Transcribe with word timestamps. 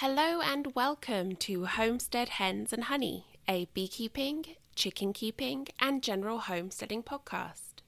Hello 0.00 0.42
and 0.42 0.74
welcome 0.74 1.36
to 1.36 1.64
Homestead 1.64 2.28
Hens 2.28 2.70
and 2.70 2.84
Honey, 2.84 3.24
a 3.48 3.66
beekeeping, 3.72 4.44
chicken 4.74 5.14
keeping, 5.14 5.68
and 5.80 6.02
general 6.02 6.40
homesteading 6.40 7.02
podcast. 7.02 7.80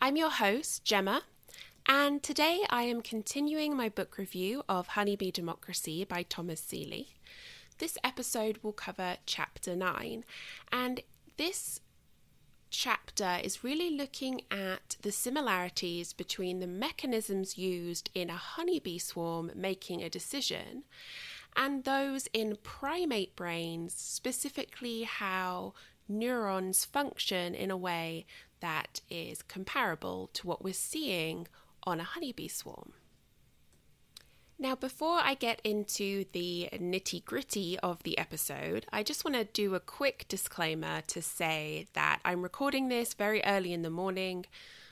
I'm 0.00 0.16
your 0.16 0.30
host, 0.30 0.84
Gemma, 0.84 1.22
and 1.88 2.22
today 2.22 2.60
I 2.70 2.84
am 2.84 3.02
continuing 3.02 3.76
my 3.76 3.88
book 3.88 4.18
review 4.18 4.62
of 4.68 4.86
Honeybee 4.86 5.32
Democracy 5.32 6.04
by 6.04 6.22
Thomas 6.22 6.60
Seeley. 6.60 7.08
This 7.78 7.98
episode 8.04 8.60
will 8.62 8.72
cover 8.72 9.16
chapter 9.26 9.74
9, 9.74 10.24
and 10.70 11.00
this 11.38 11.80
chapter 12.70 13.38
is 13.42 13.64
really 13.64 13.90
looking 13.90 14.42
at 14.48 14.96
the 15.02 15.10
similarities 15.10 16.12
between 16.12 16.60
the 16.60 16.68
mechanisms 16.68 17.58
used 17.58 18.10
in 18.14 18.30
a 18.30 18.36
honeybee 18.36 18.98
swarm 18.98 19.50
making 19.56 20.02
a 20.02 20.08
decision 20.08 20.84
and 21.56 21.84
those 21.84 22.28
in 22.32 22.56
primate 22.62 23.36
brains, 23.36 23.94
specifically 23.94 25.02
how 25.02 25.74
neurons 26.08 26.84
function 26.84 27.54
in 27.54 27.70
a 27.70 27.76
way 27.76 28.26
that 28.60 29.00
is 29.10 29.42
comparable 29.42 30.30
to 30.34 30.46
what 30.46 30.62
we're 30.62 30.72
seeing 30.72 31.46
on 31.84 32.00
a 32.00 32.04
honeybee 32.04 32.48
swarm. 32.48 32.92
Now, 34.58 34.76
before 34.76 35.18
I 35.20 35.34
get 35.34 35.60
into 35.64 36.24
the 36.30 36.68
nitty 36.72 37.24
gritty 37.24 37.78
of 37.80 38.02
the 38.04 38.16
episode, 38.16 38.86
I 38.92 39.02
just 39.02 39.24
want 39.24 39.36
to 39.36 39.44
do 39.44 39.74
a 39.74 39.80
quick 39.80 40.26
disclaimer 40.28 41.00
to 41.08 41.20
say 41.20 41.88
that 41.94 42.20
I'm 42.24 42.42
recording 42.42 42.88
this 42.88 43.12
very 43.12 43.42
early 43.44 43.72
in 43.72 43.82
the 43.82 43.90
morning. 43.90 44.46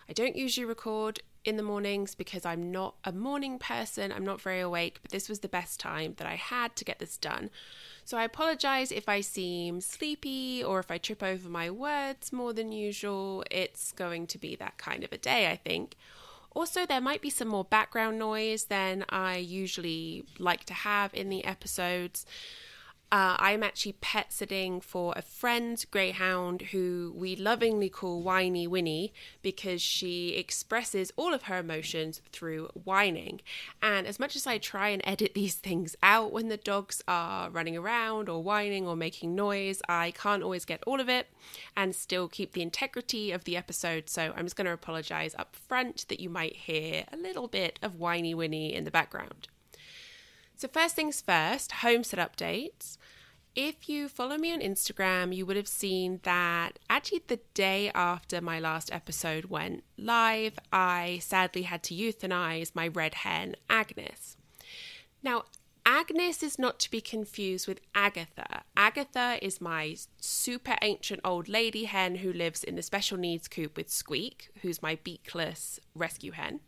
I 0.09 0.13
don't 0.13 0.35
usually 0.35 0.65
record 0.65 1.21
in 1.45 1.57
the 1.57 1.63
mornings 1.63 2.15
because 2.15 2.45
I'm 2.45 2.71
not 2.71 2.95
a 3.05 3.13
morning 3.13 3.59
person, 3.59 4.13
I'm 4.13 4.25
not 4.25 4.41
very 4.41 4.61
awake, 4.61 4.99
but 5.03 5.11
this 5.11 5.29
was 5.29 5.41
the 5.41 5.49
best 5.49 5.81
time 5.81 6.15
that 6.19 6.27
I 6.27 6.37
had 6.37 6.77
to 6.77 6.85
get 6.85 6.99
this 6.99 7.17
done. 7.17 7.51
So 8.05 8.19
I 8.19 8.25
apologize 8.25 8.93
if 8.93 9.09
I 9.09 9.21
seem 9.21 9.81
sleepy 9.81 10.63
or 10.63 10.81
if 10.81 10.91
I 10.91 10.99
trip 10.99 11.23
over 11.23 11.49
my 11.49 11.71
words 11.71 12.33
more 12.33 12.53
than 12.53 12.73
usual. 12.73 13.45
It's 13.51 13.93
going 13.93 14.27
to 14.29 14.39
be 14.39 14.57
that 14.57 14.79
kind 14.79 15.05
of 15.05 15.13
a 15.13 15.19
day, 15.19 15.51
I 15.51 15.57
think. 15.57 15.95
Also, 16.53 16.85
there 16.85 17.01
might 17.01 17.23
be 17.23 17.31
some 17.31 17.49
more 17.49 17.65
background 17.65 18.19
noise 18.19 18.65
than 18.65 19.05
I 19.09 19.37
usually 19.37 20.25
like 20.39 20.65
to 20.65 20.75
have 20.75 21.15
in 21.15 21.29
the 21.29 21.45
episodes. 21.45 22.27
Uh, 23.13 23.35
I'm 23.41 23.65
actually 23.65 23.95
pet 23.95 24.33
sitting 24.33 24.81
for 24.81 25.13
a 25.17 25.23
friend's 25.23 25.85
greyhound 25.85 26.63
who 26.71 27.13
we 27.17 27.35
lovingly 27.35 27.89
call 27.89 28.23
Whiny 28.23 28.69
Winnie 28.69 29.13
because 29.43 29.83
she 29.83 30.37
expresses 30.37 31.13
all 31.17 31.35
of 31.35 31.45
her 31.45 31.59
emotions 31.59 32.21
through 32.31 32.69
whining. 32.85 33.41
And 33.83 34.07
as 34.07 34.21
much 34.21 34.37
as 34.37 34.47
I 34.47 34.59
try 34.59 34.91
and 34.91 35.03
edit 35.05 35.35
these 35.35 35.57
things 35.57 35.97
out 36.05 36.31
when 36.31 36.49
the 36.49 36.57
dogs 36.57 37.03
are 37.09 37.51
running 37.51 37.77
around 37.77 38.29
or 38.29 38.45
whining 38.45 38.87
or 38.87 38.95
making 38.95 39.35
noise, 39.35 39.83
I 39.89 40.13
can't 40.13 40.45
always 40.45 40.65
get 40.65 40.85
all 40.87 41.01
of 41.01 41.09
it 41.09 41.27
and 41.77 41.97
still 41.97 42.29
keep 42.29 42.53
the 42.53 42.63
integrity 42.63 43.33
of 43.33 43.43
the 43.43 43.57
episode. 43.57 44.09
So 44.09 44.33
I'm 44.37 44.47
just 44.47 44.55
going 44.55 44.67
to 44.67 44.73
apologize 44.73 45.35
up 45.37 45.57
front 45.57 46.07
that 46.11 46.21
you 46.21 46.31
might 46.31 46.55
hear 46.55 47.07
a 47.13 47.17
little 47.17 47.49
bit 47.49 47.81
of 47.83 47.97
Whiny 47.97 48.35
Winnie 48.35 48.73
in 48.73 48.85
the 48.85 48.91
background. 48.93 49.49
So, 50.61 50.69
first 50.69 50.95
things 50.95 51.23
first, 51.23 51.73
homestead 51.73 52.21
updates. 52.21 52.99
If 53.57 53.89
you 53.89 54.11
follow 54.11 54.37
me 54.37 54.53
on 54.53 54.61
Instagram, 54.61 55.35
you 55.35 55.47
would 55.47 55.57
have 55.57 55.67
seen 55.67 56.21
that 56.25 56.79
actually 56.91 57.23
the 57.27 57.41
day 57.55 57.91
after 57.95 58.43
my 58.43 58.61
last 58.61 58.93
episode 58.93 59.47
went 59.47 59.85
live, 59.97 60.59
I 60.71 61.21
sadly 61.23 61.63
had 61.63 61.83
to 61.85 61.95
euthanize 61.95 62.75
my 62.75 62.89
red 62.89 63.15
hen, 63.15 63.57
Agnes. 63.71 64.37
Now, 65.23 65.45
Agnes 65.87 66.43
is 66.43 66.59
not 66.59 66.79
to 66.81 66.91
be 66.91 67.01
confused 67.01 67.67
with 67.67 67.81
Agatha. 67.95 68.65
Agatha 68.77 69.39
is 69.41 69.63
my 69.63 69.97
super 70.19 70.77
ancient 70.83 71.23
old 71.25 71.49
lady 71.49 71.85
hen 71.85 72.17
who 72.17 72.35
lives 72.35 72.63
in 72.63 72.77
the 72.77 72.83
special 72.83 73.17
needs 73.17 73.49
coop 73.49 73.79
with 73.79 73.89
Squeak, 73.89 74.51
who's 74.61 74.83
my 74.83 74.97
beakless 74.97 75.79
rescue 75.95 76.33
hen. 76.33 76.61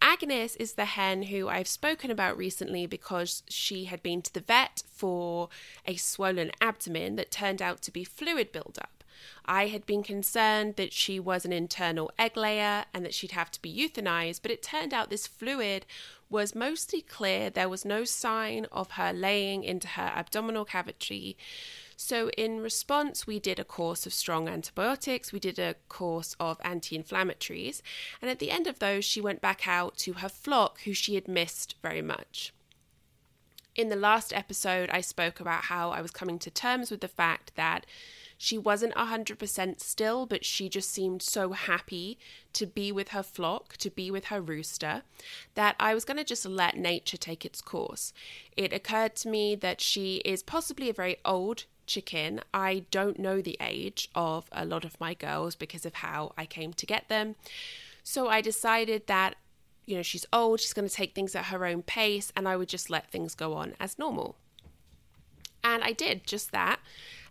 Agnes 0.00 0.56
is 0.56 0.74
the 0.74 0.84
hen 0.84 1.24
who 1.24 1.48
I've 1.48 1.68
spoken 1.68 2.10
about 2.10 2.36
recently 2.36 2.86
because 2.86 3.42
she 3.48 3.84
had 3.84 4.02
been 4.02 4.22
to 4.22 4.32
the 4.32 4.40
vet 4.40 4.82
for 4.90 5.48
a 5.86 5.96
swollen 5.96 6.50
abdomen 6.60 7.16
that 7.16 7.30
turned 7.30 7.60
out 7.60 7.82
to 7.82 7.90
be 7.90 8.04
fluid 8.04 8.52
buildup. 8.52 9.04
I 9.44 9.68
had 9.68 9.86
been 9.86 10.02
concerned 10.02 10.76
that 10.76 10.92
she 10.92 11.18
was 11.18 11.44
an 11.44 11.52
internal 11.52 12.10
egg 12.18 12.36
layer 12.36 12.84
and 12.94 13.04
that 13.04 13.14
she'd 13.14 13.32
have 13.32 13.50
to 13.52 13.62
be 13.62 13.74
euthanized, 13.74 14.42
but 14.42 14.50
it 14.50 14.62
turned 14.62 14.94
out 14.94 15.10
this 15.10 15.26
fluid 15.26 15.86
was 16.30 16.54
mostly 16.54 17.00
clear. 17.00 17.50
There 17.50 17.68
was 17.68 17.84
no 17.84 18.04
sign 18.04 18.66
of 18.70 18.92
her 18.92 19.12
laying 19.12 19.64
into 19.64 19.88
her 19.88 20.12
abdominal 20.14 20.64
cavity. 20.64 21.36
So, 22.00 22.30
in 22.38 22.60
response, 22.60 23.26
we 23.26 23.40
did 23.40 23.58
a 23.58 23.64
course 23.64 24.06
of 24.06 24.14
strong 24.14 24.48
antibiotics, 24.48 25.32
we 25.32 25.40
did 25.40 25.58
a 25.58 25.74
course 25.88 26.36
of 26.38 26.60
anti 26.62 26.96
inflammatories, 26.96 27.82
and 28.22 28.30
at 28.30 28.38
the 28.38 28.52
end 28.52 28.68
of 28.68 28.78
those, 28.78 29.04
she 29.04 29.20
went 29.20 29.40
back 29.40 29.66
out 29.66 29.96
to 29.98 30.12
her 30.12 30.28
flock, 30.28 30.82
who 30.82 30.92
she 30.92 31.16
had 31.16 31.26
missed 31.26 31.74
very 31.82 32.00
much. 32.00 32.52
In 33.74 33.88
the 33.88 33.96
last 33.96 34.32
episode, 34.32 34.90
I 34.90 35.00
spoke 35.00 35.40
about 35.40 35.64
how 35.64 35.90
I 35.90 36.00
was 36.00 36.12
coming 36.12 36.38
to 36.38 36.52
terms 36.52 36.92
with 36.92 37.00
the 37.00 37.08
fact 37.08 37.56
that 37.56 37.84
she 38.36 38.56
wasn't 38.56 38.94
100% 38.94 39.80
still, 39.80 40.24
but 40.24 40.44
she 40.44 40.68
just 40.68 40.90
seemed 40.90 41.20
so 41.20 41.50
happy 41.50 42.16
to 42.52 42.64
be 42.64 42.92
with 42.92 43.08
her 43.08 43.24
flock, 43.24 43.76
to 43.78 43.90
be 43.90 44.12
with 44.12 44.26
her 44.26 44.40
rooster, 44.40 45.02
that 45.56 45.74
I 45.80 45.94
was 45.94 46.04
going 46.04 46.18
to 46.18 46.24
just 46.24 46.46
let 46.46 46.76
nature 46.76 47.16
take 47.16 47.44
its 47.44 47.60
course. 47.60 48.12
It 48.56 48.72
occurred 48.72 49.16
to 49.16 49.28
me 49.28 49.56
that 49.56 49.80
she 49.80 50.18
is 50.18 50.44
possibly 50.44 50.88
a 50.88 50.92
very 50.92 51.16
old 51.24 51.64
chicken. 51.88 52.40
I 52.54 52.84
don't 52.92 53.18
know 53.18 53.42
the 53.42 53.56
age 53.60 54.08
of 54.14 54.48
a 54.52 54.64
lot 54.64 54.84
of 54.84 55.00
my 55.00 55.14
girls 55.14 55.56
because 55.56 55.84
of 55.84 55.94
how 55.94 56.32
I 56.38 56.46
came 56.46 56.72
to 56.74 56.86
get 56.86 57.08
them. 57.08 57.34
So 58.04 58.28
I 58.28 58.40
decided 58.40 59.08
that, 59.08 59.34
you 59.86 59.96
know, 59.96 60.02
she's 60.02 60.26
old, 60.32 60.60
she's 60.60 60.72
going 60.72 60.88
to 60.88 60.94
take 60.94 61.14
things 61.14 61.34
at 61.34 61.46
her 61.46 61.66
own 61.66 61.82
pace, 61.82 62.32
and 62.36 62.46
I 62.46 62.56
would 62.56 62.68
just 62.68 62.90
let 62.90 63.10
things 63.10 63.34
go 63.34 63.54
on 63.54 63.74
as 63.80 63.98
normal. 63.98 64.36
And 65.64 65.82
I 65.82 65.92
did 65.92 66.26
just 66.26 66.52
that. 66.52 66.78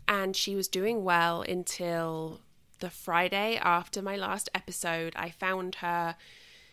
And 0.08 0.36
she 0.36 0.56
was 0.56 0.68
doing 0.68 1.04
well 1.04 1.42
until 1.42 2.42
the 2.80 2.90
Friday 2.90 3.58
after 3.62 4.02
my 4.02 4.16
last 4.16 4.50
episode. 4.54 5.14
I 5.16 5.30
found 5.30 5.76
her 5.76 6.16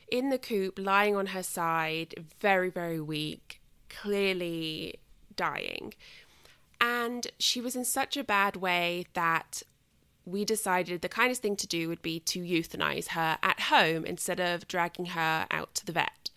in 0.08 0.30
the 0.30 0.38
coop, 0.38 0.78
lying 0.78 1.16
on 1.16 1.26
her 1.26 1.42
side, 1.42 2.14
very, 2.40 2.70
very 2.70 3.00
weak, 3.00 3.60
clearly 3.88 5.00
dying. 5.34 5.94
And 6.80 7.26
she 7.38 7.60
was 7.60 7.76
in 7.76 7.84
such 7.84 8.16
a 8.16 8.24
bad 8.24 8.56
way 8.56 9.06
that 9.14 9.62
we 10.26 10.44
decided 10.44 11.02
the 11.02 11.08
kindest 11.08 11.42
thing 11.42 11.56
to 11.56 11.66
do 11.66 11.88
would 11.88 12.02
be 12.02 12.18
to 12.20 12.40
euthanize 12.40 13.08
her 13.08 13.38
at 13.42 13.60
home 13.60 14.04
instead 14.04 14.40
of 14.40 14.66
dragging 14.68 15.06
her 15.06 15.46
out 15.50 15.74
to 15.74 15.86
the 15.86 15.92
vet. 15.92 16.30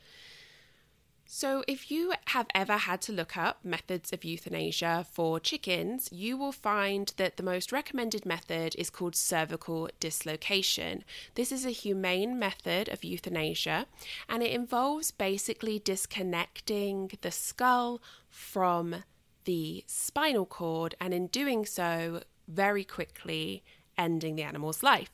So, 1.30 1.66
if 1.68 1.92
you 1.92 2.14
have 2.28 2.48
ever 2.56 2.78
had 2.78 3.02
to 3.02 3.12
look 3.12 3.36
up 3.36 3.60
methods 3.64 4.14
of 4.14 4.24
euthanasia 4.24 5.06
for 5.12 5.42
chickens, 5.42 6.08
you 6.10 6.38
will 6.38 6.54
find 6.54 7.12
that 7.18 7.36
the 7.36 7.44
most 7.44 7.74
recommended 7.74 8.26
method 8.26 8.76
is 8.78 8.90
called 8.90 9.14
cervical 9.14 9.90
dislocation. 10.00 11.04
This 11.36 11.52
is 11.52 11.66
a 11.66 11.72
humane 11.72 12.40
method 12.40 12.88
of 12.88 13.04
euthanasia 13.04 13.88
and 14.30 14.42
it 14.42 14.52
involves 14.52 15.12
basically 15.12 15.80
disconnecting 15.80 17.12
the 17.20 17.32
skull 17.32 18.02
from 18.30 19.04
the 19.48 19.86
spinal 19.88 20.46
cord, 20.46 20.94
and 21.00 21.14
in 21.14 21.28
doing 21.28 21.66
so, 21.66 22.22
very 22.50 22.84
quickly 22.84 23.64
ending 23.98 24.36
the 24.36 24.44
animal's 24.44 24.84
life. 24.84 25.10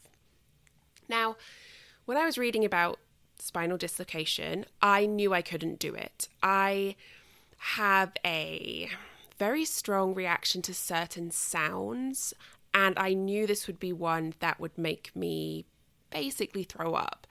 Now, 1.08 1.38
when 2.06 2.18
I 2.18 2.26
was 2.26 2.40
reading 2.40 2.66
about 2.66 3.00
spinal 3.38 3.78
dislocation, 3.78 4.66
I 4.82 5.06
knew 5.06 5.34
I 5.34 5.44
couldn't 5.44 5.78
do 5.78 5.94
it. 5.94 6.30
I 6.42 6.96
have 7.78 8.14
a 8.26 8.90
very 9.38 9.66
strong 9.66 10.16
reaction 10.16 10.64
to 10.64 10.74
certain 10.74 11.30
sounds, 11.30 12.34
and 12.74 12.98
I 12.98 13.14
knew 13.14 13.46
this 13.46 13.68
would 13.68 13.80
be 13.80 13.94
one 13.94 14.34
that 14.40 14.60
would 14.60 14.76
make 14.80 15.16
me 15.16 15.66
basically 16.10 16.64
throw 16.64 16.96
up. 16.96 17.28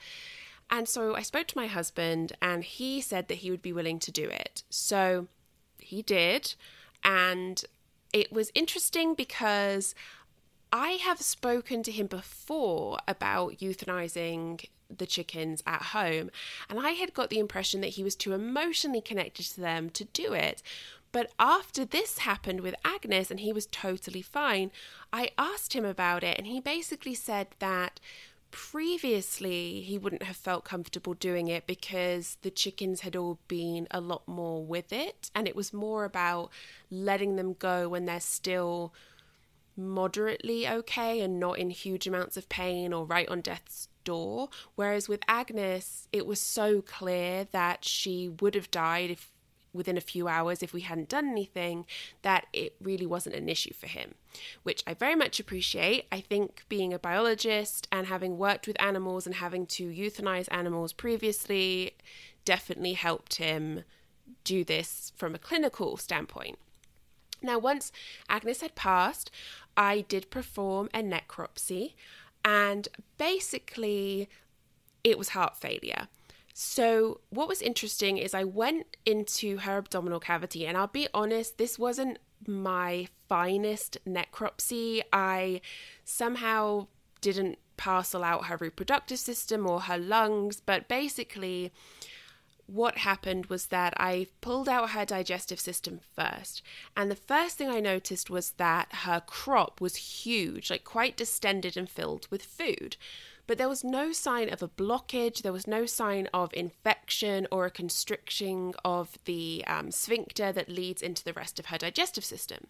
And 0.70 0.88
so 0.88 1.16
I 1.16 1.22
spoke 1.22 1.48
to 1.48 1.58
my 1.58 1.66
husband, 1.66 2.34
and 2.40 2.62
he 2.62 3.00
said 3.00 3.26
that 3.26 3.38
he 3.38 3.50
would 3.50 3.60
be 3.60 3.72
willing 3.72 3.98
to 3.98 4.12
do 4.12 4.28
it. 4.28 4.62
So 4.70 5.26
he 5.78 6.00
did. 6.02 6.54
And 7.04 7.64
it 8.12 8.32
was 8.32 8.52
interesting 8.54 9.14
because 9.14 9.94
I 10.72 10.92
have 10.92 11.20
spoken 11.20 11.82
to 11.82 11.92
him 11.92 12.06
before 12.06 12.98
about 13.06 13.58
euthanizing 13.58 14.64
the 14.96 15.06
chickens 15.06 15.62
at 15.66 15.82
home, 15.82 16.30
and 16.68 16.78
I 16.78 16.90
had 16.90 17.14
got 17.14 17.30
the 17.30 17.38
impression 17.38 17.80
that 17.80 17.88
he 17.88 18.04
was 18.04 18.14
too 18.14 18.32
emotionally 18.32 19.00
connected 19.00 19.46
to 19.46 19.60
them 19.60 19.90
to 19.90 20.04
do 20.04 20.32
it. 20.32 20.62
But 21.12 21.32
after 21.38 21.84
this 21.84 22.18
happened 22.18 22.60
with 22.60 22.74
Agnes 22.84 23.30
and 23.30 23.40
he 23.40 23.52
was 23.52 23.66
totally 23.66 24.22
fine, 24.22 24.70
I 25.12 25.30
asked 25.36 25.74
him 25.74 25.84
about 25.84 26.24
it, 26.24 26.38
and 26.38 26.46
he 26.46 26.60
basically 26.60 27.14
said 27.14 27.48
that 27.58 28.00
previously 28.52 29.80
he 29.80 29.98
wouldn't 29.98 30.22
have 30.22 30.36
felt 30.36 30.64
comfortable 30.64 31.14
doing 31.14 31.48
it 31.48 31.66
because 31.66 32.36
the 32.42 32.50
chickens 32.50 33.00
had 33.00 33.16
all 33.16 33.40
been 33.48 33.88
a 33.90 34.00
lot 34.00 34.28
more 34.28 34.64
with 34.64 34.92
it. 34.92 35.30
And 35.34 35.48
it 35.48 35.56
was 35.56 35.72
more 35.72 36.04
about 36.04 36.50
letting 36.90 37.34
them 37.34 37.54
go 37.54 37.88
when 37.88 38.04
they're 38.04 38.20
still 38.20 38.94
moderately 39.76 40.68
okay 40.68 41.20
and 41.20 41.40
not 41.40 41.58
in 41.58 41.70
huge 41.70 42.06
amounts 42.06 42.36
of 42.36 42.48
pain 42.48 42.92
or 42.92 43.04
right 43.04 43.28
on 43.28 43.40
death's 43.40 43.88
door. 44.04 44.50
Whereas 44.76 45.08
with 45.08 45.22
Agnes 45.26 46.06
it 46.12 46.26
was 46.26 46.40
so 46.40 46.82
clear 46.82 47.48
that 47.52 47.84
she 47.84 48.28
would 48.40 48.54
have 48.54 48.70
died 48.70 49.10
if 49.10 49.31
within 49.72 49.96
a 49.96 50.02
few 50.02 50.28
hours 50.28 50.62
if 50.62 50.72
we 50.72 50.82
hadn't 50.82 51.08
done 51.08 51.28
anything, 51.28 51.86
that 52.22 52.46
it 52.52 52.74
really 52.80 53.06
wasn't 53.06 53.34
an 53.34 53.48
issue 53.48 53.72
for 53.72 53.86
him, 53.86 54.14
which 54.62 54.82
I 54.86 54.94
very 54.94 55.14
much 55.14 55.40
appreciate. 55.40 56.06
I 56.12 56.20
think 56.20 56.64
being 56.68 56.92
a 56.92 56.98
biologist 56.98 57.88
and 57.90 58.06
having 58.06 58.38
worked 58.38 58.66
with 58.66 58.80
animals 58.80 59.26
and 59.26 59.36
having 59.36 59.66
to 59.66 59.88
euthanize 59.88 60.48
animals 60.50 60.92
previously 60.92 61.94
definitely 62.44 62.94
helped 62.94 63.36
him 63.36 63.84
do 64.44 64.64
this 64.64 65.12
from 65.16 65.34
a 65.34 65.38
clinical 65.38 65.96
standpoint. 65.96 66.58
Now, 67.42 67.58
once 67.58 67.90
Agnes 68.28 68.60
had 68.60 68.74
passed, 68.74 69.30
I 69.76 70.02
did 70.02 70.30
perform 70.30 70.88
a 70.94 71.02
necropsy, 71.02 71.94
and 72.44 72.88
basically, 73.18 74.28
it 75.02 75.18
was 75.18 75.30
heart 75.30 75.56
failure. 75.56 76.08
So, 76.54 77.20
what 77.30 77.48
was 77.48 77.62
interesting 77.62 78.18
is 78.18 78.34
I 78.34 78.44
went 78.44 78.96
into 79.06 79.58
her 79.58 79.78
abdominal 79.78 80.20
cavity, 80.20 80.66
and 80.66 80.76
I'll 80.76 80.86
be 80.86 81.08
honest, 81.14 81.56
this 81.56 81.78
wasn't 81.78 82.18
my 82.46 83.08
finest 83.28 83.96
necropsy. 84.06 85.02
I 85.12 85.62
somehow 86.04 86.88
didn't 87.22 87.58
parcel 87.78 88.22
out 88.22 88.46
her 88.46 88.58
reproductive 88.58 89.18
system 89.18 89.66
or 89.66 89.82
her 89.82 89.96
lungs, 89.96 90.60
but 90.60 90.88
basically, 90.88 91.72
what 92.66 92.98
happened 92.98 93.46
was 93.46 93.66
that 93.66 93.94
I 93.96 94.26
pulled 94.42 94.68
out 94.68 94.90
her 94.90 95.06
digestive 95.06 95.58
system 95.58 96.00
first. 96.14 96.62
And 96.96 97.10
the 97.10 97.16
first 97.16 97.56
thing 97.56 97.68
I 97.68 97.80
noticed 97.80 98.28
was 98.28 98.52
that 98.52 98.88
her 98.92 99.22
crop 99.26 99.80
was 99.80 99.96
huge, 99.96 100.70
like 100.70 100.84
quite 100.84 101.16
distended 101.16 101.76
and 101.76 101.88
filled 101.88 102.28
with 102.30 102.42
food 102.42 102.96
but 103.46 103.58
there 103.58 103.68
was 103.68 103.84
no 103.84 104.12
sign 104.12 104.48
of 104.48 104.62
a 104.62 104.68
blockage, 104.68 105.42
there 105.42 105.52
was 105.52 105.66
no 105.66 105.86
sign 105.86 106.28
of 106.32 106.52
infection 106.54 107.46
or 107.50 107.66
a 107.66 107.70
constriction 107.70 108.72
of 108.84 109.18
the 109.24 109.64
um, 109.66 109.90
sphincter 109.90 110.52
that 110.52 110.68
leads 110.68 111.02
into 111.02 111.24
the 111.24 111.32
rest 111.32 111.58
of 111.58 111.66
her 111.66 111.78
digestive 111.78 112.24
system. 112.24 112.66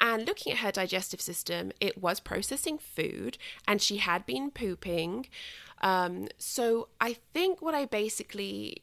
And 0.00 0.26
looking 0.26 0.52
at 0.52 0.58
her 0.58 0.72
digestive 0.72 1.20
system, 1.20 1.72
it 1.80 2.00
was 2.00 2.20
processing 2.20 2.78
food 2.78 3.38
and 3.66 3.80
she 3.80 3.98
had 3.98 4.26
been 4.26 4.50
pooping. 4.50 5.26
Um, 5.82 6.28
so 6.38 6.88
I 7.00 7.16
think 7.32 7.62
what 7.62 7.74
I 7.74 7.84
basically 7.84 8.82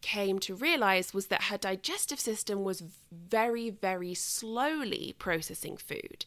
came 0.00 0.38
to 0.40 0.54
realize 0.54 1.12
was 1.14 1.26
that 1.26 1.44
her 1.44 1.58
digestive 1.58 2.20
system 2.20 2.64
was 2.64 2.82
very, 3.12 3.70
very 3.70 4.14
slowly 4.14 5.14
processing 5.18 5.76
food. 5.76 6.24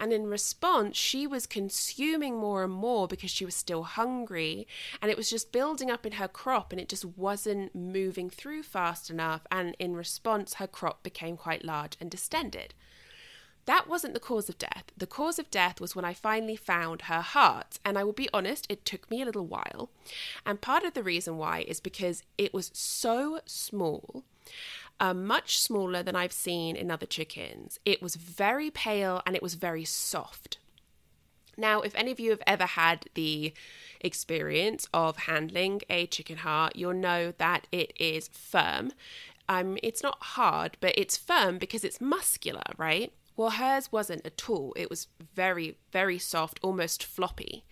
And 0.00 0.12
in 0.12 0.26
response, 0.26 0.96
she 0.96 1.26
was 1.26 1.46
consuming 1.46 2.38
more 2.38 2.64
and 2.64 2.72
more 2.72 3.06
because 3.06 3.30
she 3.30 3.44
was 3.44 3.54
still 3.54 3.84
hungry. 3.84 4.66
And 5.00 5.10
it 5.10 5.16
was 5.16 5.30
just 5.30 5.52
building 5.52 5.90
up 5.90 6.06
in 6.06 6.12
her 6.12 6.28
crop 6.28 6.72
and 6.72 6.80
it 6.80 6.88
just 6.88 7.04
wasn't 7.04 7.74
moving 7.74 8.30
through 8.30 8.62
fast 8.64 9.10
enough. 9.10 9.46
And 9.50 9.76
in 9.78 9.94
response, 9.94 10.54
her 10.54 10.66
crop 10.66 11.02
became 11.02 11.36
quite 11.36 11.64
large 11.64 11.96
and 12.00 12.10
distended. 12.10 12.74
That 13.66 13.88
wasn't 13.88 14.14
the 14.14 14.20
cause 14.20 14.48
of 14.48 14.58
death. 14.58 14.84
The 14.96 15.06
cause 15.06 15.38
of 15.38 15.50
death 15.50 15.80
was 15.80 15.94
when 15.94 16.04
I 16.04 16.14
finally 16.14 16.56
found 16.56 17.02
her 17.02 17.20
heart. 17.20 17.78
And 17.84 17.96
I 17.96 18.04
will 18.04 18.12
be 18.12 18.28
honest, 18.32 18.66
it 18.68 18.84
took 18.84 19.10
me 19.10 19.22
a 19.22 19.24
little 19.24 19.46
while. 19.46 19.90
And 20.44 20.60
part 20.60 20.84
of 20.84 20.94
the 20.94 21.02
reason 21.02 21.38
why 21.38 21.64
is 21.68 21.80
because 21.80 22.22
it 22.36 22.52
was 22.52 22.70
so 22.74 23.40
small. 23.46 24.24
Uh, 24.98 25.14
much 25.14 25.58
smaller 25.58 26.02
than 26.02 26.14
I've 26.14 26.32
seen 26.32 26.76
in 26.76 26.90
other 26.90 27.06
chickens. 27.06 27.78
It 27.84 28.02
was 28.02 28.14
very 28.14 28.70
pale 28.70 29.22
and 29.26 29.34
it 29.34 29.42
was 29.42 29.54
very 29.54 29.84
soft. 29.84 30.58
Now, 31.56 31.80
if 31.80 31.94
any 31.94 32.10
of 32.10 32.20
you 32.20 32.30
have 32.30 32.42
ever 32.46 32.66
had 32.66 33.06
the 33.14 33.52
experience 34.00 34.88
of 34.94 35.16
handling 35.16 35.82
a 35.90 36.06
chicken 36.06 36.38
heart, 36.38 36.76
you'll 36.76 36.94
know 36.94 37.32
that 37.38 37.66
it 37.72 37.92
is 37.98 38.28
firm. 38.28 38.92
Um, 39.48 39.76
it's 39.82 40.02
not 40.02 40.18
hard, 40.20 40.76
but 40.80 40.94
it's 40.96 41.16
firm 41.16 41.58
because 41.58 41.84
it's 41.84 42.00
muscular, 42.00 42.62
right? 42.76 43.12
Well, 43.42 43.50
hers 43.50 43.90
wasn't 43.90 44.24
at 44.24 44.48
all. 44.48 44.72
It 44.76 44.88
was 44.88 45.08
very, 45.34 45.76
very 45.90 46.16
soft, 46.16 46.60
almost 46.62 47.02
floppy. 47.02 47.64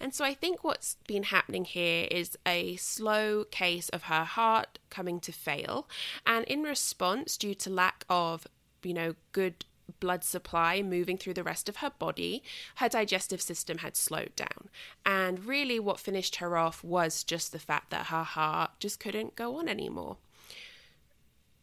And 0.00 0.12
so 0.12 0.24
I 0.24 0.34
think 0.34 0.64
what's 0.64 0.96
been 1.06 1.22
happening 1.22 1.64
here 1.66 2.08
is 2.10 2.36
a 2.44 2.74
slow 2.74 3.44
case 3.44 3.88
of 3.90 4.02
her 4.04 4.24
heart 4.24 4.80
coming 4.90 5.20
to 5.20 5.30
fail. 5.30 5.88
And 6.26 6.44
in 6.46 6.64
response, 6.64 7.36
due 7.36 7.54
to 7.54 7.70
lack 7.70 8.04
of, 8.10 8.48
you 8.82 8.92
know, 8.92 9.14
good 9.30 9.64
blood 10.00 10.24
supply 10.24 10.82
moving 10.82 11.16
through 11.16 11.34
the 11.34 11.44
rest 11.44 11.68
of 11.68 11.76
her 11.76 11.92
body, 11.96 12.42
her 12.76 12.88
digestive 12.88 13.40
system 13.40 13.78
had 13.78 13.96
slowed 13.96 14.34
down. 14.34 14.68
And 15.06 15.44
really, 15.44 15.78
what 15.78 16.00
finished 16.00 16.36
her 16.36 16.56
off 16.56 16.82
was 16.82 17.22
just 17.22 17.52
the 17.52 17.60
fact 17.60 17.90
that 17.90 18.06
her 18.06 18.24
heart 18.24 18.72
just 18.80 18.98
couldn't 18.98 19.36
go 19.36 19.58
on 19.60 19.68
anymore. 19.68 20.16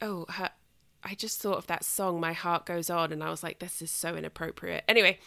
Oh, 0.01 0.25
her 0.30 0.51
I 1.03 1.15
just 1.15 1.42
thought 1.42 1.57
of 1.57 1.68
that 1.68 1.83
song, 1.83 2.19
My 2.19 2.33
Heart 2.33 2.65
Goes 2.65 2.89
On, 2.89 3.12
and 3.12 3.24
I 3.24 3.30
was 3.30 3.44
like, 3.44 3.59
this 3.59 3.81
is 3.81 3.89
so 3.89 4.15
inappropriate. 4.15 4.83
Anyway, 4.88 5.18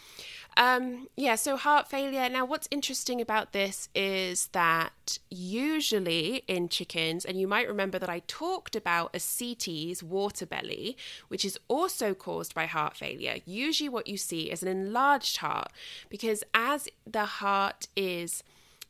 um, 0.57 1.07
yeah, 1.17 1.35
so 1.35 1.57
heart 1.57 1.89
failure. 1.89 2.29
Now, 2.29 2.45
what's 2.45 2.67
interesting 2.71 3.19
about 3.19 3.51
this 3.51 3.89
is 3.93 4.47
that 4.53 5.19
usually 5.29 6.43
in 6.47 6.69
chickens, 6.69 7.25
and 7.25 7.39
you 7.39 7.47
might 7.47 7.67
remember 7.67 7.99
that 7.99 8.09
I 8.09 8.19
talked 8.27 8.75
about 8.75 9.13
ascites, 9.13 10.01
water 10.01 10.45
belly, 10.45 10.95
which 11.27 11.43
is 11.43 11.59
also 11.67 12.13
caused 12.13 12.55
by 12.55 12.67
heart 12.67 12.95
failure. 12.95 13.37
Usually, 13.45 13.89
what 13.89 14.07
you 14.07 14.17
see 14.17 14.49
is 14.51 14.63
an 14.63 14.69
enlarged 14.69 15.37
heart 15.37 15.71
because 16.09 16.43
as 16.53 16.87
the 17.05 17.25
heart 17.25 17.87
is 17.95 18.43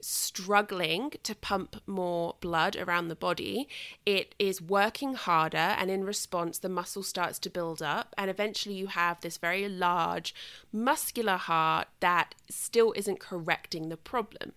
struggling 0.05 1.11
to 1.23 1.33
pump 1.33 1.77
more 1.87 2.35
blood 2.39 2.75
around 2.75 3.07
the 3.07 3.15
body, 3.15 3.67
it 4.05 4.35
is 4.37 4.61
working 4.61 5.15
harder, 5.15 5.57
and 5.57 5.89
in 5.89 6.03
response, 6.03 6.59
the 6.59 6.69
muscle 6.69 7.03
starts 7.03 7.39
to 7.39 7.49
build 7.49 7.81
up, 7.81 8.13
and 8.17 8.29
eventually, 8.29 8.75
you 8.75 8.87
have 8.87 9.19
this 9.21 9.37
very 9.37 9.67
large 9.67 10.35
muscular 10.71 11.37
heart 11.37 11.87
that 11.99 12.35
still 12.49 12.93
isn't 12.95 13.19
correcting 13.19 13.89
the 13.89 13.97
problem. 13.97 14.53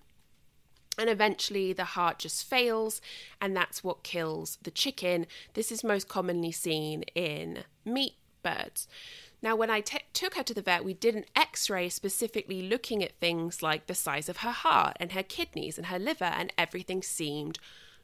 And 0.98 1.08
eventually, 1.08 1.72
the 1.72 1.84
heart 1.84 2.18
just 2.18 2.48
fails, 2.48 3.00
and 3.40 3.56
that's 3.56 3.82
what 3.82 4.02
kills 4.02 4.58
the 4.62 4.70
chicken. 4.70 5.26
This 5.54 5.72
is 5.72 5.82
most 5.84 6.08
commonly 6.08 6.52
seen 6.52 7.04
in 7.14 7.64
meat 7.84 8.14
birds. 8.42 8.88
Now, 9.40 9.54
when 9.54 9.70
I 9.70 9.80
t- 9.80 9.98
took 10.12 10.34
her 10.34 10.42
to 10.42 10.54
the 10.54 10.62
vet, 10.62 10.84
we 10.84 10.94
did 10.94 11.14
an 11.14 11.24
x 11.36 11.70
ray 11.70 11.88
specifically 11.88 12.62
looking 12.62 13.02
at 13.02 13.20
things 13.20 13.62
like 13.62 13.86
the 13.86 13.94
size 13.94 14.28
of 14.28 14.38
her 14.38 14.50
heart 14.50 14.96
and 14.98 15.12
her 15.12 15.22
kidneys 15.22 15.78
and 15.78 15.86
her 15.86 15.98
liver, 15.98 16.24
and 16.24 16.52
everything 16.58 17.02
seemed 17.02 17.58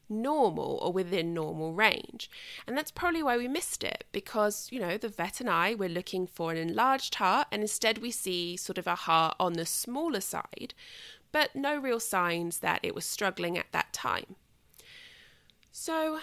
normal 0.07 0.79
or 0.81 0.93
within 0.93 1.33
normal 1.33 1.73
range. 1.73 2.29
And 2.65 2.77
that's 2.77 2.91
probably 2.91 3.23
why 3.23 3.37
we 3.37 3.47
missed 3.47 3.83
it 3.83 4.05
because, 4.11 4.69
you 4.71 4.79
know, 4.79 4.97
the 4.97 5.09
vet 5.09 5.41
and 5.41 5.49
I 5.49 5.75
were 5.75 5.89
looking 5.89 6.27
for 6.27 6.51
an 6.51 6.57
enlarged 6.57 7.15
heart, 7.15 7.47
and 7.51 7.61
instead 7.61 7.97
we 7.97 8.11
see 8.11 8.55
sort 8.55 8.77
of 8.77 8.87
a 8.87 8.95
heart 8.95 9.35
on 9.39 9.53
the 9.53 9.65
smaller 9.65 10.21
side, 10.21 10.73
but 11.31 11.55
no 11.55 11.77
real 11.77 11.99
signs 11.99 12.59
that 12.59 12.79
it 12.83 12.95
was 12.95 13.05
struggling 13.05 13.57
at 13.57 13.71
that 13.71 13.91
time. 13.91 14.35
So 15.71 16.19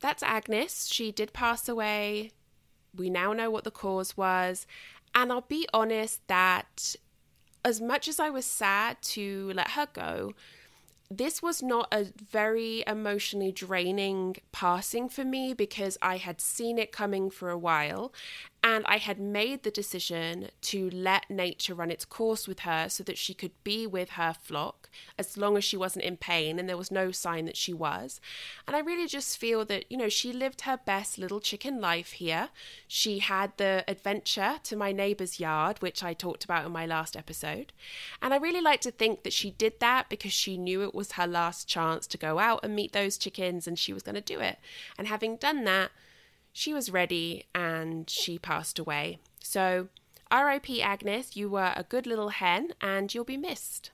that's 0.00 0.22
Agnes. 0.22 0.86
She 0.86 1.12
did 1.12 1.34
pass 1.34 1.68
away 1.68 2.32
we 2.96 3.10
now 3.10 3.32
know 3.32 3.50
what 3.50 3.64
the 3.64 3.70
cause 3.70 4.16
was. 4.16 4.66
And 5.14 5.30
I'll 5.30 5.42
be 5.42 5.66
honest 5.72 6.26
that 6.28 6.96
as 7.64 7.80
much 7.80 8.08
as 8.08 8.20
I 8.20 8.30
was 8.30 8.44
sad 8.44 9.00
to 9.02 9.52
let 9.54 9.70
her 9.70 9.86
go, 9.92 10.34
this 11.10 11.42
was 11.42 11.62
not 11.62 11.88
a 11.92 12.06
very 12.30 12.82
emotionally 12.86 13.52
draining 13.52 14.36
passing 14.52 15.08
for 15.08 15.24
me 15.24 15.54
because 15.54 15.96
I 16.02 16.16
had 16.16 16.40
seen 16.40 16.78
it 16.78 16.92
coming 16.92 17.30
for 17.30 17.50
a 17.50 17.58
while 17.58 18.12
and 18.64 18.82
I 18.86 18.96
had 18.96 19.20
made 19.20 19.62
the 19.62 19.70
decision 19.70 20.48
to 20.62 20.88
let 20.88 21.28
nature 21.28 21.74
run 21.74 21.90
its 21.90 22.06
course 22.06 22.48
with 22.48 22.60
her 22.60 22.88
so 22.88 23.04
that 23.04 23.18
she 23.18 23.34
could 23.34 23.50
be 23.62 23.86
with 23.86 24.10
her 24.10 24.34
flock 24.42 24.88
as 25.18 25.36
long 25.36 25.58
as 25.58 25.64
she 25.64 25.76
wasn't 25.76 26.06
in 26.06 26.16
pain, 26.16 26.58
and 26.58 26.66
there 26.66 26.78
was 26.78 26.90
no 26.90 27.10
sign 27.10 27.44
that 27.44 27.58
she 27.58 27.74
was. 27.74 28.22
And 28.66 28.74
I 28.74 28.78
really 28.78 29.06
just 29.06 29.36
feel 29.36 29.66
that, 29.66 29.84
you 29.90 29.98
know, 29.98 30.08
she 30.08 30.32
lived 30.32 30.62
her 30.62 30.78
best 30.82 31.18
little 31.18 31.40
chicken 31.40 31.78
life 31.78 32.12
here. 32.12 32.48
She 32.88 33.18
had 33.18 33.52
the 33.58 33.84
adventure 33.86 34.54
to 34.62 34.76
my 34.76 34.92
neighbour's 34.92 35.38
yard, 35.38 35.82
which 35.82 36.02
I 36.02 36.14
talked 36.14 36.44
about 36.44 36.64
in 36.64 36.72
my 36.72 36.86
last 36.86 37.18
episode. 37.18 37.74
And 38.22 38.32
I 38.32 38.38
really 38.38 38.62
like 38.62 38.80
to 38.82 38.90
think 38.90 39.24
that 39.24 39.34
she 39.34 39.50
did 39.50 39.78
that 39.80 40.08
because 40.08 40.32
she 40.32 40.56
knew 40.56 40.82
it 40.82 40.94
was 40.94 41.12
her 41.12 41.26
last 41.26 41.68
chance 41.68 42.06
to 42.06 42.16
go 42.16 42.38
out 42.38 42.60
and 42.62 42.74
meet 42.74 42.92
those 42.92 43.18
chickens, 43.18 43.66
and 43.66 43.78
she 43.78 43.92
was 43.92 44.02
going 44.02 44.14
to 44.14 44.22
do 44.22 44.40
it. 44.40 44.56
And 44.96 45.06
having 45.06 45.36
done 45.36 45.64
that, 45.64 45.90
she 46.54 46.72
was 46.72 46.88
ready 46.88 47.44
and 47.52 48.08
she 48.08 48.38
passed 48.38 48.78
away. 48.78 49.18
So, 49.40 49.88
RIP 50.32 50.70
Agnes, 50.82 51.36
you 51.36 51.50
were 51.50 51.72
a 51.74 51.82
good 51.82 52.06
little 52.06 52.28
hen 52.28 52.70
and 52.80 53.12
you'll 53.12 53.24
be 53.24 53.36
missed. 53.36 53.90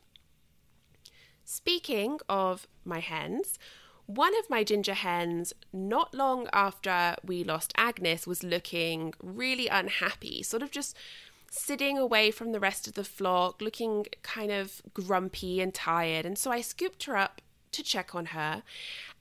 Speaking 1.43 2.21
of 2.29 2.69
my 2.85 3.01
hens, 3.01 3.59
one 4.05 4.39
of 4.39 4.51
my 4.51 4.63
ginger 4.63 4.93
hens, 4.93 5.55
not 5.73 6.15
long 6.15 6.49
after 6.53 7.17
we 7.25 7.43
lost 7.43 7.73
Agnes, 7.77 8.27
was 8.27 8.43
looking 8.43 9.15
really 9.23 9.67
unhappy, 9.67 10.43
sort 10.43 10.63
of 10.63 10.71
just 10.71 10.95
sitting 11.51 11.97
away 11.97 12.31
from 12.31 12.53
the 12.53 12.61
rest 12.61 12.87
of 12.87 12.93
the 12.93 13.05
flock, 13.05 13.63
looking 13.63 14.05
kind 14.23 14.53
of 14.53 14.83
grumpy 14.93 15.63
and 15.63 15.73
tired. 15.73 16.27
And 16.27 16.37
so 16.37 16.51
I 16.51 16.61
scooped 16.61 17.05
her 17.05 17.17
up 17.17 17.41
to 17.73 17.83
check 17.83 18.15
on 18.15 18.27
her, 18.27 18.63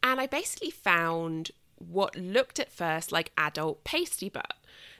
and 0.03 0.19
I 0.19 0.27
basically 0.27 0.71
found 0.71 1.51
what 1.79 2.15
looked 2.15 2.59
at 2.59 2.71
first 2.71 3.11
like 3.11 3.31
adult 3.37 3.83
pasty 3.83 4.29
butt. 4.29 4.53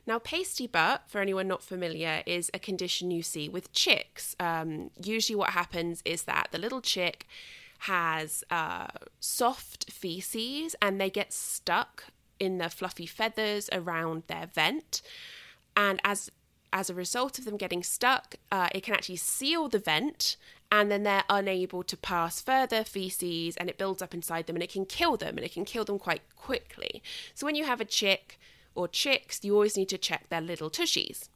Now, 0.08 0.18
pasty 0.18 0.66
butt, 0.66 1.04
for 1.08 1.22
anyone 1.22 1.48
not 1.48 1.62
familiar, 1.62 2.24
is 2.26 2.50
a 2.54 2.60
condition 2.60 3.12
you 3.12 3.22
see 3.22 3.48
with 3.48 3.72
chicks. 3.74 4.36
Um, 4.40 4.90
usually, 5.04 5.36
what 5.36 5.52
happens 5.52 6.02
is 6.04 6.24
that 6.24 6.48
the 6.52 6.58
little 6.58 6.82
chick 6.82 7.28
has 7.80 8.44
uh, 8.50 8.88
soft 9.20 9.92
feces 9.92 10.76
and 10.82 11.00
they 11.00 11.10
get 11.10 11.32
stuck 11.32 12.06
in 12.40 12.58
the 12.58 12.70
fluffy 12.70 13.06
feathers 13.06 13.70
around 13.72 14.24
their 14.28 14.48
vent. 14.48 15.02
And 15.78 16.02
as 16.04 16.32
as 16.72 16.90
a 16.90 16.94
result 16.94 17.40
of 17.40 17.46
them 17.46 17.58
getting 17.58 17.82
stuck, 17.82 18.36
uh, 18.52 18.70
it 18.76 18.84
can 18.84 18.94
actually 18.94 19.16
seal 19.16 19.68
the 19.68 19.80
vent 19.80 20.38
and 20.72 20.92
then 20.92 21.04
they're 21.04 21.24
unable 21.30 21.84
to 21.84 21.98
pass 21.98 22.42
further 22.42 22.84
feces 22.84 23.58
and 23.58 23.70
it 23.70 23.78
builds 23.78 24.02
up 24.02 24.14
inside 24.14 24.48
them 24.48 24.56
and 24.56 24.64
it 24.64 24.72
can 24.72 24.86
kill 24.86 25.18
them 25.18 25.38
and 25.38 25.46
it 25.46 25.54
can 25.54 25.66
kill 25.66 25.86
them 25.86 26.00
quite 26.00 26.22
quickly. 26.36 27.02
So 27.34 27.46
when 27.46 27.56
you 27.56 27.66
have 27.66 27.82
a 27.82 27.86
chick 27.86 28.40
or 28.76 28.88
chicks, 28.88 29.44
you 29.44 29.54
always 29.54 29.78
need 29.78 29.90
to 29.90 29.98
check 29.98 30.30
their 30.30 30.42
little 30.42 30.70
tushies. 30.70 31.30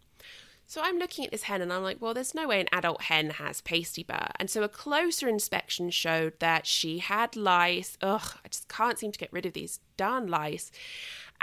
So 0.65 0.81
I'm 0.83 0.97
looking 0.97 1.25
at 1.25 1.31
this 1.31 1.43
hen 1.43 1.61
and 1.61 1.73
I'm 1.73 1.83
like, 1.83 1.97
well, 1.99 2.13
there's 2.13 2.33
no 2.33 2.47
way 2.47 2.61
an 2.61 2.69
adult 2.71 3.03
hen 3.03 3.31
has 3.31 3.59
pasty 3.61 4.03
butt. 4.03 4.35
And 4.39 4.49
so 4.49 4.63
a 4.63 4.69
closer 4.69 5.27
inspection 5.27 5.89
showed 5.89 6.39
that 6.39 6.65
she 6.65 6.99
had 6.99 7.35
lice. 7.35 7.97
Ugh, 8.01 8.37
I 8.45 8.47
just 8.47 8.69
can't 8.69 8.97
seem 8.97 9.11
to 9.11 9.19
get 9.19 9.33
rid 9.33 9.45
of 9.45 9.53
these 9.53 9.79
darn 9.97 10.27
lice 10.27 10.71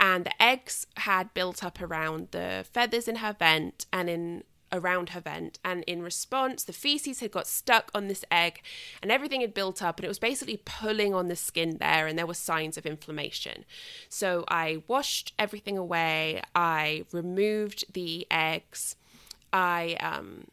and 0.01 0.25
the 0.25 0.41
eggs 0.41 0.87
had 0.97 1.33
built 1.33 1.63
up 1.63 1.79
around 1.79 2.29
the 2.31 2.65
feathers 2.73 3.07
in 3.07 3.17
her 3.17 3.35
vent 3.37 3.85
and 3.93 4.09
in 4.09 4.43
around 4.71 5.09
her 5.09 5.19
vent 5.19 5.59
and 5.63 5.83
in 5.83 6.01
response 6.01 6.63
the 6.63 6.73
feces 6.73 7.19
had 7.19 7.31
got 7.31 7.47
stuck 7.47 7.91
on 7.93 8.07
this 8.07 8.23
egg 8.31 8.61
and 9.01 9.11
everything 9.11 9.41
had 9.41 9.53
built 9.53 9.81
up 9.81 9.97
and 9.97 10.05
it 10.05 10.07
was 10.07 10.19
basically 10.19 10.61
pulling 10.63 11.13
on 11.13 11.27
the 11.27 11.35
skin 11.35 11.77
there 11.77 12.07
and 12.07 12.17
there 12.17 12.25
were 12.25 12.33
signs 12.33 12.77
of 12.77 12.85
inflammation. 12.85 13.65
So 14.09 14.45
i 14.47 14.83
washed 14.87 15.33
everything 15.37 15.77
away 15.77 16.41
i 16.55 17.05
removed 17.11 17.85
the 17.93 18.27
eggs 18.31 18.95
i 19.53 19.97
um, 19.99 20.45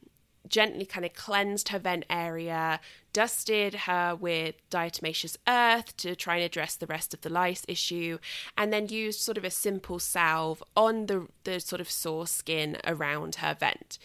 gently 0.48 0.84
kind 0.84 1.04
of 1.04 1.14
cleansed 1.14 1.68
her 1.68 1.78
vent 1.78 2.04
area, 2.08 2.80
dusted 3.18 3.74
her 3.74 4.14
with 4.14 4.54
diatomaceous 4.70 5.36
earth 5.48 5.96
to 5.96 6.14
try 6.14 6.36
and 6.36 6.44
address 6.44 6.76
the 6.76 6.86
rest 6.86 7.12
of 7.12 7.20
the 7.22 7.28
lice 7.28 7.64
issue, 7.66 8.16
and 8.56 8.72
then 8.72 8.86
used 8.86 9.18
sort 9.18 9.36
of 9.36 9.42
a 9.42 9.50
simple 9.50 9.98
salve 9.98 10.62
on 10.76 11.06
the, 11.06 11.26
the 11.42 11.58
sort 11.58 11.80
of 11.80 11.90
sore 11.90 12.28
skin 12.28 12.76
around 12.86 13.34
her 13.42 13.56
vent. 13.58 13.98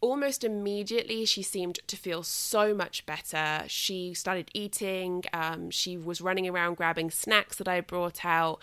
Almost 0.00 0.44
immediately, 0.44 1.24
she 1.24 1.42
seemed 1.42 1.80
to 1.88 1.96
feel 1.96 2.22
so 2.22 2.72
much 2.72 3.04
better. 3.06 3.64
She 3.66 4.14
started 4.14 4.52
eating, 4.54 5.24
um, 5.32 5.72
she 5.72 5.96
was 5.96 6.20
running 6.20 6.48
around 6.48 6.76
grabbing 6.76 7.10
snacks 7.10 7.56
that 7.56 7.66
I 7.66 7.80
brought 7.80 8.24
out, 8.24 8.60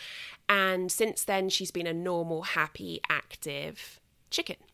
and 0.47 0.89
since 0.89 1.25
then, 1.25 1.49
she's 1.49 1.71
been 1.71 1.85
a 1.85 1.93
normal, 1.93 2.43
happy, 2.43 3.01
active 3.09 3.99
chicken. 4.29 4.68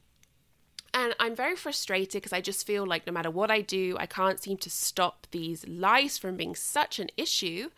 And 0.98 1.14
I'm 1.20 1.36
very 1.36 1.58
frustrated 1.58 2.22
because 2.22 2.32
I 2.32 2.40
just 2.40 2.66
feel 2.66 2.88
like 2.88 3.06
no 3.06 3.12
matter 3.12 3.30
what 3.30 3.52
I 3.52 3.60
do, 3.60 3.98
I 4.00 4.06
can't 4.06 4.42
seem 4.42 4.56
to 4.60 4.70
stop 4.70 5.28
these 5.32 5.68
lice 5.68 6.18
from 6.18 6.38
being 6.38 6.56
such 6.56 7.00
an 7.00 7.10
issue. 7.18 7.70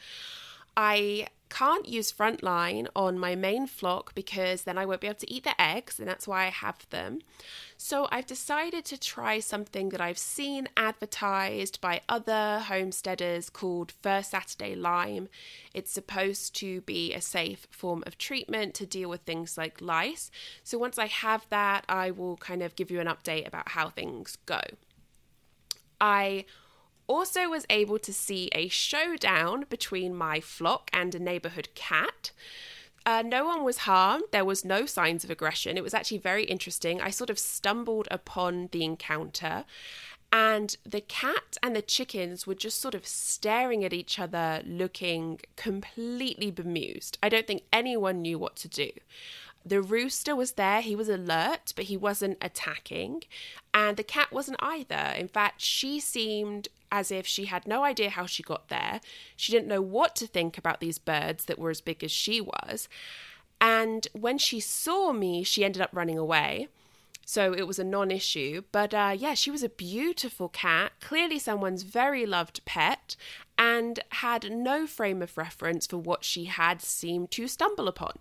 I 0.78 1.30
can't 1.50 1.88
use 1.88 2.12
frontline 2.12 2.88
on 2.96 3.18
my 3.18 3.34
main 3.34 3.66
flock 3.66 4.14
because 4.14 4.62
then 4.62 4.78
I 4.78 4.86
won't 4.86 5.02
be 5.02 5.08
able 5.08 5.18
to 5.18 5.34
eat 5.34 5.46
the 5.46 5.60
eggs, 5.60 5.98
and 5.98 6.08
that's 6.08 6.28
why 6.28 6.46
I 6.46 6.50
have 6.50 6.88
them. 6.92 7.22
So 7.80 8.08
I've 8.12 8.26
decided 8.26 8.86
to 8.86 9.00
try 9.00 9.40
something 9.40 9.90
that 9.90 10.02
I've 10.02 10.18
seen 10.18 10.68
advertised 10.76 11.80
by 11.80 12.02
other 12.10 12.64
homesteaders 12.66 13.52
called 13.52 13.92
First 14.02 14.32
Saturday 14.32 14.74
Lime. 14.74 15.30
It's 15.76 15.92
supposed 15.92 16.56
to 16.56 16.82
be 16.82 17.14
a 17.14 17.22
safe 17.22 17.68
form 17.70 18.04
of 18.08 18.18
treatment 18.18 18.74
to 18.76 18.88
deal 18.88 19.10
with 19.10 19.22
things 19.22 19.60
like 19.60 19.80
lice. 19.80 20.32
So 20.64 20.80
once 20.80 20.98
I 20.98 21.06
have 21.06 21.46
that, 21.50 21.86
I 21.88 22.10
will 22.10 22.38
kind 22.38 22.64
of 22.64 22.76
give 22.76 22.90
you 22.90 23.00
an 23.00 23.08
update 23.08 23.48
about 23.48 23.70
how 23.70 23.90
things 23.90 24.40
go. 24.48 24.62
I 26.02 26.46
also 27.06 27.48
was 27.48 27.66
able 27.70 28.00
to 28.00 28.12
see 28.12 28.50
a 28.54 28.70
showdown 28.70 29.66
between 29.70 30.16
my 30.16 30.40
flock 30.40 30.90
and 30.92 31.14
a 31.14 31.20
neighborhood 31.20 31.70
cat. 31.76 32.32
Uh, 33.08 33.22
no 33.22 33.46
one 33.46 33.64
was 33.64 33.78
harmed. 33.78 34.26
There 34.34 34.44
was 34.44 34.66
no 34.66 34.86
signs 34.86 35.24
of 35.24 35.30
aggression. 35.32 35.78
It 35.78 35.84
was 35.84 35.94
actually 35.94 36.18
very 36.18 36.44
interesting. 36.44 37.00
I 37.00 37.10
sort 37.10 37.30
of 37.30 37.40
stumbled 37.40 38.10
upon 38.12 38.68
the 38.74 38.84
encounter, 38.84 39.64
and 40.30 40.76
the 40.86 41.00
cat 41.00 41.56
and 41.64 41.74
the 41.74 41.82
chickens 41.82 42.46
were 42.46 42.54
just 42.54 42.82
sort 42.82 42.94
of 42.94 43.08
staring 43.08 43.86
at 43.86 43.94
each 43.94 44.20
other, 44.20 44.62
looking 44.66 45.40
completely 45.56 46.52
bemused. 46.52 47.18
I 47.24 47.30
don't 47.30 47.48
think 47.48 47.64
anyone 47.72 48.22
knew 48.22 48.38
what 48.38 48.58
to 48.58 48.68
do. 48.68 48.90
The 49.68 49.82
rooster 49.82 50.36
was 50.36 50.54
there, 50.54 50.82
he 50.82 50.96
was 50.96 51.10
alert, 51.10 51.74
but 51.76 51.86
he 51.86 51.98
wasn't 51.98 52.38
attacking. 52.42 53.24
And 53.74 53.98
the 53.98 54.04
cat 54.04 54.32
wasn't 54.32 54.60
either. 54.62 55.14
In 55.18 55.28
fact, 55.28 55.62
she 55.62 56.00
seemed 56.00 56.70
as 56.90 57.12
if 57.12 57.28
she 57.28 57.46
had 57.46 57.68
no 57.68 57.84
idea 57.84 58.10
how 58.10 58.26
she 58.26 58.44
got 58.44 58.70
there. 58.70 59.02
She 59.36 59.52
didn't 59.52 59.68
know 59.68 59.82
what 59.82 60.16
to 60.18 60.28
think 60.28 60.58
about 60.58 60.80
these 60.80 61.00
birds 61.00 61.46
that 61.46 61.60
were 61.60 61.70
as 61.70 61.82
big 61.82 62.02
as 62.04 62.12
she 62.12 62.40
was. 62.40 62.88
And 63.60 64.08
when 64.14 64.38
she 64.38 64.60
saw 64.62 65.12
me, 65.12 65.44
she 65.44 65.66
ended 65.66 65.82
up 65.82 65.90
running 65.92 66.18
away. 66.18 66.70
So 67.26 67.54
it 67.54 67.68
was 67.68 67.78
a 67.78 67.84
non 67.84 68.10
issue. 68.10 68.62
But 68.72 68.94
uh, 68.94 69.14
yeah, 69.18 69.34
she 69.34 69.52
was 69.52 69.64
a 69.64 69.70
beautiful 69.70 70.48
cat, 70.48 70.94
clearly 71.02 71.40
someone's 71.40 71.84
very 71.84 72.26
loved 72.26 72.64
pet, 72.64 73.18
and 73.58 74.00
had 74.10 74.50
no 74.50 74.88
frame 74.88 75.22
of 75.22 75.38
reference 75.38 75.86
for 75.86 75.98
what 75.98 76.24
she 76.24 76.46
had 76.46 76.82
seemed 76.82 77.32
to 77.32 77.50
stumble 77.50 77.90
upon. 77.90 78.14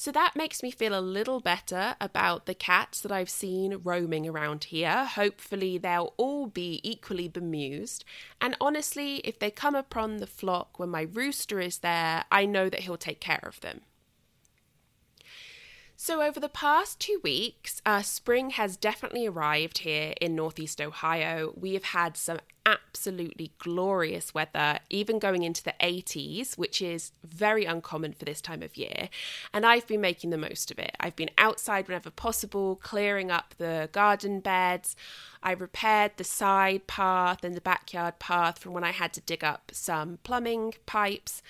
So 0.00 0.12
that 0.12 0.36
makes 0.36 0.62
me 0.62 0.70
feel 0.70 0.96
a 0.96 1.00
little 1.00 1.40
better 1.40 1.96
about 2.00 2.46
the 2.46 2.54
cats 2.54 3.00
that 3.00 3.10
I've 3.10 3.28
seen 3.28 3.80
roaming 3.82 4.28
around 4.28 4.62
here. 4.62 5.04
Hopefully, 5.04 5.76
they'll 5.76 6.14
all 6.16 6.46
be 6.46 6.78
equally 6.84 7.26
bemused. 7.26 8.04
And 8.40 8.56
honestly, 8.60 9.16
if 9.24 9.40
they 9.40 9.50
come 9.50 9.74
upon 9.74 10.18
the 10.18 10.28
flock 10.28 10.78
when 10.78 10.88
my 10.88 11.08
rooster 11.12 11.58
is 11.58 11.78
there, 11.78 12.24
I 12.30 12.46
know 12.46 12.68
that 12.68 12.82
he'll 12.82 12.96
take 12.96 13.18
care 13.18 13.40
of 13.42 13.58
them. 13.60 13.80
So, 16.00 16.22
over 16.22 16.38
the 16.38 16.48
past 16.48 17.00
two 17.00 17.20
weeks, 17.24 17.82
uh, 17.84 18.02
spring 18.02 18.50
has 18.50 18.76
definitely 18.76 19.26
arrived 19.26 19.78
here 19.78 20.14
in 20.20 20.36
Northeast 20.36 20.80
Ohio. 20.80 21.52
We 21.56 21.74
have 21.74 21.86
had 21.86 22.16
some 22.16 22.38
absolutely 22.64 23.50
glorious 23.58 24.32
weather, 24.32 24.78
even 24.90 25.18
going 25.18 25.42
into 25.42 25.64
the 25.64 25.74
80s, 25.80 26.56
which 26.56 26.80
is 26.80 27.10
very 27.24 27.64
uncommon 27.64 28.12
for 28.12 28.24
this 28.24 28.40
time 28.40 28.62
of 28.62 28.76
year. 28.76 29.08
And 29.52 29.66
I've 29.66 29.88
been 29.88 30.00
making 30.00 30.30
the 30.30 30.38
most 30.38 30.70
of 30.70 30.78
it. 30.78 30.94
I've 31.00 31.16
been 31.16 31.32
outside 31.36 31.88
whenever 31.88 32.10
possible, 32.10 32.76
clearing 32.76 33.32
up 33.32 33.56
the 33.58 33.88
garden 33.90 34.38
beds. 34.38 34.94
I 35.42 35.50
repaired 35.50 36.12
the 36.16 36.22
side 36.22 36.86
path 36.86 37.42
and 37.42 37.56
the 37.56 37.60
backyard 37.60 38.20
path 38.20 38.60
from 38.60 38.72
when 38.72 38.84
I 38.84 38.92
had 38.92 39.12
to 39.14 39.20
dig 39.20 39.42
up 39.42 39.72
some 39.74 40.20
plumbing 40.22 40.74
pipes. 40.86 41.42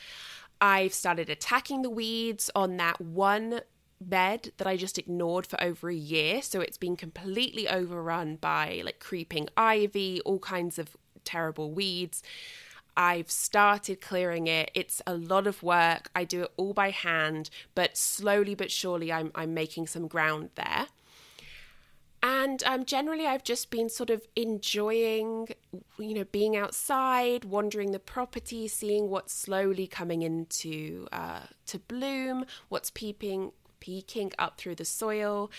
I've 0.59 0.95
started 0.95 1.29
attacking 1.29 1.83
the 1.83 1.91
weeds 1.91 2.51
on 2.55 2.79
that 2.79 2.99
one 2.99 3.61
bed 4.01 4.53
that 4.57 4.67
I 4.67 4.77
just 4.77 4.99
ignored 4.99 5.47
for 5.47 5.63
over 5.63 5.89
a 5.89 5.95
year. 5.95 6.43
So 6.43 6.61
it's 6.61 6.79
been 6.79 6.97
completely 6.97 7.69
overrun 7.69 8.37
by 8.37 8.83
like 8.85 9.01
creeping 9.01 9.49
ivy, 9.57 10.21
all 10.25 10.39
kinds 10.39 10.79
of 10.79 10.97
terrible 11.25 11.73
weeds. 11.73 12.23
I've 12.97 13.31
started 13.31 14.01
clearing 14.01 14.49
it. 14.49 14.71
It's 14.75 15.01
a 15.07 15.15
lot 15.15 15.47
of 15.47 15.63
work. 15.63 16.11
I 16.17 16.25
do 16.25 16.43
it 16.43 16.53
all 16.57 16.73
by 16.73 16.91
hand, 16.91 17.49
but 17.75 17.97
slowly 17.97 18.55
but 18.57 18.73
surely 18.73 19.13
I'm, 19.13 19.31
I'm 19.35 19.55
making 19.55 19.87
some 19.87 20.09
ground 20.09 20.51
there. 20.57 20.89
And 22.21 22.65
um, 22.65 22.85
generally, 22.85 23.29
I've 23.29 23.45
just 23.45 23.71
been 23.71 23.89
sort 23.89 24.11
of 24.11 24.27
enjoying, 24.35 25.51
you 25.99 26.15
know, 26.15 26.25
being 26.25 26.57
outside, 26.57 27.45
wandering 27.45 27.93
the 27.93 28.01
property, 28.01 28.67
seeing 28.67 29.09
what's 29.09 29.33
slowly 29.33 29.87
coming 29.87 30.23
into 30.23 31.07
uh, 31.13 31.43
to 31.67 31.79
bloom, 31.79 32.45
what's 32.69 32.91
peeping 32.91 33.53
peeking 33.81 34.33
up 34.39 34.59
through 34.59 34.77
the 34.77 34.85
soil, 34.85 35.51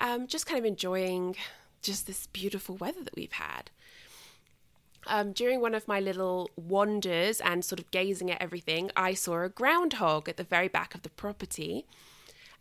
um, 0.00 0.26
just 0.26 0.46
kind 0.46 0.58
of 0.58 0.64
enjoying 0.64 1.36
just 1.82 2.06
this 2.06 2.26
beautiful 2.28 2.76
weather 2.76 3.02
that 3.02 3.16
we've 3.16 3.32
had. 3.32 3.70
Um, 5.06 5.32
during 5.32 5.60
one 5.60 5.74
of 5.74 5.88
my 5.88 5.98
little 5.98 6.50
wanders 6.56 7.40
and 7.40 7.64
sort 7.64 7.80
of 7.80 7.90
gazing 7.90 8.30
at 8.30 8.40
everything, 8.40 8.90
I 8.96 9.14
saw 9.14 9.42
a 9.42 9.48
groundhog 9.48 10.28
at 10.28 10.36
the 10.36 10.44
very 10.44 10.68
back 10.68 10.94
of 10.94 11.02
the 11.02 11.10
property. 11.10 11.86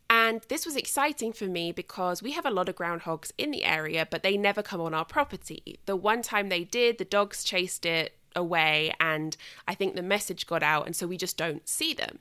And 0.10 0.42
this 0.50 0.66
was 0.66 0.76
exciting 0.76 1.32
for 1.32 1.46
me 1.46 1.72
because 1.72 2.22
we 2.22 2.32
have 2.32 2.46
a 2.46 2.52
lot 2.52 2.68
of 2.68 2.76
groundhogs 2.76 3.32
in 3.38 3.52
the 3.52 3.64
area, 3.64 4.08
but 4.10 4.24
they 4.24 4.36
never 4.36 4.62
come 4.62 4.82
on 4.82 4.94
our 4.94 5.06
property. 5.06 5.80
The 5.86 5.96
one 5.96 6.22
time 6.22 6.50
they 6.50 6.64
did, 6.64 6.98
the 6.98 7.06
dogs 7.06 7.44
chased 7.44 7.86
it 7.86 8.18
away 8.36 8.94
and 9.00 9.38
I 9.68 9.76
think 9.76 9.96
the 9.96 10.02
message 10.02 10.48
got 10.48 10.64
out 10.64 10.86
and 10.86 10.96
so 10.96 11.08
we 11.08 11.18
just 11.18 11.38
don't 11.38 11.68
see 11.68 11.94
them. 11.94 12.20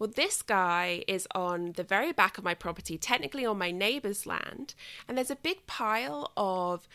Well, 0.00 0.10
this 0.12 0.40
guy 0.40 1.04
is 1.06 1.28
on 1.34 1.72
the 1.72 1.84
very 1.84 2.10
back 2.10 2.38
of 2.38 2.44
my 2.44 2.54
property, 2.54 2.96
technically 2.96 3.44
on 3.44 3.58
my 3.58 3.70
neighbor's 3.70 4.24
land, 4.24 4.74
and 5.06 5.16
there's 5.16 5.30
a 5.30 5.36
big 5.36 5.66
pile 5.66 6.32
of 6.36 6.88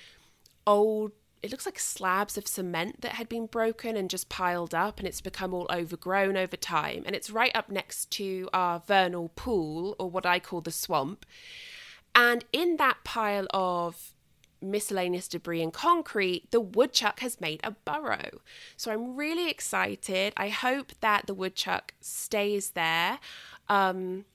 old 0.68 1.12
it 1.44 1.52
looks 1.52 1.68
like 1.68 1.78
slabs 1.78 2.40
of 2.40 2.48
cement 2.48 3.02
that 3.02 3.12
had 3.12 3.30
been 3.30 3.46
broken 3.46 3.96
and 3.96 4.10
just 4.10 4.30
piled 4.30 4.74
up 4.74 4.98
and 4.98 5.08
it's 5.08 5.22
become 5.22 5.54
all 5.54 5.68
overgrown 5.70 6.36
over 6.36 6.58
time. 6.58 7.04
And 7.06 7.16
it's 7.16 7.30
right 7.30 7.56
up 7.56 7.70
next 7.70 8.10
to 8.14 8.50
our 8.52 8.82
vernal 8.88 9.30
pool 9.36 9.96
or 10.00 10.10
what 10.10 10.26
I 10.26 10.40
call 10.40 10.62
the 10.62 10.72
swamp. 10.72 11.24
And 12.16 12.46
in 12.52 12.78
that 12.78 13.04
pile 13.04 13.46
of 13.52 14.15
miscellaneous 14.72 15.28
debris 15.28 15.62
and 15.62 15.74
concrete, 15.74 16.52
the 16.52 16.60
woodchuck 16.60 17.20
has 17.20 17.40
made 17.42 17.62
a 17.64 17.72
burrow. 17.72 18.42
So 18.78 18.92
I'm 18.92 19.16
really 19.16 19.50
excited. 19.50 20.34
I 20.38 20.50
hope 20.50 20.92
that 21.02 21.28
the 21.28 21.34
woodchuck 21.34 21.94
stays 22.02 22.72
there. 22.72 23.20
Um, 23.70 24.26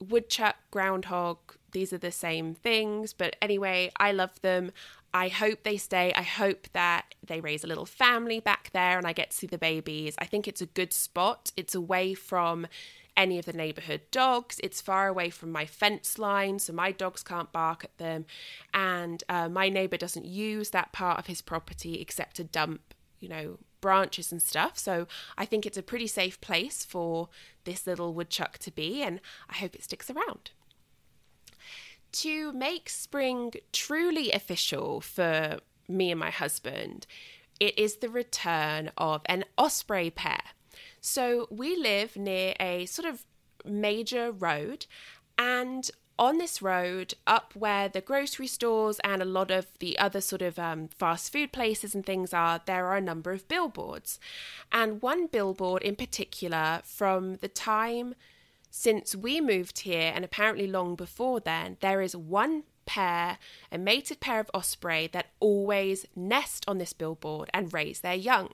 woodchuck, 0.00 0.56
groundhog, 0.70 1.38
these 1.72 1.92
are 1.92 1.98
the 1.98 2.12
same 2.12 2.54
things. 2.54 3.12
But 3.12 3.36
anyway, 3.42 3.90
I 3.96 4.12
love 4.12 4.40
them. 4.42 4.72
I 5.12 5.28
hope 5.28 5.62
they 5.62 5.76
stay. 5.76 6.12
I 6.14 6.22
hope 6.22 6.68
that 6.72 7.14
they 7.26 7.40
raise 7.40 7.64
a 7.64 7.66
little 7.66 7.86
family 7.86 8.40
back 8.40 8.70
there 8.72 8.98
and 8.98 9.06
I 9.06 9.12
get 9.12 9.30
to 9.30 9.36
see 9.36 9.46
the 9.46 9.58
babies. 9.58 10.14
I 10.18 10.26
think 10.26 10.46
it's 10.46 10.60
a 10.60 10.66
good 10.66 10.92
spot. 10.92 11.52
It's 11.56 11.74
away 11.74 12.14
from 12.14 12.66
any 13.16 13.38
of 13.38 13.46
the 13.46 13.52
neighborhood 13.52 14.02
dogs. 14.10 14.60
It's 14.62 14.80
far 14.80 15.08
away 15.08 15.30
from 15.30 15.50
my 15.50 15.66
fence 15.66 16.18
line, 16.18 16.58
so 16.58 16.72
my 16.72 16.92
dogs 16.92 17.22
can't 17.22 17.52
bark 17.52 17.84
at 17.84 17.96
them. 17.98 18.26
And 18.74 19.22
uh, 19.28 19.48
my 19.48 19.68
neighbor 19.68 19.96
doesn't 19.96 20.26
use 20.26 20.70
that 20.70 20.92
part 20.92 21.18
of 21.18 21.26
his 21.26 21.42
property 21.42 22.00
except 22.00 22.36
to 22.36 22.44
dump, 22.44 22.94
you 23.20 23.28
know, 23.28 23.58
branches 23.80 24.32
and 24.32 24.42
stuff. 24.42 24.78
So 24.78 25.06
I 25.38 25.44
think 25.44 25.64
it's 25.64 25.78
a 25.78 25.82
pretty 25.82 26.06
safe 26.06 26.40
place 26.40 26.84
for 26.84 27.28
this 27.64 27.86
little 27.86 28.14
woodchuck 28.14 28.58
to 28.58 28.70
be, 28.70 29.02
and 29.02 29.20
I 29.48 29.56
hope 29.56 29.74
it 29.74 29.84
sticks 29.84 30.10
around. 30.10 30.50
To 32.12 32.52
make 32.52 32.88
spring 32.88 33.52
truly 33.72 34.32
official 34.32 35.00
for 35.00 35.58
me 35.88 36.10
and 36.10 36.18
my 36.20 36.30
husband, 36.30 37.06
it 37.60 37.78
is 37.78 37.96
the 37.96 38.08
return 38.08 38.90
of 38.96 39.22
an 39.26 39.44
osprey 39.56 40.10
pair. 40.10 40.42
So 41.06 41.46
we 41.52 41.76
live 41.76 42.16
near 42.16 42.54
a 42.58 42.84
sort 42.86 43.06
of 43.06 43.24
major 43.64 44.32
road, 44.32 44.86
and 45.38 45.88
on 46.18 46.38
this 46.38 46.60
road, 46.60 47.14
up 47.28 47.54
where 47.54 47.88
the 47.88 48.00
grocery 48.00 48.48
stores 48.48 48.98
and 49.04 49.22
a 49.22 49.24
lot 49.24 49.52
of 49.52 49.66
the 49.78 49.96
other 50.00 50.20
sort 50.20 50.42
of 50.42 50.58
um, 50.58 50.88
fast 50.88 51.32
food 51.32 51.52
places 51.52 51.94
and 51.94 52.04
things 52.04 52.34
are, 52.34 52.60
there 52.66 52.86
are 52.86 52.96
a 52.96 53.00
number 53.00 53.30
of 53.30 53.46
billboards. 53.46 54.18
And 54.72 55.00
one 55.00 55.28
billboard 55.28 55.84
in 55.84 55.94
particular, 55.94 56.80
from 56.82 57.36
the 57.36 57.48
time 57.48 58.16
since 58.68 59.14
we 59.14 59.40
moved 59.40 59.78
here, 59.80 60.10
and 60.12 60.24
apparently 60.24 60.66
long 60.66 60.96
before 60.96 61.38
then, 61.38 61.76
there 61.82 62.02
is 62.02 62.16
one 62.16 62.64
pair, 62.84 63.38
a 63.70 63.78
mated 63.78 64.18
pair 64.18 64.40
of 64.40 64.50
osprey, 64.52 65.06
that 65.12 65.30
always 65.38 66.04
nest 66.16 66.64
on 66.66 66.78
this 66.78 66.92
billboard 66.92 67.48
and 67.54 67.72
raise 67.72 68.00
their 68.00 68.16
young. 68.16 68.50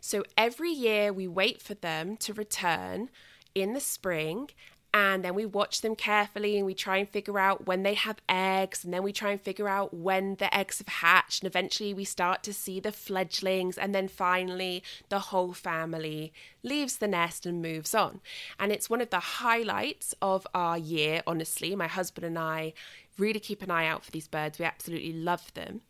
So 0.00 0.24
every 0.36 0.70
year 0.70 1.12
we 1.12 1.28
wait 1.28 1.60
for 1.60 1.74
them 1.74 2.16
to 2.18 2.32
return 2.32 3.10
in 3.54 3.74
the 3.74 3.80
spring 3.80 4.48
and 4.94 5.24
then 5.24 5.34
we 5.34 5.46
watch 5.46 5.80
them 5.80 5.96
carefully 5.96 6.58
and 6.58 6.66
we 6.66 6.74
try 6.74 6.98
and 6.98 7.08
figure 7.08 7.38
out 7.38 7.66
when 7.66 7.82
they 7.82 7.94
have 7.94 8.20
eggs 8.28 8.84
and 8.84 8.92
then 8.92 9.02
we 9.02 9.12
try 9.12 9.30
and 9.30 9.40
figure 9.40 9.68
out 9.68 9.94
when 9.94 10.34
the 10.34 10.54
eggs 10.54 10.78
have 10.78 10.88
hatched 10.88 11.42
and 11.42 11.46
eventually 11.50 11.94
we 11.94 12.04
start 12.04 12.42
to 12.42 12.52
see 12.52 12.78
the 12.78 12.92
fledglings 12.92 13.78
and 13.78 13.94
then 13.94 14.06
finally 14.06 14.82
the 15.08 15.18
whole 15.18 15.54
family 15.54 16.32
leaves 16.62 16.98
the 16.98 17.08
nest 17.08 17.46
and 17.46 17.62
moves 17.62 17.94
on. 17.94 18.20
And 18.58 18.70
it's 18.70 18.90
one 18.90 19.00
of 19.00 19.08
the 19.08 19.20
highlights 19.20 20.14
of 20.20 20.46
our 20.52 20.76
year 20.76 21.22
honestly. 21.26 21.74
My 21.74 21.88
husband 21.88 22.26
and 22.26 22.38
I 22.38 22.74
really 23.16 23.40
keep 23.40 23.62
an 23.62 23.70
eye 23.70 23.86
out 23.86 24.04
for 24.04 24.10
these 24.10 24.28
birds. 24.28 24.58
We 24.58 24.66
absolutely 24.66 25.14
love 25.14 25.54
them 25.54 25.80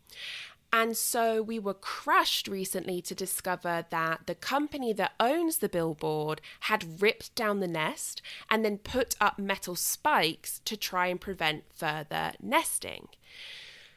and 0.75 0.97
so 0.97 1.43
we 1.43 1.59
were 1.59 1.75
crushed 1.75 2.47
recently 2.47 2.99
to 3.03 3.13
discover 3.13 3.85
that 3.91 4.21
the 4.25 4.33
company 4.33 4.91
that 4.93 5.13
owns 5.19 5.59
the 5.59 5.69
billboard 5.69 6.41
had 6.61 6.99
ripped 6.99 7.35
down 7.35 7.59
the 7.59 7.67
nest 7.67 8.23
and 8.49 8.65
then 8.65 8.79
put 8.79 9.15
up 9.21 9.37
metal 9.37 9.75
spikes 9.75 10.61
to 10.65 10.75
try 10.75 11.07
and 11.07 11.21
prevent 11.21 11.65
further 11.71 12.33
nesting. 12.41 13.09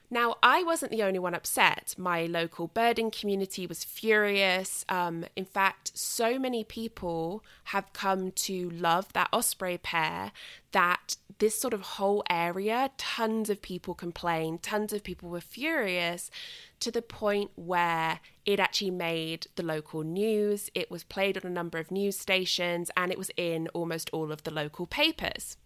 Now, 0.09 0.37
I 0.43 0.63
wasn't 0.63 0.93
the 0.93 1.03
only 1.03 1.19
one 1.19 1.35
upset. 1.35 1.95
My 1.99 2.27
local 2.27 2.69
birding 2.69 3.11
community 3.11 3.67
was 3.67 3.83
furious. 3.83 4.85
Um, 4.89 5.25
in 5.35 5.45
fact, 5.45 5.97
so 5.99 6.39
many 6.39 6.63
people 6.63 7.43
have 7.65 7.93
come 7.93 8.31
to 8.33 8.71
love 8.71 9.13
that 9.15 9.29
osprey 9.33 9.79
pair 9.79 10.31
that 10.71 11.17
this 11.39 11.59
sort 11.59 11.75
of 11.75 11.81
whole 11.83 12.23
area, 12.31 12.91
tons 12.97 13.51
of 13.51 13.61
people 13.61 13.95
complained, 13.95 14.63
tons 14.63 14.93
of 14.93 15.03
people 15.03 15.29
were 15.29 15.41
furious 15.41 16.31
to 16.81 16.91
the 16.91 17.03
point 17.03 17.51
where 17.55 18.21
it 18.45 18.61
actually 18.61 18.91
made 18.91 19.47
the 19.57 19.63
local 19.63 20.03
news. 20.03 20.71
It 20.75 20.91
was 20.91 21.05
played 21.05 21.37
on 21.37 21.51
a 21.51 21.55
number 21.55 21.79
of 21.79 21.91
news 21.91 22.19
stations 22.19 22.91
and 22.97 23.11
it 23.11 23.19
was 23.19 23.31
in 23.37 23.69
almost 23.69 24.11
all 24.13 24.33
of 24.33 24.43
the 24.43 24.51
local 24.51 24.87
papers. 24.87 25.57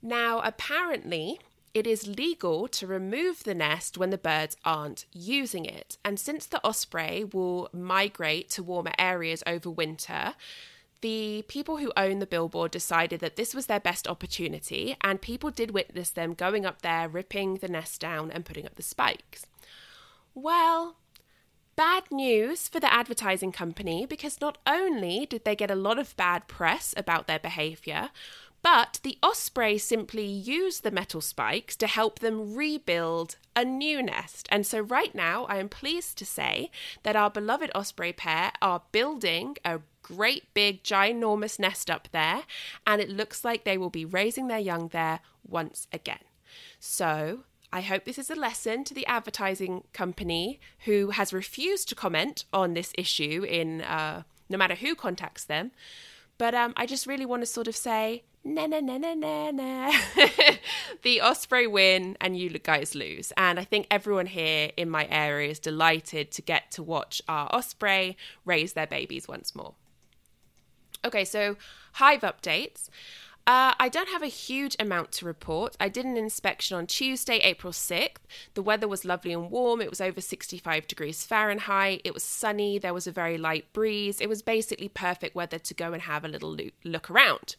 Now, 0.00 0.40
apparently, 0.40 1.40
it 1.74 1.86
is 1.86 2.06
legal 2.06 2.68
to 2.68 2.86
remove 2.86 3.44
the 3.44 3.54
nest 3.54 3.98
when 3.98 4.10
the 4.10 4.18
birds 4.18 4.56
aren't 4.64 5.04
using 5.12 5.64
it. 5.64 5.98
And 6.04 6.18
since 6.18 6.46
the 6.46 6.64
osprey 6.66 7.24
will 7.24 7.68
migrate 7.72 8.48
to 8.50 8.62
warmer 8.62 8.92
areas 8.98 9.42
over 9.46 9.70
winter, 9.70 10.34
the 11.00 11.44
people 11.46 11.76
who 11.76 11.92
own 11.96 12.18
the 12.18 12.26
billboard 12.26 12.72
decided 12.72 13.20
that 13.20 13.36
this 13.36 13.54
was 13.54 13.66
their 13.66 13.78
best 13.78 14.08
opportunity, 14.08 14.96
and 15.00 15.20
people 15.20 15.50
did 15.50 15.70
witness 15.70 16.10
them 16.10 16.34
going 16.34 16.66
up 16.66 16.82
there, 16.82 17.08
ripping 17.08 17.56
the 17.56 17.68
nest 17.68 18.00
down, 18.00 18.32
and 18.32 18.44
putting 18.44 18.66
up 18.66 18.74
the 18.74 18.82
spikes. 18.82 19.46
Well, 20.34 20.96
bad 21.76 22.10
news 22.10 22.68
for 22.68 22.80
the 22.80 22.92
advertising 22.92 23.52
company 23.52 24.06
because 24.06 24.40
not 24.40 24.58
only 24.66 25.26
did 25.26 25.44
they 25.44 25.56
get 25.56 25.70
a 25.70 25.76
lot 25.76 25.98
of 25.98 26.16
bad 26.16 26.48
press 26.48 26.94
about 26.96 27.26
their 27.26 27.38
behaviour, 27.38 28.10
but 28.62 28.98
the 29.04 29.16
osprey 29.22 29.78
simply 29.78 30.26
used 30.26 30.82
the 30.82 30.90
metal 30.90 31.20
spikes 31.20 31.76
to 31.76 31.86
help 31.86 32.18
them 32.18 32.56
rebuild 32.56 33.36
a 33.54 33.64
new 33.64 34.02
nest. 34.02 34.48
And 34.50 34.66
so, 34.66 34.80
right 34.80 35.14
now, 35.14 35.44
I 35.44 35.58
am 35.58 35.68
pleased 35.68 36.18
to 36.18 36.26
say 36.26 36.70
that 37.04 37.16
our 37.16 37.30
beloved 37.30 37.70
osprey 37.74 38.12
pair 38.12 38.52
are 38.60 38.82
building 38.90 39.56
a 39.64 39.80
great 40.02 40.52
big 40.54 40.82
ginormous 40.82 41.58
nest 41.58 41.90
up 41.90 42.08
there, 42.12 42.42
and 42.86 43.00
it 43.00 43.08
looks 43.10 43.44
like 43.44 43.62
they 43.64 43.78
will 43.78 43.90
be 43.90 44.04
raising 44.04 44.48
their 44.48 44.58
young 44.58 44.88
there 44.88 45.20
once 45.46 45.86
again. 45.92 46.24
So, 46.80 47.44
I 47.72 47.82
hope 47.82 48.04
this 48.04 48.18
is 48.18 48.30
a 48.30 48.34
lesson 48.34 48.84
to 48.84 48.94
the 48.94 49.06
advertising 49.06 49.84
company 49.92 50.58
who 50.86 51.10
has 51.10 51.32
refused 51.32 51.88
to 51.90 51.94
comment 51.94 52.44
on 52.52 52.74
this 52.74 52.92
issue 52.96 53.44
in 53.48 53.82
uh, 53.82 54.22
no 54.48 54.56
matter 54.56 54.74
who 54.74 54.94
contacts 54.94 55.44
them. 55.44 55.72
But 56.38 56.54
um, 56.54 56.72
I 56.76 56.86
just 56.86 57.06
really 57.06 57.26
want 57.26 57.42
to 57.42 57.46
sort 57.46 57.68
of 57.68 57.76
say 57.76 58.22
na 58.44 58.66
na 58.66 58.80
na 58.80 58.96
na 58.96 59.14
na 59.14 59.50
na. 59.50 59.92
the 61.02 61.20
Osprey 61.20 61.66
win 61.66 62.16
and 62.20 62.38
you 62.38 62.48
guys 62.50 62.94
lose. 62.94 63.32
And 63.36 63.58
I 63.58 63.64
think 63.64 63.86
everyone 63.90 64.26
here 64.26 64.70
in 64.76 64.88
my 64.88 65.06
area 65.10 65.50
is 65.50 65.58
delighted 65.58 66.30
to 66.32 66.42
get 66.42 66.70
to 66.72 66.82
watch 66.82 67.20
our 67.28 67.48
Osprey 67.52 68.16
raise 68.44 68.72
their 68.72 68.86
babies 68.86 69.28
once 69.28 69.54
more. 69.54 69.74
Okay, 71.04 71.24
so 71.24 71.56
hive 71.94 72.20
updates. 72.20 72.88
Uh, 73.48 73.72
I 73.80 73.88
don't 73.88 74.10
have 74.10 74.22
a 74.22 74.26
huge 74.26 74.76
amount 74.78 75.10
to 75.12 75.24
report. 75.24 75.74
I 75.80 75.88
did 75.88 76.04
an 76.04 76.18
inspection 76.18 76.76
on 76.76 76.86
Tuesday, 76.86 77.38
April 77.38 77.72
6th. 77.72 78.18
The 78.52 78.60
weather 78.60 78.86
was 78.86 79.06
lovely 79.06 79.32
and 79.32 79.50
warm. 79.50 79.80
It 79.80 79.88
was 79.88 80.02
over 80.02 80.20
65 80.20 80.86
degrees 80.86 81.24
Fahrenheit. 81.24 82.02
It 82.04 82.12
was 82.12 82.22
sunny. 82.22 82.78
There 82.78 82.92
was 82.92 83.06
a 83.06 83.10
very 83.10 83.38
light 83.38 83.72
breeze. 83.72 84.20
It 84.20 84.28
was 84.28 84.42
basically 84.42 84.90
perfect 84.90 85.34
weather 85.34 85.58
to 85.58 85.72
go 85.72 85.94
and 85.94 86.02
have 86.02 86.26
a 86.26 86.28
little 86.28 86.58
look 86.84 87.10
around. 87.10 87.56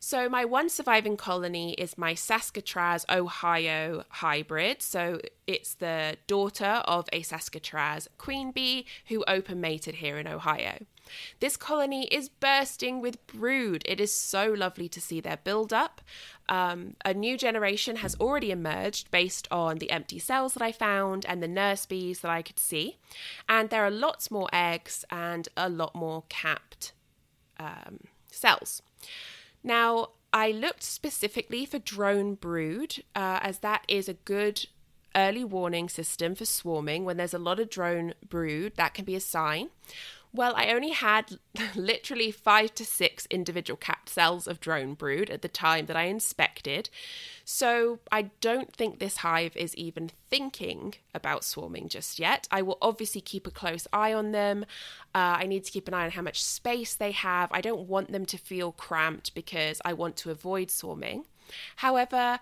So, 0.00 0.28
my 0.28 0.44
one 0.44 0.68
surviving 0.68 1.16
colony 1.16 1.74
is 1.74 1.96
my 1.96 2.14
Saskatraz, 2.14 3.04
Ohio 3.08 4.02
hybrid. 4.08 4.82
So, 4.82 5.20
it's 5.46 5.74
the 5.74 6.16
daughter 6.26 6.82
of 6.86 7.08
a 7.12 7.22
Saskatraz 7.22 8.08
queen 8.18 8.50
bee 8.50 8.84
who 9.06 9.22
open 9.28 9.60
mated 9.60 9.94
here 9.94 10.18
in 10.18 10.26
Ohio. 10.26 10.86
This 11.40 11.56
colony 11.56 12.06
is 12.06 12.28
bursting 12.28 13.00
with 13.00 13.26
brood. 13.26 13.82
It 13.86 14.00
is 14.00 14.12
so 14.12 14.52
lovely 14.52 14.88
to 14.88 15.00
see 15.00 15.20
their 15.20 15.38
build 15.38 15.72
up. 15.72 16.00
Um, 16.48 16.96
a 17.04 17.14
new 17.14 17.38
generation 17.38 17.96
has 17.96 18.14
already 18.20 18.50
emerged 18.50 19.10
based 19.10 19.48
on 19.50 19.78
the 19.78 19.90
empty 19.90 20.18
cells 20.18 20.54
that 20.54 20.62
I 20.62 20.72
found 20.72 21.24
and 21.26 21.42
the 21.42 21.48
nurse 21.48 21.86
bees 21.86 22.20
that 22.20 22.30
I 22.30 22.42
could 22.42 22.58
see. 22.58 22.98
And 23.48 23.70
there 23.70 23.84
are 23.84 23.90
lots 23.90 24.30
more 24.30 24.48
eggs 24.52 25.04
and 25.10 25.48
a 25.56 25.68
lot 25.68 25.94
more 25.94 26.24
capped 26.28 26.92
um, 27.58 28.00
cells. 28.30 28.82
Now, 29.62 30.10
I 30.32 30.50
looked 30.50 30.82
specifically 30.82 31.64
for 31.64 31.78
drone 31.78 32.34
brood, 32.34 33.04
uh, 33.14 33.38
as 33.40 33.60
that 33.60 33.84
is 33.86 34.08
a 34.08 34.14
good 34.14 34.66
early 35.14 35.44
warning 35.44 35.88
system 35.88 36.34
for 36.34 36.44
swarming 36.44 37.04
when 37.04 37.16
there's 37.16 37.34
a 37.34 37.38
lot 37.38 37.60
of 37.60 37.70
drone 37.70 38.14
brood. 38.28 38.72
That 38.76 38.94
can 38.94 39.04
be 39.04 39.14
a 39.14 39.20
sign. 39.20 39.70
Well, 40.34 40.54
I 40.56 40.70
only 40.70 40.90
had 40.90 41.38
literally 41.76 42.32
five 42.32 42.74
to 42.74 42.84
six 42.84 43.24
individual 43.30 43.76
capped 43.76 44.08
cells 44.08 44.48
of 44.48 44.58
drone 44.58 44.94
brood 44.94 45.30
at 45.30 45.42
the 45.42 45.48
time 45.48 45.86
that 45.86 45.96
I 45.96 46.04
inspected. 46.04 46.90
So 47.44 48.00
I 48.10 48.30
don't 48.40 48.74
think 48.74 48.98
this 48.98 49.18
hive 49.18 49.56
is 49.56 49.76
even 49.76 50.10
thinking 50.30 50.94
about 51.14 51.44
swarming 51.44 51.88
just 51.88 52.18
yet. 52.18 52.48
I 52.50 52.62
will 52.62 52.78
obviously 52.82 53.20
keep 53.20 53.46
a 53.46 53.52
close 53.52 53.86
eye 53.92 54.12
on 54.12 54.32
them. 54.32 54.64
Uh, 55.14 55.38
I 55.38 55.46
need 55.46 55.62
to 55.66 55.70
keep 55.70 55.86
an 55.86 55.94
eye 55.94 56.06
on 56.06 56.10
how 56.10 56.22
much 56.22 56.42
space 56.42 56.96
they 56.96 57.12
have. 57.12 57.48
I 57.52 57.60
don't 57.60 57.86
want 57.86 58.10
them 58.10 58.26
to 58.26 58.36
feel 58.36 58.72
cramped 58.72 59.36
because 59.36 59.80
I 59.84 59.92
want 59.92 60.16
to 60.16 60.32
avoid 60.32 60.68
swarming. 60.68 61.26
However, 61.76 62.40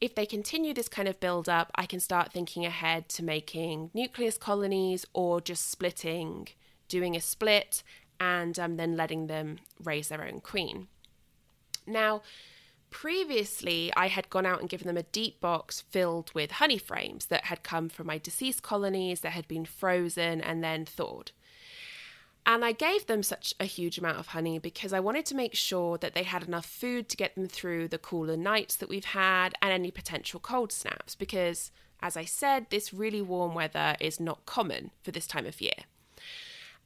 if 0.00 0.14
they 0.14 0.26
continue 0.26 0.74
this 0.74 0.88
kind 0.88 1.08
of 1.08 1.18
build 1.18 1.48
up, 1.48 1.72
I 1.74 1.86
can 1.86 1.98
start 1.98 2.32
thinking 2.32 2.64
ahead 2.64 3.08
to 3.10 3.24
making 3.24 3.90
nucleus 3.94 4.38
colonies 4.38 5.06
or 5.12 5.40
just 5.40 5.68
splitting 5.68 6.48
doing 6.92 7.16
a 7.16 7.20
split 7.20 7.82
and 8.20 8.58
um, 8.58 8.76
then 8.76 8.96
letting 8.96 9.26
them 9.26 9.58
raise 9.82 10.08
their 10.08 10.22
own 10.22 10.40
queen. 10.40 10.88
Now, 11.86 12.20
previously, 12.90 13.90
I 13.96 14.08
had 14.08 14.28
gone 14.28 14.44
out 14.44 14.60
and 14.60 14.68
given 14.68 14.86
them 14.86 14.98
a 14.98 15.02
deep 15.04 15.40
box 15.40 15.80
filled 15.80 16.30
with 16.34 16.52
honey 16.52 16.76
frames 16.76 17.26
that 17.26 17.46
had 17.46 17.62
come 17.62 17.88
from 17.88 18.06
my 18.06 18.18
deceased 18.18 18.62
colonies 18.62 19.22
that 19.22 19.32
had 19.32 19.48
been 19.48 19.64
frozen 19.64 20.42
and 20.42 20.62
then 20.62 20.84
thawed. 20.84 21.32
And 22.44 22.62
I 22.64 22.72
gave 22.72 23.06
them 23.06 23.22
such 23.22 23.54
a 23.58 23.64
huge 23.64 23.98
amount 23.98 24.18
of 24.18 24.28
honey 24.28 24.58
because 24.58 24.92
I 24.92 25.00
wanted 25.00 25.24
to 25.26 25.34
make 25.34 25.54
sure 25.54 25.96
that 25.98 26.12
they 26.14 26.24
had 26.24 26.42
enough 26.42 26.66
food 26.66 27.08
to 27.08 27.16
get 27.16 27.34
them 27.34 27.48
through 27.48 27.88
the 27.88 27.98
cooler 27.98 28.36
nights 28.36 28.76
that 28.76 28.88
we've 28.88 29.04
had 29.04 29.54
and 29.62 29.72
any 29.72 29.90
potential 29.90 30.40
cold 30.40 30.72
snaps. 30.72 31.14
Because, 31.14 31.70
as 32.00 32.16
I 32.16 32.24
said, 32.24 32.66
this 32.68 32.92
really 32.92 33.22
warm 33.22 33.54
weather 33.54 33.96
is 34.00 34.20
not 34.20 34.44
common 34.44 34.90
for 35.02 35.12
this 35.12 35.26
time 35.26 35.46
of 35.46 35.60
year. 35.60 35.86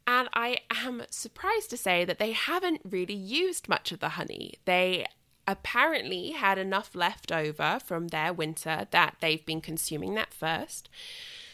And 0.07 0.29
I 0.33 0.59
am 0.71 1.03
surprised 1.11 1.71
to 1.71 1.77
say 1.77 2.05
that 2.05 2.19
they 2.19 2.33
haven't 2.33 2.81
really 2.89 3.15
used 3.15 3.69
much 3.69 3.91
of 3.91 4.01
the 4.01 4.11
honey. 4.11 4.55
They 4.65 5.07
apparently 5.49 6.31
had 6.31 6.59
enough 6.59 6.95
left 6.95 7.33
over 7.33 7.79
from 7.85 8.09
their 8.09 8.33
winter 8.33 8.87
that 8.91 9.17
they've 9.21 9.45
been 9.45 9.61
consuming 9.61 10.15
that 10.15 10.35
first. 10.35 10.89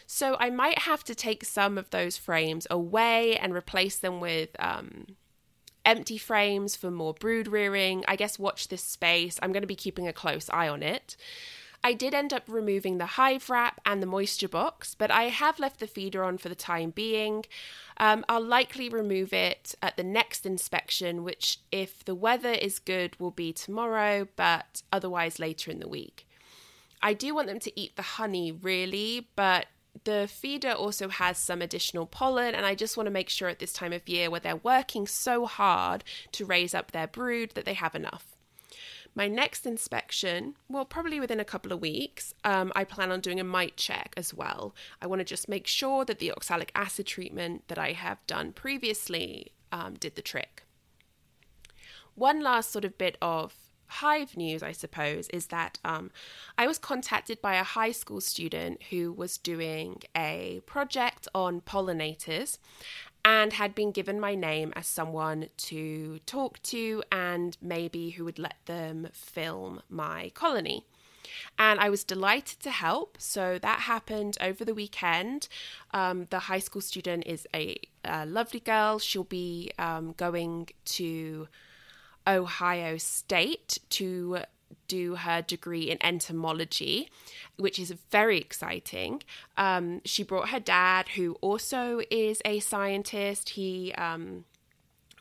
So 0.05 0.35
I 0.39 0.49
might 0.49 0.79
have 0.79 1.03
to 1.05 1.15
take 1.15 1.43
some 1.45 1.77
of 1.77 1.89
those 1.89 2.17
frames 2.17 2.67
away 2.69 3.37
and 3.37 3.53
replace 3.53 3.97
them 3.97 4.19
with 4.19 4.49
um, 4.59 5.15
empty 5.85 6.17
frames 6.17 6.75
for 6.75 6.91
more 6.91 7.13
brood 7.13 7.47
rearing. 7.47 8.03
I 8.07 8.15
guess 8.15 8.37
watch 8.37 8.67
this 8.67 8.83
space. 8.83 9.39
I'm 9.41 9.51
going 9.51 9.61
to 9.61 9.67
be 9.67 9.75
keeping 9.75 10.07
a 10.07 10.13
close 10.13 10.49
eye 10.49 10.67
on 10.67 10.83
it. 10.83 11.15
I 11.83 11.93
did 11.93 12.13
end 12.13 12.31
up 12.31 12.43
removing 12.47 12.97
the 12.97 13.05
hive 13.05 13.49
wrap 13.49 13.81
and 13.85 14.01
the 14.01 14.07
moisture 14.07 14.47
box, 14.47 14.95
but 14.95 15.11
I 15.11 15.23
have 15.23 15.59
left 15.59 15.79
the 15.79 15.87
feeder 15.87 16.23
on 16.23 16.37
for 16.37 16.47
the 16.47 16.55
time 16.55 16.91
being. 16.91 17.45
Um, 17.97 18.23
I'll 18.29 18.43
likely 18.43 18.87
remove 18.87 19.33
it 19.33 19.75
at 19.81 19.97
the 19.97 20.03
next 20.03 20.45
inspection, 20.45 21.23
which, 21.23 21.59
if 21.71 22.05
the 22.05 22.15
weather 22.15 22.51
is 22.51 22.79
good, 22.79 23.19
will 23.19 23.31
be 23.31 23.51
tomorrow, 23.51 24.27
but 24.37 24.81
otherwise 24.93 25.39
later 25.39 25.71
in 25.71 25.79
the 25.79 25.89
week. 25.89 26.25
I 27.01 27.13
do 27.13 27.35
want 27.35 27.47
them 27.47 27.59
to 27.59 27.79
eat 27.79 27.97
the 27.97 28.01
honey, 28.01 28.53
really, 28.53 29.27
but 29.35 29.67
the 30.05 30.27
feeder 30.31 30.71
also 30.71 31.09
has 31.09 31.37
some 31.37 31.61
additional 31.61 32.05
pollen, 32.05 32.55
and 32.55 32.65
I 32.65 32.75
just 32.75 32.95
want 32.95 33.07
to 33.07 33.11
make 33.11 33.29
sure 33.29 33.49
at 33.49 33.59
this 33.59 33.73
time 33.73 33.91
of 33.91 34.07
year 34.07 34.29
where 34.29 34.39
they're 34.39 34.55
working 34.55 35.05
so 35.05 35.45
hard 35.45 36.05
to 36.31 36.45
raise 36.45 36.73
up 36.73 36.91
their 36.91 37.07
brood 37.07 37.51
that 37.55 37.65
they 37.65 37.73
have 37.73 37.93
enough. 37.93 38.32
My 39.15 39.27
next 39.27 39.65
inspection, 39.65 40.55
well, 40.67 40.85
probably 40.85 41.19
within 41.19 41.39
a 41.39 41.45
couple 41.45 41.71
of 41.71 41.81
weeks, 41.81 42.33
um, 42.43 42.71
I 42.75 42.83
plan 42.83 43.11
on 43.11 43.21
doing 43.21 43.39
a 43.39 43.43
mite 43.43 43.77
check 43.77 44.13
as 44.17 44.33
well. 44.33 44.73
I 45.01 45.07
want 45.07 45.19
to 45.19 45.25
just 45.25 45.47
make 45.47 45.67
sure 45.67 46.03
that 46.05 46.19
the 46.19 46.31
oxalic 46.31 46.71
acid 46.73 47.05
treatment 47.05 47.67
that 47.67 47.77
I 47.77 47.91
have 47.91 48.25
done 48.25 48.53
previously 48.53 49.51
um, 49.71 49.93
did 49.95 50.15
the 50.15 50.21
trick. 50.23 50.63
One 52.15 52.41
last 52.41 52.71
sort 52.71 52.85
of 52.85 52.97
bit 52.97 53.17
of 53.21 53.53
hive 53.87 54.35
news, 54.35 54.63
I 54.63 54.71
suppose, 54.71 55.27
is 55.29 55.47
that 55.47 55.77
um, 55.85 56.09
I 56.57 56.65
was 56.65 56.79
contacted 56.79 57.41
by 57.41 57.55
a 57.55 57.63
high 57.63 57.91
school 57.91 58.21
student 58.21 58.81
who 58.89 59.11
was 59.11 59.37
doing 59.37 60.01
a 60.17 60.61
project 60.65 61.27
on 61.35 61.61
pollinators 61.61 62.57
and 63.25 63.53
had 63.53 63.73
been 63.73 63.91
given 63.91 64.19
my 64.19 64.35
name 64.35 64.73
as 64.75 64.87
someone 64.87 65.47
to 65.55 66.19
talk 66.25 66.61
to 66.63 67.03
and 67.11 67.57
maybe 67.61 68.11
who 68.11 68.25
would 68.25 68.39
let 68.39 68.57
them 68.65 69.07
film 69.13 69.81
my 69.89 70.31
colony. 70.33 70.85
And 71.57 71.79
I 71.79 71.89
was 71.89 72.03
delighted 72.03 72.59
to 72.61 72.71
help. 72.71 73.17
So 73.19 73.57
that 73.59 73.81
happened 73.81 74.37
over 74.41 74.65
the 74.65 74.73
weekend. 74.73 75.47
Um, 75.91 76.27
the 76.29 76.39
high 76.39 76.59
school 76.59 76.81
student 76.81 77.25
is 77.25 77.47
a, 77.55 77.77
a 78.03 78.25
lovely 78.25 78.59
girl. 78.59 78.99
She'll 78.99 79.23
be 79.23 79.71
um, 79.79 80.13
going 80.17 80.69
to 80.85 81.47
Ohio 82.27 82.97
State 82.97 83.79
to 83.91 84.39
do 84.87 85.15
her 85.15 85.41
degree 85.41 85.89
in 85.89 85.97
entomology, 86.01 87.09
which 87.57 87.79
is 87.79 87.93
very 88.11 88.37
exciting. 88.37 89.23
Um, 89.57 90.01
she 90.05 90.23
brought 90.23 90.49
her 90.49 90.59
dad, 90.59 91.09
who 91.09 91.33
also 91.41 92.01
is 92.09 92.41
a 92.45 92.59
scientist. 92.59 93.49
He 93.49 93.93
um, 93.93 94.45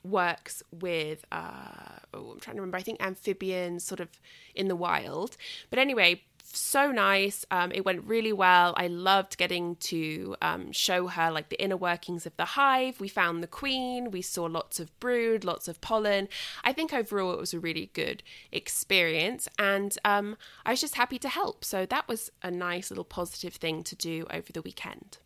works 0.05 0.63
with, 0.71 1.25
uh, 1.31 1.99
oh, 2.13 2.33
I'm 2.33 2.41
trying 2.41 2.57
to 2.57 2.63
remember, 2.63 2.79
I 2.79 2.83
think 2.83 3.03
amphibians 3.03 3.85
sort 3.85 4.01
of 4.01 4.09
in 4.55 4.69
the 4.69 4.77
wild. 4.77 5.37
But 5.71 5.79
anyway, 5.79 6.23
so 6.59 6.91
nice. 6.91 7.45
Um, 7.51 7.73
it 7.73 7.85
went 7.85 8.05
really 8.05 8.33
well. 8.33 8.75
I 8.77 8.87
loved 8.87 9.39
getting 9.39 9.77
to 9.77 10.37
um, 10.43 10.73
show 10.73 11.07
her 11.07 11.31
like 11.31 11.49
the 11.49 11.63
inner 11.63 11.77
workings 11.77 12.27
of 12.27 12.37
the 12.37 12.45
hive. 12.45 13.01
We 13.01 13.09
found 13.09 13.43
the 13.43 13.47
queen. 13.47 14.11
We 14.11 14.23
saw 14.23 14.45
lots 14.45 14.81
of 14.81 14.99
brood, 15.01 15.45
lots 15.45 15.69
of 15.69 15.81
pollen. 15.81 16.29
I 16.65 16.73
think 16.73 16.93
overall 16.93 17.33
it 17.33 17.39
was 17.39 17.55
a 17.55 17.61
really 17.61 17.91
good 17.95 18.23
experience, 18.51 19.49
and 19.59 19.97
um, 20.05 20.37
I 20.67 20.71
was 20.73 20.81
just 20.81 20.97
happy 20.97 21.19
to 21.21 21.29
help. 21.29 21.65
So 21.65 21.87
that 21.87 22.09
was 22.09 22.31
a 22.43 22.51
nice 22.51 22.91
little 22.91 23.05
positive 23.05 23.55
thing 23.55 23.83
to 23.85 23.97
do 23.97 24.27
over 24.31 24.53
the 24.53 24.63
weekend. 24.63 25.19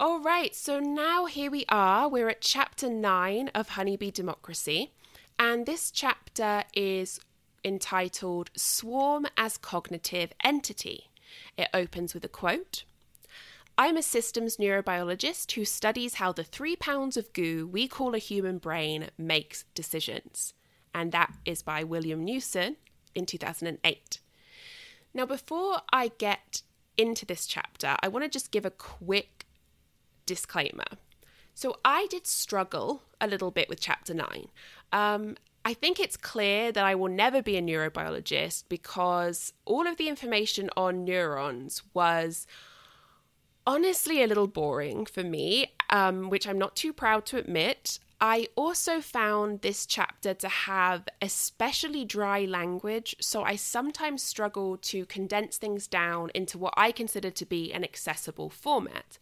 All 0.00 0.20
right, 0.20 0.54
so 0.54 0.80
now 0.80 1.26
here 1.26 1.50
we 1.50 1.64
are. 1.68 2.08
We're 2.08 2.28
at 2.28 2.40
chapter 2.40 2.90
nine 2.90 3.48
of 3.54 3.70
Honeybee 3.70 4.10
Democracy, 4.10 4.92
and 5.38 5.64
this 5.64 5.90
chapter 5.90 6.64
is 6.74 7.20
entitled 7.64 8.50
Swarm 8.56 9.26
as 9.36 9.56
Cognitive 9.56 10.32
Entity. 10.44 11.10
It 11.56 11.68
opens 11.72 12.14
with 12.14 12.24
a 12.24 12.28
quote 12.28 12.84
I'm 13.78 13.96
a 13.96 14.02
systems 14.02 14.58
neurobiologist 14.58 15.52
who 15.52 15.64
studies 15.64 16.14
how 16.14 16.32
the 16.32 16.44
three 16.44 16.76
pounds 16.76 17.16
of 17.16 17.32
goo 17.32 17.66
we 17.66 17.88
call 17.88 18.14
a 18.14 18.18
human 18.18 18.58
brain 18.58 19.08
makes 19.16 19.64
decisions. 19.74 20.52
And 20.94 21.10
that 21.12 21.32
is 21.46 21.62
by 21.62 21.82
William 21.82 22.22
Newsome 22.22 22.76
in 23.14 23.24
2008. 23.24 24.20
Now, 25.14 25.26
before 25.26 25.80
I 25.92 26.12
get 26.18 26.62
into 26.98 27.24
this 27.24 27.46
chapter, 27.46 27.96
I 28.02 28.08
want 28.08 28.24
to 28.24 28.28
just 28.28 28.50
give 28.50 28.66
a 28.66 28.70
quick 28.70 29.46
disclaimer. 30.26 30.84
So, 31.54 31.78
I 31.84 32.06
did 32.10 32.26
struggle 32.26 33.02
a 33.20 33.26
little 33.26 33.50
bit 33.50 33.68
with 33.68 33.80
chapter 33.80 34.12
nine. 34.12 34.48
Um, 34.92 35.36
I 35.64 35.74
think 35.74 36.00
it's 36.00 36.16
clear 36.16 36.72
that 36.72 36.84
I 36.84 36.94
will 36.94 37.08
never 37.08 37.42
be 37.42 37.56
a 37.56 37.62
neurobiologist 37.62 38.64
because 38.68 39.52
all 39.64 39.86
of 39.86 39.96
the 39.96 40.08
information 40.08 40.70
on 40.76 41.04
neurons 41.04 41.82
was 41.94 42.46
honestly 43.66 44.22
a 44.22 44.26
little 44.26 44.48
boring 44.48 45.06
for 45.06 45.22
me, 45.22 45.72
um, 45.90 46.30
which 46.30 46.48
I'm 46.48 46.58
not 46.58 46.74
too 46.74 46.92
proud 46.92 47.26
to 47.26 47.38
admit. 47.38 48.00
I 48.20 48.48
also 48.54 49.00
found 49.00 49.62
this 49.62 49.84
chapter 49.84 50.32
to 50.32 50.48
have 50.48 51.08
especially 51.20 52.04
dry 52.04 52.44
language, 52.44 53.16
so 53.20 53.42
I 53.42 53.56
sometimes 53.56 54.22
struggle 54.22 54.76
to 54.78 55.06
condense 55.06 55.56
things 55.56 55.88
down 55.88 56.30
into 56.34 56.56
what 56.56 56.74
I 56.76 56.92
consider 56.92 57.30
to 57.30 57.44
be 57.44 57.72
an 57.72 57.82
accessible 57.82 58.48
format. 58.48 59.18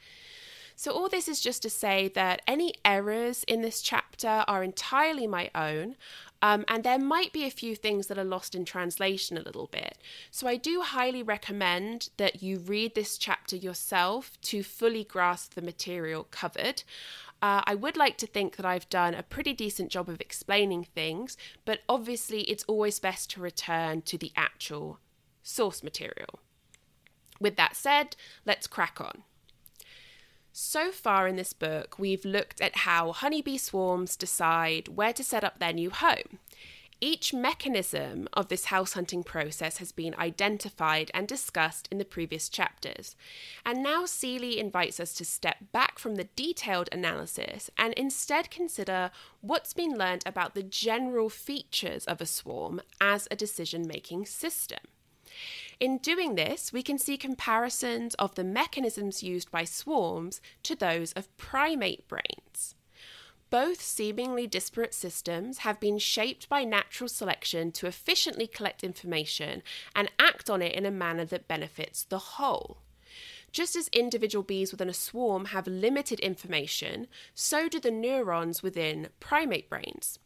So, 0.77 0.93
all 0.93 1.11
this 1.11 1.29
is 1.29 1.41
just 1.41 1.61
to 1.63 1.71
say 1.71 2.09
that 2.15 2.41
any 2.47 2.73
errors 2.87 3.45
in 3.45 3.61
this 3.61 3.83
chapter 3.83 4.45
are 4.49 4.63
entirely 4.63 5.27
my 5.27 5.51
own. 5.55 5.97
Um, 6.43 6.65
and 6.69 6.85
there 6.85 6.99
might 6.99 7.33
be 7.33 7.45
a 7.45 7.51
few 7.51 7.77
things 7.77 8.07
that 8.07 8.19
are 8.19 8.25
lost 8.25 8.55
in 8.55 8.65
translation 8.65 9.37
a 9.37 9.43
little 9.43 9.67
bit. 9.67 9.99
So 10.31 10.47
I 10.47 10.57
do 10.57 10.81
highly 10.81 11.23
recommend 11.23 12.09
that 12.17 12.43
you 12.43 12.59
read 12.59 12.95
this 12.95 13.19
chapter 13.19 13.57
yourself 13.57 14.41
to 14.43 14.63
fully 14.63 15.05
grasp 15.05 15.55
the 15.55 15.63
material 15.63 16.27
covered. 16.31 16.83
Uh, 17.43 17.63
I 17.65 17.75
would 17.75 17.97
like 17.97 18.17
to 18.19 18.27
think 18.27 18.57
that 18.57 18.67
I've 18.67 18.89
done 18.89 19.15
a 19.15 19.23
pretty 19.23 19.53
decent 19.53 19.91
job 19.91 20.09
of 20.09 20.21
explaining 20.21 20.85
things, 20.85 21.37
but 21.65 21.81
obviously 21.89 22.43
it's 22.43 22.65
always 22.65 22.99
best 22.99 23.31
to 23.31 23.41
return 23.41 24.03
to 24.03 24.19
the 24.19 24.33
actual 24.37 24.99
source 25.43 25.83
material. 25.83 26.41
With 27.41 27.57
that 27.57 27.77
said, 27.77 28.17
let's 28.45 28.67
crack 28.67 29.01
on. 29.01 29.23
So 30.53 30.91
far 30.91 31.29
in 31.29 31.37
this 31.37 31.53
book, 31.53 31.99
we've 31.99 32.25
looked 32.25 32.61
at 32.61 32.79
how 32.79 33.13
honeybee 33.13 33.59
swarms 33.59 34.17
decide 34.17 34.89
where 34.89 35.13
to 35.13 35.23
set 35.23 35.45
up 35.45 35.59
their 35.59 35.73
new 35.73 35.91
home. 35.91 36.41
Each 37.03 37.33
mechanism 37.33 38.29
of 38.35 38.49
this 38.49 38.67
house 38.67 38.93
hunting 38.93 39.23
process 39.23 39.79
has 39.79 39.91
been 39.91 40.15
identified 40.17 41.11
and 41.15 41.27
discussed 41.27 41.89
in 41.91 41.97
the 41.97 42.05
previous 42.05 42.51
chapters. 42.51 43.17
And 43.65 43.83
now 43.83 44.05
Seeley 44.05 44.59
invites 44.59 45.01
us 45.01 45.15
to 45.15 45.25
step 45.25 45.57
back 45.73 45.99
from 45.99 46.17
the 46.17 46.29
detailed 46.37 46.91
analysis 46.93 47.71
and 47.79 47.95
instead 47.95 48.51
consider 48.51 49.13
what's 49.41 49.73
been 49.73 49.97
learned 49.97 50.25
about 50.27 50.55
the 50.55 50.63
general 50.63 51.31
features 51.31 52.05
of 52.05 52.21
a 52.21 52.27
swarm 52.27 52.83
as 53.01 53.27
a 53.31 53.37
decision 53.37 53.87
making 53.87 54.27
system. 54.27 54.81
In 55.79 55.99
doing 55.99 56.35
this, 56.35 56.73
we 56.73 56.83
can 56.83 56.99
see 56.99 57.17
comparisons 57.17 58.15
of 58.15 58.35
the 58.35 58.45
mechanisms 58.45 59.23
used 59.23 59.51
by 59.51 59.65
swarms 59.65 60.41
to 60.65 60.75
those 60.75 61.13
of 61.13 61.35
primate 61.37 62.07
brains. 62.09 62.75
Both 63.51 63.83
seemingly 63.83 64.47
disparate 64.47 64.95
systems 64.95 65.59
have 65.59 65.81
been 65.81 65.99
shaped 65.99 66.49
by 66.49 66.63
natural 66.63 67.09
selection 67.09 67.73
to 67.73 67.89
efficiently 67.89 68.47
collect 68.47 68.85
information 68.85 69.63
and 69.95 70.11
act 70.21 70.49
on 70.49 70.63
it 70.63 70.73
in 70.73 70.87
a 70.87 70.91
manner 70.91 71.25
that 71.25 71.49
benefits 71.49 72.05
the 72.05 72.19
whole. 72.19 72.79
Just 73.51 73.75
as 73.75 73.89
individual 73.89 74.45
bees 74.45 74.71
within 74.71 74.89
a 74.89 74.95
swarm 74.95 75.47
have 75.47 75.67
limited 75.67 76.21
information, 76.21 77.09
so 77.35 77.69
do 77.69 77.81
the 77.81 77.91
neurons 77.91 78.63
within 78.63 79.09
primate 79.19 79.69
brains. 79.69 80.21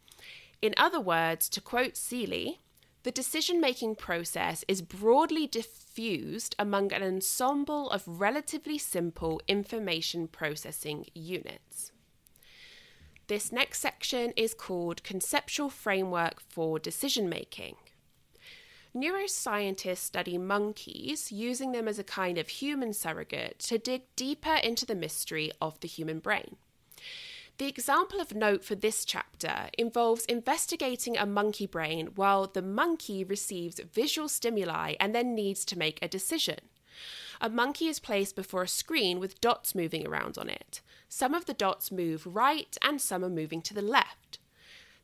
In 0.60 0.74
other 0.76 1.00
words, 1.00 1.48
to 1.50 1.62
quote 1.62 1.96
Seeley, 1.96 2.60
the 3.04 3.12
decision 3.12 3.60
making 3.60 3.94
process 3.94 4.64
is 4.66 4.80
broadly 4.80 5.46
diffused 5.46 6.56
among 6.58 6.90
an 6.90 7.02
ensemble 7.02 7.90
of 7.90 8.02
relatively 8.06 8.78
simple 8.78 9.42
information 9.46 10.26
processing 10.26 11.04
units. 11.14 11.92
This 13.26 13.52
next 13.52 13.80
section 13.80 14.32
is 14.36 14.54
called 14.54 15.04
Conceptual 15.04 15.68
Framework 15.68 16.40
for 16.40 16.78
Decision 16.78 17.28
Making. 17.28 17.76
Neuroscientists 18.96 19.98
study 19.98 20.38
monkeys, 20.38 21.30
using 21.30 21.72
them 21.72 21.86
as 21.88 21.98
a 21.98 22.04
kind 22.04 22.38
of 22.38 22.48
human 22.48 22.94
surrogate 22.94 23.58
to 23.58 23.76
dig 23.76 24.02
deeper 24.16 24.54
into 24.62 24.86
the 24.86 24.94
mystery 24.94 25.50
of 25.60 25.78
the 25.80 25.88
human 25.88 26.20
brain. 26.20 26.56
The 27.58 27.68
example 27.68 28.20
of 28.20 28.34
note 28.34 28.64
for 28.64 28.74
this 28.74 29.04
chapter 29.04 29.68
involves 29.78 30.24
investigating 30.24 31.16
a 31.16 31.24
monkey 31.24 31.66
brain 31.66 32.08
while 32.16 32.48
the 32.48 32.62
monkey 32.62 33.22
receives 33.22 33.78
visual 33.92 34.28
stimuli 34.28 34.94
and 34.98 35.14
then 35.14 35.36
needs 35.36 35.64
to 35.66 35.78
make 35.78 36.00
a 36.02 36.08
decision. 36.08 36.58
A 37.40 37.48
monkey 37.48 37.86
is 37.86 38.00
placed 38.00 38.34
before 38.34 38.64
a 38.64 38.68
screen 38.68 39.20
with 39.20 39.40
dots 39.40 39.72
moving 39.72 40.04
around 40.04 40.36
on 40.36 40.48
it. 40.48 40.80
Some 41.08 41.32
of 41.32 41.44
the 41.44 41.54
dots 41.54 41.92
move 41.92 42.26
right 42.26 42.76
and 42.82 43.00
some 43.00 43.24
are 43.24 43.30
moving 43.30 43.62
to 43.62 43.74
the 43.74 43.82
left. 43.82 44.40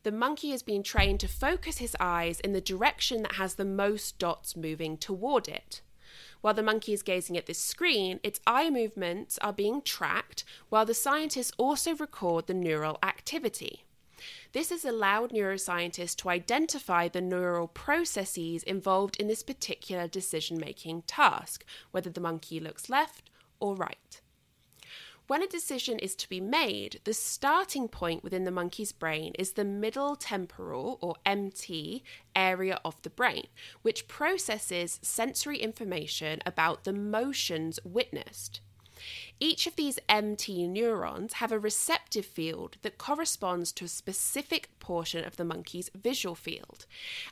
The 0.02 0.10
monkey 0.10 0.50
has 0.50 0.62
been 0.62 0.82
trained 0.82 1.20
to 1.20 1.28
focus 1.28 1.78
his 1.78 1.96
eyes 2.00 2.40
in 2.40 2.52
the 2.52 2.60
direction 2.60 3.22
that 3.22 3.34
has 3.34 3.54
the 3.54 3.64
most 3.64 4.18
dots 4.18 4.56
moving 4.56 4.96
toward 4.96 5.46
it. 5.46 5.82
While 6.40 6.54
the 6.54 6.62
monkey 6.62 6.92
is 6.92 7.02
gazing 7.02 7.36
at 7.36 7.46
this 7.46 7.58
screen, 7.58 8.20
its 8.22 8.40
eye 8.46 8.70
movements 8.70 9.38
are 9.38 9.52
being 9.52 9.82
tracked 9.82 10.44
while 10.68 10.86
the 10.86 10.94
scientists 10.94 11.52
also 11.58 11.94
record 11.94 12.46
the 12.46 12.54
neural 12.54 12.98
activity. 13.02 13.84
This 14.52 14.70
has 14.70 14.84
allowed 14.84 15.30
neuroscientists 15.30 16.16
to 16.16 16.28
identify 16.28 17.08
the 17.08 17.20
neural 17.20 17.68
processes 17.68 18.62
involved 18.62 19.16
in 19.18 19.28
this 19.28 19.42
particular 19.42 20.08
decision 20.08 20.58
making 20.58 21.02
task, 21.02 21.64
whether 21.90 22.10
the 22.10 22.20
monkey 22.20 22.60
looks 22.60 22.90
left 22.90 23.30
or 23.60 23.74
right. 23.74 24.20
When 25.30 25.44
a 25.44 25.46
decision 25.46 26.00
is 26.00 26.16
to 26.16 26.28
be 26.28 26.40
made, 26.40 27.02
the 27.04 27.14
starting 27.14 27.86
point 27.86 28.24
within 28.24 28.42
the 28.42 28.50
monkey's 28.50 28.90
brain 28.90 29.32
is 29.38 29.52
the 29.52 29.64
middle 29.64 30.16
temporal, 30.16 30.98
or 31.00 31.14
MT, 31.24 32.02
area 32.34 32.80
of 32.84 33.00
the 33.02 33.10
brain, 33.10 33.46
which 33.82 34.08
processes 34.08 34.98
sensory 35.02 35.58
information 35.58 36.40
about 36.44 36.82
the 36.82 36.92
motions 36.92 37.78
witnessed. 37.84 38.60
Each 39.42 39.66
of 39.66 39.74
these 39.76 39.98
MT 40.06 40.68
neurons 40.68 41.34
have 41.34 41.50
a 41.50 41.58
receptive 41.58 42.26
field 42.26 42.76
that 42.82 42.98
corresponds 42.98 43.72
to 43.72 43.86
a 43.86 43.88
specific 43.88 44.68
portion 44.80 45.24
of 45.24 45.36
the 45.36 45.46
monkey's 45.46 45.88
visual 45.94 46.34
field, 46.34 46.84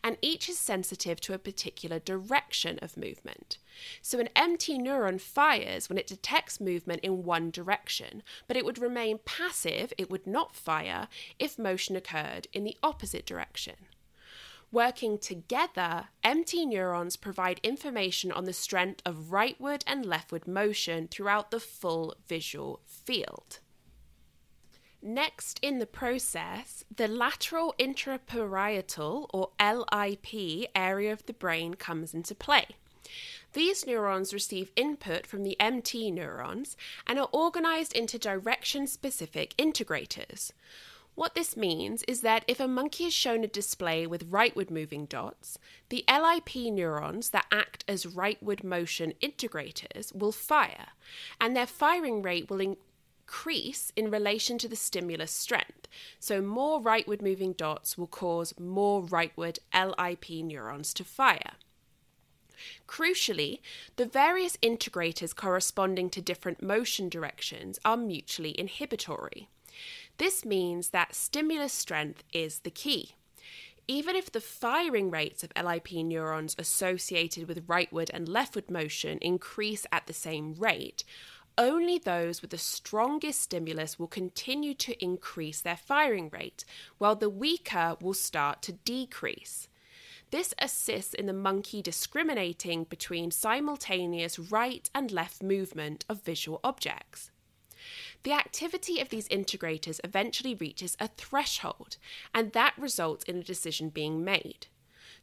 and 0.03 0.17
each 0.23 0.49
is 0.49 0.59
sensitive 0.59 1.21
to 1.21 1.35
a 1.35 1.39
particular 1.39 1.99
direction 1.99 2.79
of 2.81 2.97
movement. 2.97 3.59
So 4.01 4.19
an 4.21 4.31
MT 4.35 4.79
neuron 4.79 5.21
fires 5.21 5.91
when 5.91 5.99
it 5.99 6.07
detects 6.07 6.63
movement 6.63 7.01
in 7.03 7.25
one 7.25 7.51
direction, 7.51 8.23
but 8.47 8.57
it 8.57 8.65
would 8.65 8.79
remain 8.79 9.19
passive, 9.27 9.93
it 9.99 10.11
would 10.11 10.27
not 10.27 10.57
fire, 10.57 11.09
if 11.39 11.59
motion 11.59 11.95
occurred 11.95 12.47
in 12.55 12.65
the 12.65 12.79
opposite 12.83 13.27
direction. 13.27 13.75
Working 14.71 15.19
together, 15.19 16.09
MT 16.23 16.67
neurons 16.67 17.17
provide 17.17 17.59
information 17.63 18.31
on 18.31 18.45
the 18.45 18.53
strength 18.53 19.01
of 19.07 19.31
rightward 19.31 19.83
and 19.87 20.05
leftward 20.05 20.47
motion 20.47 21.09
throughout 21.09 21.51
the 21.51 21.61
full 21.61 22.15
visual 22.27 22.81
field. 22.85 23.61
Next 25.01 25.59
in 25.63 25.79
the 25.79 25.87
process, 25.87 26.85
the 26.95 27.09
lateral 27.09 27.75
intraparietal 27.79 29.29
or 29.33 29.51
LIP 29.59 30.69
area 30.75 31.13
of 31.13 31.25
the 31.25 31.33
brain 31.33 31.75
comes 31.75 32.13
into 32.13 32.35
play. 32.35 32.67
These 33.55 33.87
neurons 33.87 34.35
receive 34.35 34.73
input 34.77 35.27
from 35.27 35.45
the 35.45 35.59
MT 35.59 36.11
neurons 36.11 36.77
and 37.07 37.19
are 37.19 37.29
organized 37.33 37.95
into 37.95 38.19
direction 38.19 38.87
specific 38.87 39.55
integrators. 39.57 40.53
What 41.19 41.35
this 41.35 41.57
means 41.57 42.05
is 42.05 42.21
that 42.21 42.45
if 42.47 42.61
a 42.61 42.69
monkey 42.69 43.07
is 43.07 43.13
shown 43.13 43.43
a 43.43 43.49
display 43.49 44.07
with 44.07 44.31
rightward 44.31 44.71
moving 44.71 45.05
dots, 45.05 45.59
the 45.89 46.05
LIP 46.09 46.55
neurons 46.55 47.31
that 47.31 47.47
act 47.51 47.85
as 47.89 48.07
rightward 48.07 48.63
motion 48.63 49.13
integrators 49.21 50.15
will 50.15 50.31
fire, 50.31 50.91
and 51.41 51.57
their 51.57 51.67
firing 51.67 52.23
rate 52.23 52.49
will 52.49 52.61
increase 52.61 53.93
in 53.97 54.13
relation 54.13 54.59
to 54.59 54.69
the 54.69 54.77
stimulus 54.77 55.33
strength. 55.33 55.89
So, 56.21 56.41
more 56.41 56.81
rightward 56.81 57.21
moving 57.21 57.53
dots 57.53 57.99
will 57.99 58.07
cause 58.07 58.55
more 58.57 59.03
rightward 59.03 59.59
LIP 59.75 60.31
neurons 60.31 60.95
to 60.95 61.03
fire. 61.03 61.55
Crucially, 62.87 63.59
the 63.97 64.07
various 64.07 64.57
integrators 64.59 65.35
corresponding 65.35 66.11
to 66.11 66.23
different 66.23 66.63
motion 66.63 67.09
directions 67.09 67.81
are 67.85 67.97
mutually 67.97 68.55
inhibitory. 68.57 69.49
This 70.19 70.45
means 70.45 70.89
that 70.89 71.15
stimulus 71.15 71.73
strength 71.73 72.25
is 72.33 72.61
the 72.61 72.71
key. 72.71 73.13
Even 73.87 74.17
if 74.17 74.31
the 74.31 74.41
firing 74.41 75.11
rates 75.11 75.43
of 75.43 75.53
LIP 75.57 75.93
neurons 75.93 76.55
associated 76.59 77.49
with 77.49 77.67
rightward 77.67 78.11
and 78.13 78.29
leftward 78.29 78.71
motion 78.71 79.19
increase 79.19 79.87
at 79.91 80.07
the 80.07 80.13
same 80.13 80.55
rate, 80.55 81.05
only 81.57 81.99
those 81.99 82.43
with 82.43 82.51
the 82.51 82.59
strongest 82.59 83.41
stimulus 83.41 83.99
will 83.99 84.09
continue 84.09 84.75
to 84.75 85.03
increase 85.03 85.61
their 85.61 85.77
firing 85.77 86.29
rate, 86.31 86.65
while 86.99 87.17
the 87.17 87.31
weaker 87.31 87.97
will 88.01 88.15
start 88.15 88.61
to 88.63 88.73
decrease. 88.73 89.69
This 90.31 90.53
assists 90.59 91.15
in 91.15 91.27
the 91.27 91.33
monkey 91.33 91.81
discriminating 91.81 92.85
between 92.85 93.31
simultaneous 93.31 94.39
right 94.39 94.91
and 94.95 95.11
left 95.11 95.43
movement 95.43 96.05
of 96.09 96.23
visual 96.23 96.61
objects. 96.63 97.31
The 98.25 98.33
activity 98.33 99.01
of 99.01 99.09
these 99.09 99.29
integrators 99.29 100.01
eventually 100.03 100.55
reaches 100.55 100.97
a 100.99 101.09
threshold, 101.09 101.97
and 102.35 102.53
that 102.53 102.75
results 102.77 103.25
in 103.25 103.37
a 103.37 103.45
decision 103.45 103.89
being 103.91 104.25
made. 104.25 104.67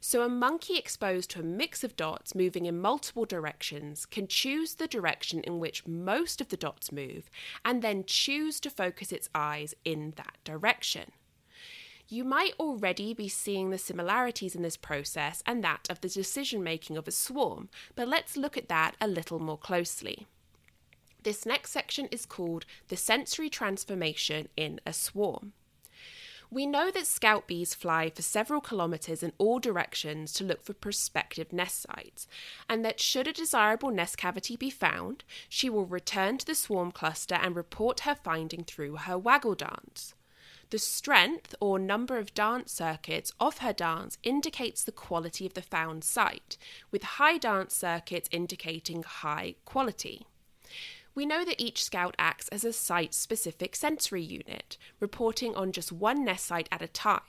So, 0.00 0.22
a 0.22 0.28
monkey 0.28 0.76
exposed 0.76 1.30
to 1.30 1.40
a 1.40 1.44
mix 1.44 1.82
of 1.82 1.96
dots 1.96 2.34
moving 2.34 2.66
in 2.66 2.80
multiple 2.80 3.24
directions 3.24 4.06
can 4.06 4.28
choose 4.28 4.74
the 4.74 4.86
direction 4.86 5.40
in 5.40 5.58
which 5.58 5.86
most 5.86 6.40
of 6.40 6.48
the 6.48 6.56
dots 6.56 6.92
move 6.92 7.30
and 7.64 7.82
then 7.82 8.04
choose 8.06 8.60
to 8.60 8.70
focus 8.70 9.10
its 9.10 9.28
eyes 9.34 9.74
in 9.84 10.12
that 10.16 10.36
direction. 10.44 11.12
You 12.08 12.22
might 12.24 12.54
already 12.60 13.14
be 13.14 13.28
seeing 13.28 13.70
the 13.70 13.78
similarities 13.78 14.54
in 14.54 14.62
this 14.62 14.76
process 14.76 15.42
and 15.44 15.64
that 15.64 15.88
of 15.90 16.00
the 16.00 16.08
decision 16.08 16.62
making 16.62 16.96
of 16.96 17.08
a 17.08 17.12
swarm, 17.12 17.68
but 17.96 18.06
let's 18.06 18.36
look 18.36 18.56
at 18.56 18.68
that 18.68 18.94
a 19.00 19.08
little 19.08 19.40
more 19.40 19.58
closely. 19.58 20.26
This 21.26 21.44
next 21.44 21.72
section 21.72 22.06
is 22.12 22.24
called 22.24 22.66
the 22.86 22.96
sensory 22.96 23.50
transformation 23.50 24.48
in 24.56 24.80
a 24.86 24.92
swarm. 24.92 25.54
We 26.52 26.66
know 26.66 26.92
that 26.92 27.08
scout 27.08 27.48
bees 27.48 27.74
fly 27.74 28.10
for 28.10 28.22
several 28.22 28.60
kilometres 28.60 29.24
in 29.24 29.32
all 29.36 29.58
directions 29.58 30.32
to 30.34 30.44
look 30.44 30.62
for 30.62 30.72
prospective 30.72 31.52
nest 31.52 31.82
sites, 31.82 32.28
and 32.68 32.84
that 32.84 33.00
should 33.00 33.26
a 33.26 33.32
desirable 33.32 33.90
nest 33.90 34.16
cavity 34.16 34.54
be 34.54 34.70
found, 34.70 35.24
she 35.48 35.68
will 35.68 35.84
return 35.84 36.38
to 36.38 36.46
the 36.46 36.54
swarm 36.54 36.92
cluster 36.92 37.34
and 37.34 37.56
report 37.56 38.02
her 38.02 38.14
finding 38.14 38.62
through 38.62 38.94
her 38.94 39.18
waggle 39.18 39.56
dance. 39.56 40.14
The 40.70 40.78
strength 40.78 41.56
or 41.58 41.80
number 41.80 42.18
of 42.18 42.34
dance 42.34 42.70
circuits 42.70 43.32
of 43.40 43.58
her 43.58 43.72
dance 43.72 44.16
indicates 44.22 44.84
the 44.84 44.92
quality 44.92 45.44
of 45.44 45.54
the 45.54 45.62
found 45.62 46.04
site, 46.04 46.56
with 46.92 47.02
high 47.02 47.38
dance 47.38 47.74
circuits 47.74 48.28
indicating 48.30 49.02
high 49.02 49.56
quality. 49.64 50.28
We 51.16 51.24
know 51.26 51.46
that 51.46 51.60
each 51.60 51.82
scout 51.82 52.14
acts 52.18 52.46
as 52.48 52.62
a 52.62 52.74
site 52.74 53.14
specific 53.14 53.74
sensory 53.74 54.22
unit, 54.22 54.76
reporting 55.00 55.56
on 55.56 55.72
just 55.72 55.90
one 55.90 56.24
nest 56.24 56.44
site 56.44 56.68
at 56.70 56.82
a 56.82 56.88
time. 56.88 57.22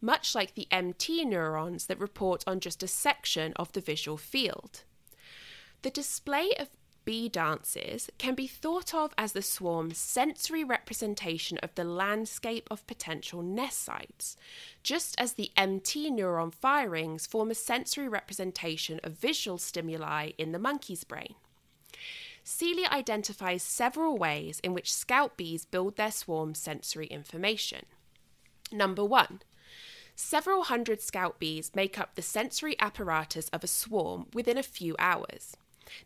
much 0.00 0.34
like 0.34 0.54
the 0.54 0.68
MT 0.70 1.24
neurons 1.24 1.86
that 1.86 1.98
report 1.98 2.44
on 2.46 2.60
just 2.60 2.82
a 2.82 2.86
section 2.86 3.52
of 3.56 3.72
the 3.72 3.80
visual 3.80 4.18
field. 4.18 4.82
The 5.80 5.90
display 5.90 6.52
of 6.58 6.68
bee 7.04 7.28
dances 7.28 8.10
can 8.18 8.34
be 8.34 8.46
thought 8.46 8.94
of 8.94 9.12
as 9.18 9.32
the 9.32 9.42
swarm's 9.42 9.98
sensory 9.98 10.62
representation 10.62 11.58
of 11.58 11.74
the 11.74 11.84
landscape 11.84 12.68
of 12.70 12.86
potential 12.86 13.42
nest 13.42 13.82
sites, 13.82 14.36
just 14.82 15.18
as 15.18 15.32
the 15.32 15.50
MT 15.56 16.10
neuron 16.10 16.52
firings 16.52 17.26
form 17.26 17.50
a 17.50 17.54
sensory 17.54 18.08
representation 18.08 19.00
of 19.02 19.14
visual 19.14 19.58
stimuli 19.58 20.30
in 20.38 20.52
the 20.52 20.58
monkey's 20.58 21.02
brain. 21.02 21.34
Seeley 22.44 22.86
identifies 22.86 23.62
several 23.62 24.16
ways 24.16 24.60
in 24.60 24.74
which 24.74 24.92
scout 24.92 25.36
bees 25.36 25.64
build 25.64 25.96
their 25.96 26.10
swarm's 26.10 26.58
sensory 26.58 27.06
information. 27.06 27.86
Number 28.72 29.04
one, 29.04 29.42
several 30.16 30.64
hundred 30.64 31.00
scout 31.00 31.38
bees 31.38 31.70
make 31.74 31.98
up 31.98 32.14
the 32.14 32.22
sensory 32.22 32.74
apparatus 32.80 33.48
of 33.50 33.62
a 33.62 33.68
swarm 33.68 34.26
within 34.34 34.58
a 34.58 34.62
few 34.62 34.96
hours. 34.98 35.56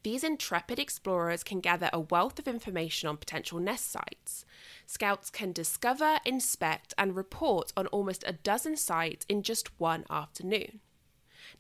These 0.02 0.24
intrepid 0.24 0.78
explorers 0.78 1.44
can 1.44 1.60
gather 1.60 1.90
a 1.92 2.00
wealth 2.00 2.38
of 2.38 2.48
information 2.48 3.08
on 3.08 3.18
potential 3.18 3.60
nest 3.60 3.90
sites. 3.90 4.44
Scouts 4.86 5.30
can 5.30 5.52
discover, 5.52 6.18
inspect, 6.24 6.92
and 6.98 7.14
report 7.14 7.72
on 7.76 7.86
almost 7.88 8.24
a 8.26 8.32
dozen 8.32 8.76
sites 8.76 9.24
in 9.28 9.42
just 9.42 9.78
one 9.78 10.04
afternoon. 10.10 10.80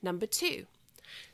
Number 0.02 0.26
two, 0.26 0.66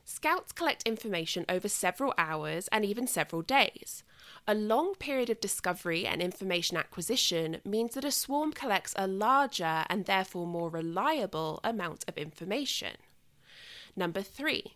Scouts 0.05 0.53
collect 0.53 0.83
information 0.87 1.45
over 1.49 1.69
several 1.69 2.15
hours 2.19 2.69
and 2.69 2.85
even 2.85 3.07
several 3.07 3.43
days. 3.43 4.03
A 4.47 4.55
long 4.55 4.95
period 4.95 5.31
of 5.31 5.41
discovery 5.41 6.07
and 6.07 6.21
information 6.21 6.77
acquisition 6.77 7.61
means 7.65 7.95
that 7.95 8.05
a 8.05 8.11
swarm 8.11 8.53
collects 8.53 8.95
a 8.97 9.07
larger 9.07 9.85
and 9.89 10.05
therefore 10.05 10.47
more 10.47 10.69
reliable 10.69 11.61
amount 11.63 12.05
of 12.09 12.19
information. 12.19 12.97
Number 13.95 14.23
three, 14.23 14.75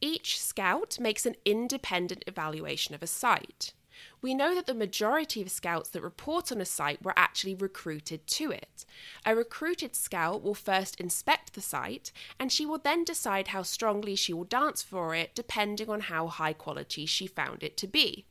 each 0.00 0.40
scout 0.40 0.98
makes 0.98 1.26
an 1.26 1.36
independent 1.44 2.24
evaluation 2.26 2.94
of 2.94 3.02
a 3.02 3.06
site. 3.06 3.74
We 4.22 4.34
know 4.34 4.54
that 4.54 4.66
the 4.66 4.74
majority 4.74 5.40
of 5.40 5.50
scouts 5.50 5.90
that 5.90 6.02
report 6.02 6.52
on 6.52 6.60
a 6.60 6.64
site 6.64 7.02
were 7.02 7.14
actually 7.16 7.54
recruited 7.54 8.26
to 8.26 8.50
it. 8.50 8.84
A 9.24 9.34
recruited 9.34 9.96
scout 9.96 10.42
will 10.42 10.54
first 10.54 11.00
inspect 11.00 11.54
the 11.54 11.60
site, 11.60 12.12
and 12.38 12.52
she 12.52 12.66
will 12.66 12.78
then 12.78 13.04
decide 13.04 13.48
how 13.48 13.62
strongly 13.62 14.14
she 14.16 14.32
will 14.32 14.44
dance 14.44 14.82
for 14.82 15.14
it, 15.14 15.34
depending 15.34 15.88
on 15.88 16.00
how 16.00 16.26
high 16.26 16.52
quality 16.52 17.06
she 17.06 17.26
found 17.26 17.62
it 17.62 17.76
to 17.78 17.86
be. 17.86 18.24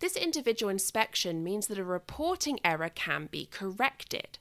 This 0.00 0.16
individual 0.16 0.70
inspection 0.70 1.44
means 1.44 1.66
that 1.66 1.78
a 1.78 1.84
reporting 1.84 2.58
error 2.64 2.90
can 2.92 3.26
be 3.26 3.46
corrected. 3.46 4.38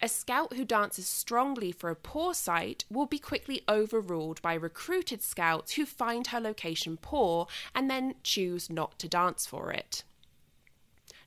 A 0.00 0.08
scout 0.08 0.54
who 0.54 0.64
dances 0.64 1.06
strongly 1.06 1.72
for 1.72 1.90
a 1.90 1.96
poor 1.96 2.34
site 2.34 2.84
will 2.90 3.06
be 3.06 3.18
quickly 3.18 3.62
overruled 3.68 4.42
by 4.42 4.54
recruited 4.54 5.22
scouts 5.22 5.72
who 5.72 5.86
find 5.86 6.28
her 6.28 6.40
location 6.40 6.96
poor 6.96 7.46
and 7.74 7.90
then 7.90 8.14
choose 8.22 8.70
not 8.70 8.98
to 8.98 9.08
dance 9.08 9.46
for 9.46 9.70
it. 9.72 10.04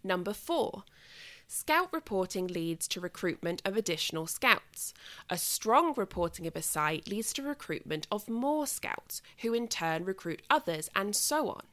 Number 0.04 0.34
four, 0.34 0.84
Scout 1.52 1.92
reporting 1.92 2.46
leads 2.46 2.88
to 2.88 3.02
recruitment 3.02 3.60
of 3.66 3.76
additional 3.76 4.28
scouts. 4.28 4.94
A 5.32 5.38
strong 5.38 5.96
reporting 5.96 6.46
of 6.46 6.56
a 6.56 6.62
site 6.62 7.08
leads 7.08 7.34
to 7.34 7.42
recruitment 7.42 8.06
of 8.12 8.30
more 8.30 8.68
scouts, 8.68 9.24
who 9.40 9.56
in 9.56 9.68
turn 9.68 10.06
recruit 10.06 10.44
others, 10.48 10.92
and 10.96 11.16
so 11.16 11.50
on. 11.50 11.64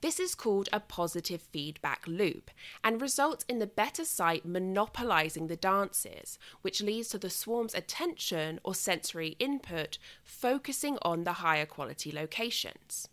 This 0.00 0.20
is 0.20 0.34
called 0.34 0.68
a 0.72 0.80
positive 0.80 1.42
feedback 1.42 2.02
loop 2.06 2.50
and 2.82 3.00
results 3.00 3.44
in 3.48 3.58
the 3.58 3.66
better 3.66 4.04
site 4.04 4.44
monopolizing 4.44 5.46
the 5.46 5.56
dances, 5.56 6.38
which 6.62 6.82
leads 6.82 7.08
to 7.08 7.18
the 7.18 7.30
swarm's 7.30 7.74
attention 7.74 8.60
or 8.62 8.74
sensory 8.74 9.36
input 9.38 9.98
focusing 10.22 10.98
on 11.02 11.24
the 11.24 11.34
higher 11.34 11.66
quality 11.66 12.12
locations. 12.12 13.08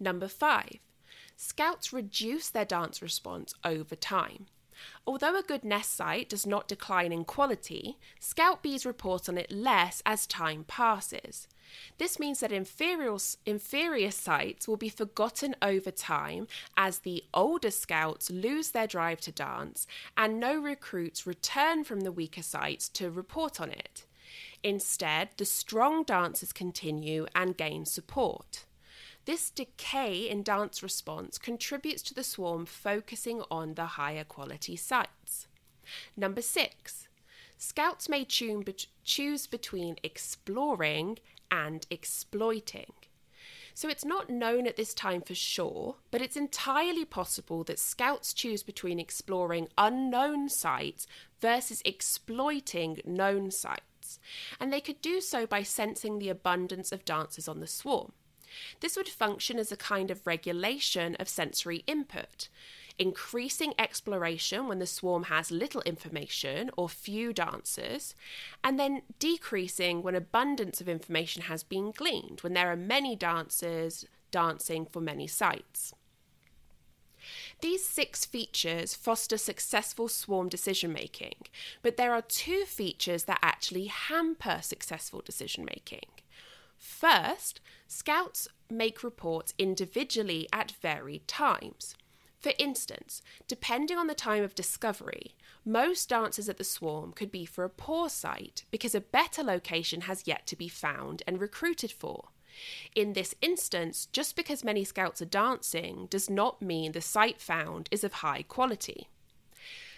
Number 0.00 0.28
five, 0.28 0.78
scouts 1.36 1.92
reduce 1.92 2.48
their 2.48 2.64
dance 2.64 3.02
response 3.02 3.54
over 3.64 3.96
time. 3.96 4.46
Although 5.06 5.38
a 5.38 5.42
good 5.42 5.64
nest 5.64 5.94
site 5.94 6.28
does 6.28 6.46
not 6.46 6.68
decline 6.68 7.12
in 7.12 7.24
quality, 7.24 7.98
scout 8.18 8.62
bees 8.62 8.84
report 8.84 9.28
on 9.28 9.38
it 9.38 9.50
less 9.50 10.02
as 10.04 10.26
time 10.26 10.64
passes. 10.64 11.46
This 11.98 12.18
means 12.18 12.40
that 12.40 12.52
inferior, 12.52 13.16
inferior 13.46 14.10
sites 14.10 14.66
will 14.66 14.76
be 14.76 14.88
forgotten 14.88 15.54
over 15.62 15.90
time 15.90 16.46
as 16.76 17.00
the 17.00 17.24
older 17.32 17.70
scouts 17.70 18.30
lose 18.30 18.70
their 18.70 18.86
drive 18.86 19.20
to 19.22 19.32
dance 19.32 19.86
and 20.16 20.38
no 20.40 20.58
recruits 20.58 21.26
return 21.26 21.84
from 21.84 22.00
the 22.00 22.12
weaker 22.12 22.42
sites 22.42 22.88
to 22.90 23.10
report 23.10 23.60
on 23.60 23.70
it. 23.70 24.04
Instead, 24.62 25.28
the 25.36 25.44
strong 25.44 26.04
dancers 26.04 26.52
continue 26.52 27.26
and 27.34 27.56
gain 27.56 27.84
support. 27.84 28.64
This 29.26 29.50
decay 29.50 30.28
in 30.28 30.42
dance 30.42 30.82
response 30.82 31.38
contributes 31.38 32.02
to 32.02 32.14
the 32.14 32.24
swarm 32.24 32.66
focusing 32.66 33.42
on 33.50 33.74
the 33.74 33.86
higher 33.86 34.24
quality 34.24 34.76
sites. 34.76 35.46
Number 36.16 36.42
six, 36.42 37.08
scouts 37.56 38.08
may 38.08 38.24
choose 38.24 39.46
between 39.46 39.96
exploring 40.02 41.18
and 41.54 41.86
exploiting. 41.88 42.92
So 43.74 43.88
it's 43.88 44.04
not 44.04 44.30
known 44.30 44.66
at 44.66 44.76
this 44.76 44.94
time 44.94 45.20
for 45.20 45.34
sure, 45.34 45.96
but 46.10 46.22
it's 46.22 46.36
entirely 46.36 47.04
possible 47.04 47.64
that 47.64 47.78
scouts 47.78 48.32
choose 48.32 48.62
between 48.62 49.00
exploring 49.00 49.68
unknown 49.76 50.48
sites 50.48 51.06
versus 51.40 51.82
exploiting 51.84 53.00
known 53.04 53.50
sites, 53.50 54.20
and 54.60 54.72
they 54.72 54.80
could 54.80 55.00
do 55.00 55.20
so 55.20 55.46
by 55.46 55.62
sensing 55.62 56.18
the 56.18 56.28
abundance 56.28 56.92
of 56.92 57.04
dancers 57.04 57.48
on 57.48 57.60
the 57.60 57.66
swarm. 57.66 58.12
This 58.80 58.96
would 58.96 59.08
function 59.08 59.58
as 59.58 59.72
a 59.72 59.76
kind 59.76 60.10
of 60.10 60.26
regulation 60.26 61.16
of 61.16 61.28
sensory 61.28 61.82
input 61.88 62.48
increasing 62.98 63.74
exploration 63.78 64.68
when 64.68 64.78
the 64.78 64.86
swarm 64.86 65.24
has 65.24 65.50
little 65.50 65.82
information 65.82 66.70
or 66.76 66.88
few 66.88 67.32
dancers, 67.32 68.14
and 68.62 68.78
then 68.78 69.02
decreasing 69.18 70.02
when 70.02 70.14
abundance 70.14 70.80
of 70.80 70.88
information 70.88 71.42
has 71.42 71.62
been 71.62 71.90
gleaned, 71.90 72.40
when 72.42 72.54
there 72.54 72.70
are 72.70 72.76
many 72.76 73.16
dancers 73.16 74.04
dancing 74.30 74.86
for 74.86 75.00
many 75.00 75.26
sites. 75.26 75.94
These 77.60 77.84
six 77.84 78.24
features 78.24 78.94
foster 78.94 79.38
successful 79.38 80.08
swarm 80.08 80.48
decision 80.48 80.92
making, 80.92 81.36
but 81.82 81.96
there 81.96 82.12
are 82.12 82.22
two 82.22 82.64
features 82.66 83.24
that 83.24 83.38
actually 83.42 83.86
hamper 83.86 84.58
successful 84.60 85.22
decision 85.24 85.64
making. 85.64 86.06
First, 86.76 87.60
scouts 87.88 88.46
make 88.70 89.02
reports 89.02 89.54
individually 89.58 90.46
at 90.52 90.72
varied 90.82 91.26
times. 91.26 91.96
For 92.44 92.52
instance, 92.58 93.22
depending 93.48 93.96
on 93.96 94.06
the 94.06 94.14
time 94.14 94.44
of 94.44 94.54
discovery, 94.54 95.34
most 95.64 96.10
dancers 96.10 96.46
at 96.46 96.58
the 96.58 96.62
swarm 96.62 97.14
could 97.14 97.32
be 97.32 97.46
for 97.46 97.64
a 97.64 97.70
poor 97.70 98.10
site 98.10 98.64
because 98.70 98.94
a 98.94 99.00
better 99.00 99.42
location 99.42 100.02
has 100.02 100.26
yet 100.26 100.46
to 100.48 100.54
be 100.54 100.68
found 100.68 101.22
and 101.26 101.40
recruited 101.40 101.90
for. 101.90 102.28
In 102.94 103.14
this 103.14 103.34
instance, 103.40 104.08
just 104.12 104.36
because 104.36 104.62
many 104.62 104.84
scouts 104.84 105.22
are 105.22 105.24
dancing 105.24 106.06
does 106.10 106.28
not 106.28 106.60
mean 106.60 106.92
the 106.92 107.00
site 107.00 107.40
found 107.40 107.88
is 107.90 108.04
of 108.04 108.12
high 108.12 108.42
quality. 108.42 109.08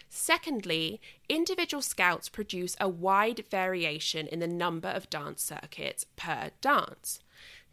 Secondly, 0.08 1.00
individual 1.28 1.82
scouts 1.82 2.28
produce 2.28 2.76
a 2.80 2.88
wide 2.88 3.44
variation 3.50 4.28
in 4.28 4.38
the 4.38 4.46
number 4.46 4.90
of 4.90 5.10
dance 5.10 5.42
circuits 5.42 6.06
per 6.14 6.50
dance. 6.60 7.18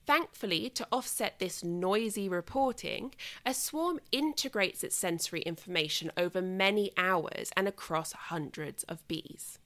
Thankfully, 0.05 0.69
to 0.71 0.87
offset 0.91 1.39
this 1.39 1.63
noisy 1.63 2.27
reporting, 2.27 3.13
a 3.45 3.53
swarm 3.53 3.99
integrates 4.11 4.83
its 4.83 4.95
sensory 4.95 5.41
information 5.41 6.11
over 6.17 6.41
many 6.41 6.91
hours 6.97 7.51
and 7.55 7.67
across 7.67 8.11
hundreds 8.11 8.83
of 8.83 9.07
bees. 9.07 9.59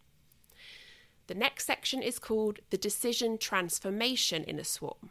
The 1.26 1.36
next 1.36 1.66
section 1.66 2.02
is 2.02 2.20
called 2.20 2.60
the 2.70 2.78
decision 2.78 3.38
transformation 3.38 4.44
in 4.44 4.60
a 4.60 4.64
swarm. 4.64 5.10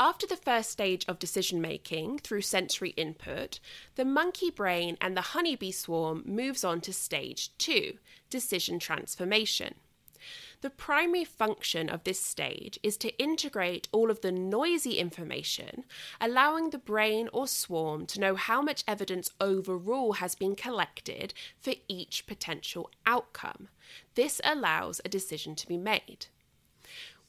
After 0.00 0.26
the 0.26 0.36
first 0.36 0.70
stage 0.70 1.04
of 1.06 1.18
decision 1.18 1.60
making 1.60 2.18
through 2.18 2.40
sensory 2.40 2.90
input, 2.90 3.60
the 3.94 4.04
monkey 4.04 4.50
brain 4.50 4.96
and 5.00 5.16
the 5.16 5.32
honeybee 5.32 5.70
swarm 5.70 6.22
moves 6.26 6.64
on 6.64 6.80
to 6.82 6.92
stage 6.92 7.56
2, 7.58 7.98
decision 8.30 8.78
transformation. 8.78 9.76
The 10.62 10.68
primary 10.70 11.24
function 11.24 11.88
of 11.88 12.04
this 12.04 12.20
stage 12.20 12.78
is 12.82 12.98
to 12.98 13.16
integrate 13.18 13.88
all 13.92 14.10
of 14.10 14.20
the 14.20 14.30
noisy 14.30 14.98
information, 14.98 15.84
allowing 16.20 16.68
the 16.68 16.78
brain 16.78 17.30
or 17.32 17.48
swarm 17.48 18.04
to 18.06 18.20
know 18.20 18.34
how 18.34 18.60
much 18.60 18.84
evidence 18.86 19.30
overall 19.40 20.14
has 20.14 20.34
been 20.34 20.54
collected 20.54 21.32
for 21.58 21.72
each 21.88 22.26
potential 22.26 22.90
outcome. 23.06 23.68
This 24.16 24.38
allows 24.44 25.00
a 25.02 25.08
decision 25.08 25.54
to 25.56 25.66
be 25.66 25.78
made. 25.78 26.26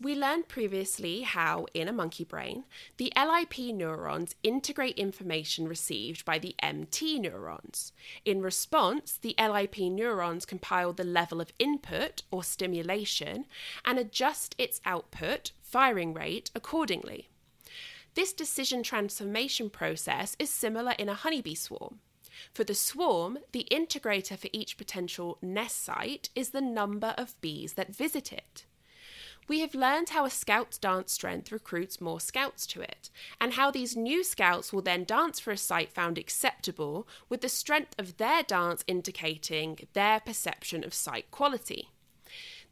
We 0.02 0.16
learned 0.16 0.48
previously 0.48 1.22
how, 1.22 1.68
in 1.76 1.88
a 1.88 1.94
monkey 1.94 2.24
brain, 2.24 2.64
the 2.98 3.14
LIP 3.16 3.60
neurons 3.72 4.34
integrate 4.42 4.98
information 4.98 5.68
received 5.68 6.26
by 6.26 6.40
the 6.40 6.56
MT 6.58 7.20
neurons. 7.20 7.94
In 8.26 8.42
response, 8.42 9.20
the 9.22 9.36
LIP 9.38 9.78
neurons 9.78 10.44
compile 10.44 10.92
the 10.92 11.04
level 11.04 11.40
of 11.40 11.54
input 11.60 12.24
or 12.32 12.44
stimulation 12.44 13.46
and 13.86 14.00
adjust 14.00 14.56
its 14.58 14.82
output, 14.86 15.52
firing 15.62 16.16
rate, 16.16 16.50
accordingly. 16.56 17.30
This 18.16 18.34
decision 18.34 18.82
transformation 18.82 19.70
process 19.70 20.36
is 20.40 20.50
similar 20.50 20.94
in 20.98 21.10
a 21.10 21.14
honeybee 21.14 21.54
swarm. 21.54 22.00
For 22.56 22.64
the 22.64 22.74
swarm, 22.74 23.38
the 23.52 23.68
integrator 23.70 24.36
for 24.36 24.50
each 24.52 24.78
potential 24.78 25.38
nest 25.44 25.84
site 25.84 26.32
is 26.34 26.50
the 26.50 26.62
number 26.62 27.14
of 27.20 27.40
bees 27.40 27.74
that 27.74 27.96
visit 27.96 28.34
it. 28.34 28.66
We 29.48 29.60
have 29.62 29.76
learned 29.76 30.10
how 30.10 30.26
a 30.26 30.30
scout's 30.30 30.78
dance 30.78 31.12
strength 31.12 31.52
recruits 31.52 32.00
more 32.00 32.22
scouts 32.22 32.66
to 32.68 32.82
it, 32.82 33.10
and 33.40 33.54
how 33.54 33.72
these 33.72 33.98
new 33.98 34.24
scouts 34.24 34.72
will 34.72 34.82
then 34.82 35.04
dance 35.04 35.40
for 35.40 35.52
a 35.52 35.58
site 35.58 35.92
found 35.92 36.18
acceptable, 36.18 37.08
with 37.28 37.42
the 37.42 37.50
strength 37.50 37.96
of 37.98 38.18
their 38.18 38.44
dance 38.44 38.84
indicating 38.88 39.88
their 39.94 40.20
perception 40.20 40.84
of 40.84 40.94
site 40.94 41.30
quality. 41.32 41.90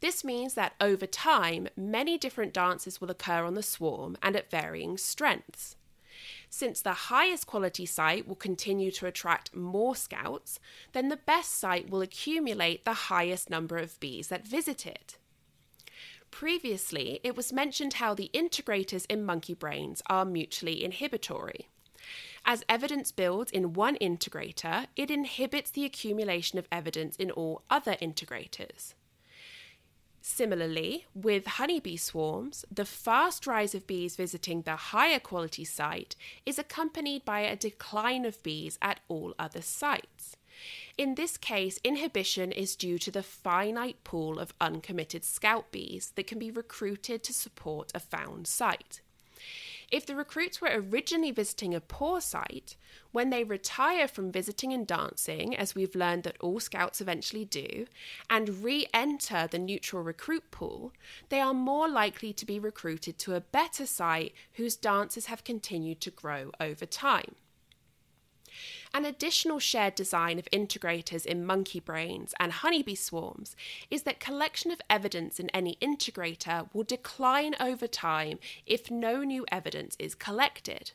This 0.00 0.24
means 0.24 0.54
that 0.54 0.74
over 0.80 1.06
time, 1.06 1.68
many 1.76 2.16
different 2.16 2.54
dances 2.54 3.00
will 3.00 3.10
occur 3.10 3.44
on 3.44 3.54
the 3.54 3.62
swarm 3.62 4.16
and 4.22 4.34
at 4.34 4.50
varying 4.50 4.96
strengths. 4.96 5.76
Since 6.48 6.80
the 6.80 6.92
highest 6.92 7.46
quality 7.46 7.86
site 7.86 8.26
will 8.26 8.36
continue 8.36 8.90
to 8.92 9.06
attract 9.06 9.54
more 9.54 9.94
scouts, 9.94 10.58
then 10.92 11.08
the 11.08 11.16
best 11.16 11.52
site 11.58 11.90
will 11.90 12.00
accumulate 12.00 12.84
the 12.84 12.92
highest 12.92 13.50
number 13.50 13.76
of 13.76 14.00
bees 14.00 14.28
that 14.28 14.46
visit 14.46 14.86
it. 14.86 15.16
Previously, 16.30 17.20
it 17.22 17.36
was 17.36 17.52
mentioned 17.52 17.94
how 17.94 18.14
the 18.14 18.30
integrators 18.32 19.04
in 19.08 19.24
monkey 19.24 19.54
brains 19.54 20.02
are 20.06 20.24
mutually 20.24 20.84
inhibitory. 20.84 21.68
As 22.44 22.64
evidence 22.68 23.12
builds 23.12 23.50
in 23.50 23.74
one 23.74 23.96
integrator, 23.96 24.86
it 24.96 25.10
inhibits 25.10 25.70
the 25.70 25.84
accumulation 25.84 26.58
of 26.58 26.68
evidence 26.72 27.16
in 27.16 27.30
all 27.30 27.62
other 27.68 27.96
integrators. 28.00 28.94
Similarly, 30.22 31.06
with 31.14 31.46
honeybee 31.46 31.96
swarms, 31.96 32.64
the 32.70 32.84
fast 32.84 33.46
rise 33.46 33.74
of 33.74 33.86
bees 33.86 34.16
visiting 34.16 34.62
the 34.62 34.76
higher 34.76 35.18
quality 35.18 35.64
site 35.64 36.14
is 36.44 36.58
accompanied 36.58 37.24
by 37.24 37.40
a 37.40 37.56
decline 37.56 38.24
of 38.24 38.42
bees 38.42 38.78
at 38.82 39.00
all 39.08 39.34
other 39.38 39.62
sites. 39.62 40.36
In 40.98 41.14
this 41.14 41.36
case, 41.36 41.78
inhibition 41.84 42.52
is 42.52 42.76
due 42.76 42.98
to 42.98 43.10
the 43.10 43.22
finite 43.22 44.02
pool 44.04 44.38
of 44.38 44.54
uncommitted 44.60 45.24
scout 45.24 45.70
bees 45.70 46.12
that 46.16 46.26
can 46.26 46.38
be 46.38 46.50
recruited 46.50 47.22
to 47.24 47.32
support 47.32 47.92
a 47.94 48.00
found 48.00 48.46
site. 48.46 49.00
If 49.90 50.06
the 50.06 50.14
recruits 50.14 50.60
were 50.60 50.70
originally 50.72 51.32
visiting 51.32 51.74
a 51.74 51.80
poor 51.80 52.20
site, 52.20 52.76
when 53.10 53.30
they 53.30 53.42
retire 53.42 54.06
from 54.06 54.30
visiting 54.30 54.72
and 54.72 54.86
dancing, 54.86 55.56
as 55.56 55.74
we've 55.74 55.96
learned 55.96 56.22
that 56.22 56.36
all 56.38 56.60
scouts 56.60 57.00
eventually 57.00 57.44
do, 57.44 57.86
and 58.28 58.62
re 58.62 58.86
enter 58.94 59.48
the 59.48 59.58
neutral 59.58 60.04
recruit 60.04 60.52
pool, 60.52 60.92
they 61.28 61.40
are 61.40 61.54
more 61.54 61.88
likely 61.88 62.32
to 62.34 62.46
be 62.46 62.60
recruited 62.60 63.18
to 63.18 63.34
a 63.34 63.40
better 63.40 63.84
site 63.84 64.32
whose 64.54 64.76
dances 64.76 65.26
have 65.26 65.42
continued 65.42 66.00
to 66.02 66.12
grow 66.12 66.52
over 66.60 66.86
time. 66.86 67.34
An 68.92 69.04
additional 69.04 69.60
shared 69.60 69.94
design 69.94 70.38
of 70.38 70.48
integrators 70.52 71.24
in 71.24 71.46
monkey 71.46 71.78
brains 71.78 72.34
and 72.40 72.50
honeybee 72.50 72.96
swarms 72.96 73.54
is 73.88 74.02
that 74.02 74.18
collection 74.18 74.72
of 74.72 74.80
evidence 74.90 75.38
in 75.38 75.48
any 75.50 75.76
integrator 75.80 76.68
will 76.74 76.82
decline 76.82 77.54
over 77.60 77.86
time 77.86 78.40
if 78.66 78.90
no 78.90 79.22
new 79.22 79.46
evidence 79.52 79.96
is 80.00 80.16
collected. 80.16 80.90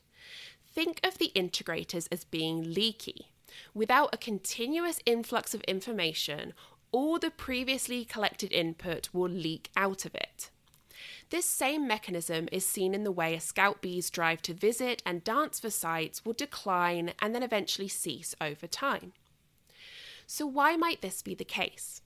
Think 0.68 1.00
of 1.06 1.20
the 1.20 1.32
integrators 1.36 2.10
as 2.12 2.26
being 2.26 2.74
leaky. 2.74 3.30
Without 3.74 4.14
a 4.14 4.18
continuous 4.18 5.00
influx 5.06 5.54
of 5.54 5.62
information, 5.62 6.54
all 6.92 7.18
the 7.18 7.32
previously 7.32 8.04
collected 8.04 8.52
input 8.52 9.08
will 9.14 9.30
leak 9.30 9.70
out 9.78 10.04
of 10.04 10.14
it. 10.16 10.50
This 11.32 11.46
same 11.46 11.88
mechanism 11.88 12.48
is 12.52 12.68
seen 12.68 12.94
in 12.94 13.04
the 13.04 13.12
way 13.12 13.34
a 13.34 13.40
scout 13.40 13.82
bee's 13.82 14.10
drive 14.10 14.42
to 14.44 14.54
visit 14.54 15.02
and 15.06 15.24
dance 15.24 15.60
for 15.60 15.70
sites 15.70 16.24
will 16.24 16.34
decline 16.34 17.14
and 17.20 17.34
then 17.34 17.44
eventually 17.44 17.88
cease 17.88 18.36
over 18.40 18.68
time. 18.68 19.14
So, 20.28 20.46
why 20.46 20.76
might 20.76 21.02
this 21.02 21.22
be 21.22 21.34
the 21.34 21.44
case? 21.44 22.02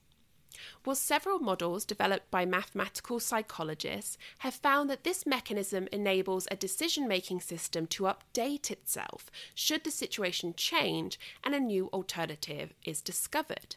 Well, 0.84 0.96
several 0.96 1.38
models 1.38 1.84
developed 1.84 2.30
by 2.30 2.44
mathematical 2.44 3.20
psychologists 3.20 4.18
have 4.38 4.54
found 4.54 4.90
that 4.90 5.04
this 5.04 5.26
mechanism 5.26 5.88
enables 5.92 6.48
a 6.50 6.56
decision 6.56 7.06
making 7.06 7.40
system 7.40 7.86
to 7.88 8.04
update 8.04 8.70
itself 8.70 9.30
should 9.54 9.84
the 9.84 9.90
situation 9.90 10.54
change 10.54 11.18
and 11.44 11.54
a 11.54 11.60
new 11.60 11.88
alternative 11.92 12.74
is 12.84 13.00
discovered. 13.00 13.76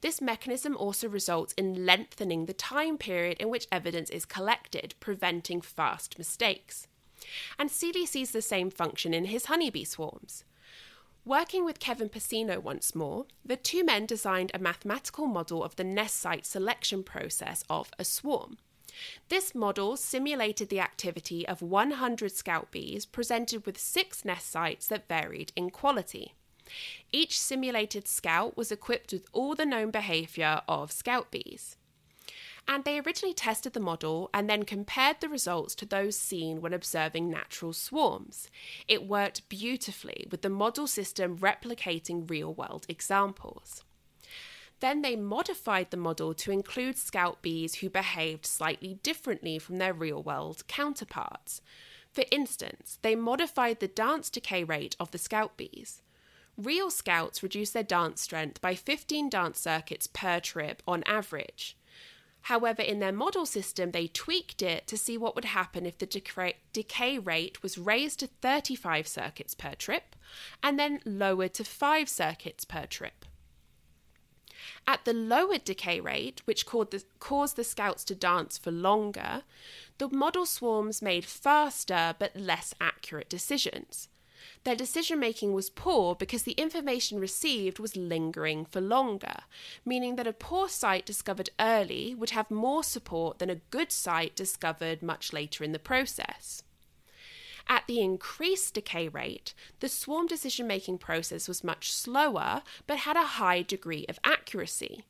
This 0.00 0.20
mechanism 0.20 0.76
also 0.76 1.08
results 1.08 1.54
in 1.56 1.86
lengthening 1.86 2.46
the 2.46 2.52
time 2.52 2.98
period 2.98 3.36
in 3.38 3.48
which 3.48 3.68
evidence 3.72 4.10
is 4.10 4.24
collected, 4.24 4.94
preventing 5.00 5.60
fast 5.60 6.18
mistakes. 6.18 6.86
And 7.58 7.70
Seeley 7.70 8.06
sees 8.06 8.32
the 8.32 8.42
same 8.42 8.70
function 8.70 9.14
in 9.14 9.26
his 9.26 9.46
honeybee 9.46 9.84
swarms. 9.84 10.44
Working 11.24 11.64
with 11.64 11.80
Kevin 11.80 12.08
Passino 12.08 12.62
once 12.62 12.94
more, 12.94 13.26
the 13.44 13.56
two 13.56 13.82
men 13.84 14.06
designed 14.06 14.52
a 14.54 14.60
mathematical 14.60 15.26
model 15.26 15.64
of 15.64 15.74
the 15.74 15.82
nest 15.82 16.16
site 16.18 16.46
selection 16.46 17.02
process 17.02 17.64
of 17.68 17.90
a 17.98 18.04
swarm. 18.04 18.58
This 19.28 19.54
model 19.54 19.96
simulated 19.96 20.68
the 20.68 20.80
activity 20.80 21.46
of 21.46 21.62
100 21.62 22.32
scout 22.32 22.70
bees 22.70 23.04
presented 23.04 23.66
with 23.66 23.76
six 23.76 24.24
nest 24.24 24.48
sites 24.48 24.86
that 24.86 25.08
varied 25.08 25.52
in 25.56 25.70
quality. 25.70 26.34
Each 27.12 27.40
simulated 27.40 28.08
scout 28.08 28.56
was 28.56 28.72
equipped 28.72 29.12
with 29.12 29.26
all 29.32 29.54
the 29.54 29.66
known 29.66 29.90
behaviour 29.90 30.62
of 30.68 30.92
scout 30.92 31.30
bees. 31.30 31.76
And 32.68 32.84
they 32.84 32.98
originally 32.98 33.34
tested 33.34 33.74
the 33.74 33.80
model 33.80 34.28
and 34.34 34.50
then 34.50 34.64
compared 34.64 35.20
the 35.20 35.28
results 35.28 35.74
to 35.76 35.86
those 35.86 36.16
seen 36.16 36.60
when 36.60 36.72
observing 36.72 37.30
natural 37.30 37.72
swarms. 37.72 38.50
It 38.88 39.06
worked 39.06 39.48
beautifully, 39.48 40.26
with 40.30 40.42
the 40.42 40.50
model 40.50 40.88
system 40.88 41.38
replicating 41.38 42.28
real 42.28 42.52
world 42.52 42.84
examples. 42.88 43.84
Then 44.80 45.02
they 45.02 45.16
modified 45.16 45.90
the 45.90 45.96
model 45.96 46.34
to 46.34 46.50
include 46.50 46.98
scout 46.98 47.40
bees 47.40 47.76
who 47.76 47.88
behaved 47.88 48.44
slightly 48.44 48.94
differently 49.02 49.58
from 49.58 49.76
their 49.76 49.94
real 49.94 50.22
world 50.22 50.66
counterparts. 50.66 51.62
For 52.12 52.24
instance, 52.30 52.98
they 53.02 53.14
modified 53.14 53.80
the 53.80 53.88
dance 53.88 54.28
decay 54.28 54.64
rate 54.64 54.96
of 54.98 55.12
the 55.12 55.18
scout 55.18 55.56
bees. 55.56 56.02
Real 56.56 56.90
scouts 56.90 57.42
reduce 57.42 57.70
their 57.70 57.82
dance 57.82 58.22
strength 58.22 58.60
by 58.60 58.74
15 58.74 59.28
dance 59.28 59.60
circuits 59.60 60.06
per 60.06 60.40
trip 60.40 60.82
on 60.88 61.02
average. 61.04 61.76
However, 62.42 62.80
in 62.80 63.00
their 63.00 63.12
model 63.12 63.44
system, 63.44 63.90
they 63.90 64.06
tweaked 64.06 64.62
it 64.62 64.86
to 64.86 64.96
see 64.96 65.18
what 65.18 65.34
would 65.34 65.46
happen 65.46 65.84
if 65.84 65.98
the 65.98 66.06
decay 66.72 67.18
rate 67.18 67.62
was 67.62 67.76
raised 67.76 68.20
to 68.20 68.28
35 68.28 69.06
circuits 69.08 69.54
per 69.54 69.74
trip 69.74 70.14
and 70.62 70.78
then 70.78 71.00
lowered 71.04 71.54
to 71.54 71.64
5 71.64 72.08
circuits 72.08 72.64
per 72.64 72.86
trip. 72.86 73.24
At 74.86 75.04
the 75.04 75.12
lowered 75.12 75.64
decay 75.64 76.00
rate, 76.00 76.40
which 76.44 76.64
caused 76.66 77.56
the 77.56 77.64
scouts 77.64 78.04
to 78.04 78.14
dance 78.14 78.56
for 78.56 78.70
longer, 78.70 79.42
the 79.98 80.08
model 80.08 80.46
swarms 80.46 81.02
made 81.02 81.24
faster 81.24 82.14
but 82.18 82.36
less 82.36 82.74
accurate 82.80 83.28
decisions. 83.28 84.08
Their 84.64 84.76
decision 84.76 85.18
making 85.18 85.52
was 85.52 85.70
poor 85.70 86.14
because 86.14 86.42
the 86.42 86.52
information 86.52 87.18
received 87.18 87.78
was 87.78 87.96
lingering 87.96 88.64
for 88.64 88.80
longer, 88.80 89.36
meaning 89.84 90.16
that 90.16 90.26
a 90.26 90.32
poor 90.32 90.68
site 90.68 91.06
discovered 91.06 91.50
early 91.58 92.14
would 92.14 92.30
have 92.30 92.50
more 92.50 92.84
support 92.84 93.38
than 93.38 93.50
a 93.50 93.60
good 93.70 93.92
site 93.92 94.36
discovered 94.36 95.02
much 95.02 95.32
later 95.32 95.64
in 95.64 95.72
the 95.72 95.78
process. 95.78 96.62
At 97.68 97.86
the 97.86 98.00
increased 98.00 98.74
decay 98.74 99.08
rate, 99.08 99.52
the 99.80 99.88
swarm 99.88 100.26
decision 100.26 100.66
making 100.66 100.98
process 100.98 101.48
was 101.48 101.64
much 101.64 101.92
slower 101.92 102.62
but 102.86 102.98
had 102.98 103.16
a 103.16 103.24
high 103.24 103.62
degree 103.62 104.06
of 104.08 104.20
accuracy. 104.22 105.04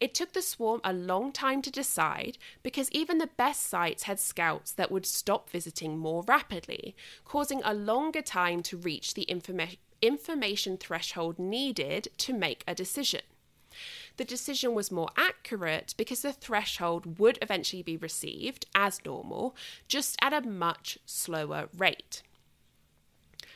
It 0.00 0.14
took 0.14 0.32
the 0.32 0.42
swarm 0.42 0.80
a 0.82 0.92
long 0.92 1.30
time 1.30 1.62
to 1.62 1.70
decide 1.70 2.36
because 2.64 2.90
even 2.90 3.18
the 3.18 3.28
best 3.28 3.62
sites 3.62 4.04
had 4.04 4.18
scouts 4.18 4.72
that 4.72 4.90
would 4.90 5.06
stop 5.06 5.50
visiting 5.50 5.98
more 5.98 6.24
rapidly, 6.26 6.96
causing 7.24 7.62
a 7.64 7.74
longer 7.74 8.22
time 8.22 8.62
to 8.64 8.76
reach 8.76 9.14
the 9.14 9.26
informa- 9.28 9.78
information 10.02 10.76
threshold 10.76 11.38
needed 11.38 12.08
to 12.18 12.32
make 12.32 12.64
a 12.66 12.74
decision 12.74 13.22
the 14.16 14.24
decision 14.24 14.74
was 14.74 14.90
more 14.90 15.10
accurate 15.16 15.94
because 15.96 16.22
the 16.22 16.32
threshold 16.32 17.18
would 17.18 17.38
eventually 17.42 17.82
be 17.82 17.96
received 17.96 18.66
as 18.74 19.04
normal, 19.04 19.56
just 19.88 20.16
at 20.20 20.32
a 20.32 20.46
much 20.46 20.98
slower 21.06 21.68
rate. 21.76 22.22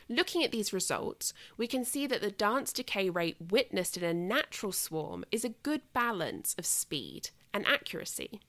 Looking 0.09 0.45
at 0.45 0.53
these 0.53 0.73
results, 0.73 1.33
we 1.57 1.67
can 1.67 1.85
see 1.85 2.07
that 2.07 2.21
the 2.21 2.31
dance 2.31 2.73
decay 2.73 3.09
rate 3.09 3.37
witnessed 3.51 3.97
in 3.97 4.05
a 4.05 4.13
natural 4.13 4.73
swarm 4.73 5.25
is 5.33 5.45
a 5.45 5.51
good 5.63 5.81
balance 5.93 6.55
of 6.59 6.67
speed 6.67 7.31
and 7.55 7.67
accuracy. 7.67 8.41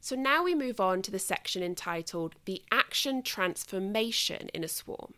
So 0.00 0.16
now 0.16 0.44
we 0.44 0.54
move 0.54 0.80
on 0.80 1.02
to 1.02 1.10
the 1.10 1.18
section 1.18 1.62
entitled 1.62 2.34
The 2.44 2.62
Action 2.72 3.22
Transformation 3.22 4.48
in 4.54 4.64
a 4.64 4.68
Swarm. 4.68 5.14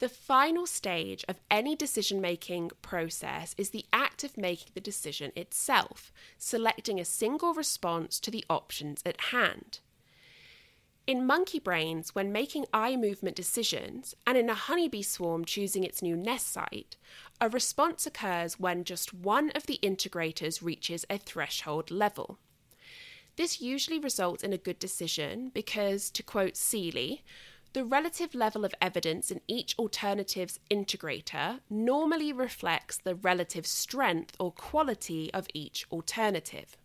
The 0.00 0.08
final 0.08 0.66
stage 0.66 1.24
of 1.28 1.40
any 1.50 1.74
decision 1.74 2.20
making 2.20 2.70
process 2.82 3.54
is 3.58 3.70
the 3.70 3.84
act 3.92 4.22
of 4.22 4.36
making 4.36 4.68
the 4.74 4.80
decision 4.80 5.32
itself, 5.34 6.12
selecting 6.36 7.00
a 7.00 7.04
single 7.04 7.52
response 7.52 8.20
to 8.20 8.30
the 8.30 8.44
options 8.48 9.02
at 9.04 9.20
hand. 9.32 9.80
In 11.08 11.26
monkey 11.26 11.58
brains, 11.58 12.14
when 12.14 12.30
making 12.30 12.66
eye 12.72 12.94
movement 12.94 13.34
decisions, 13.34 14.14
and 14.26 14.38
in 14.38 14.50
a 14.50 14.54
honeybee 14.54 15.02
swarm 15.02 15.44
choosing 15.44 15.82
its 15.82 16.02
new 16.02 16.14
nest 16.14 16.52
site, 16.52 16.96
a 17.40 17.48
response 17.48 18.06
occurs 18.06 18.60
when 18.60 18.84
just 18.84 19.14
one 19.14 19.50
of 19.52 19.66
the 19.66 19.80
integrators 19.82 20.62
reaches 20.62 21.06
a 21.08 21.18
threshold 21.18 21.90
level. 21.90 22.38
This 23.36 23.60
usually 23.60 23.98
results 23.98 24.44
in 24.44 24.52
a 24.52 24.58
good 24.58 24.78
decision 24.78 25.50
because, 25.54 26.10
to 26.10 26.22
quote 26.22 26.56
Seeley, 26.56 27.24
the 27.72 27.84
relative 27.84 28.34
level 28.34 28.64
of 28.64 28.74
evidence 28.80 29.30
in 29.30 29.40
each 29.46 29.74
alternative's 29.78 30.58
integrator 30.70 31.60
normally 31.68 32.32
reflects 32.32 32.96
the 32.96 33.14
relative 33.14 33.66
strength 33.66 34.34
or 34.40 34.52
quality 34.52 35.32
of 35.34 35.46
each 35.52 35.86
alternative. 35.92 36.76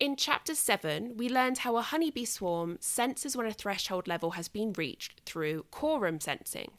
In 0.00 0.16
Chapter 0.16 0.56
7, 0.56 1.16
we 1.16 1.28
learned 1.28 1.58
how 1.58 1.76
a 1.76 1.82
honeybee 1.82 2.24
swarm 2.24 2.78
senses 2.80 3.36
when 3.36 3.46
a 3.46 3.52
threshold 3.52 4.08
level 4.08 4.32
has 4.32 4.48
been 4.48 4.72
reached 4.72 5.20
through 5.24 5.66
quorum 5.70 6.20
sensing. 6.20 6.72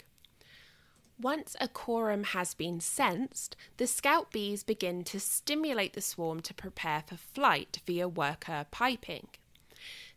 Once 1.20 1.56
a 1.62 1.70
quorum 1.70 2.26
has 2.26 2.54
been 2.54 2.82
sensed, 2.82 3.56
the 3.78 3.88
scout 3.88 4.32
bees 4.32 4.64
begin 4.64 5.02
to 5.06 5.18
stimulate 5.18 5.94
the 5.94 6.02
swarm 6.02 6.42
to 6.42 6.54
prepare 6.54 7.04
for 7.08 7.16
flight 7.16 7.80
via 7.86 8.06
worker 8.06 8.66
piping. 8.70 9.30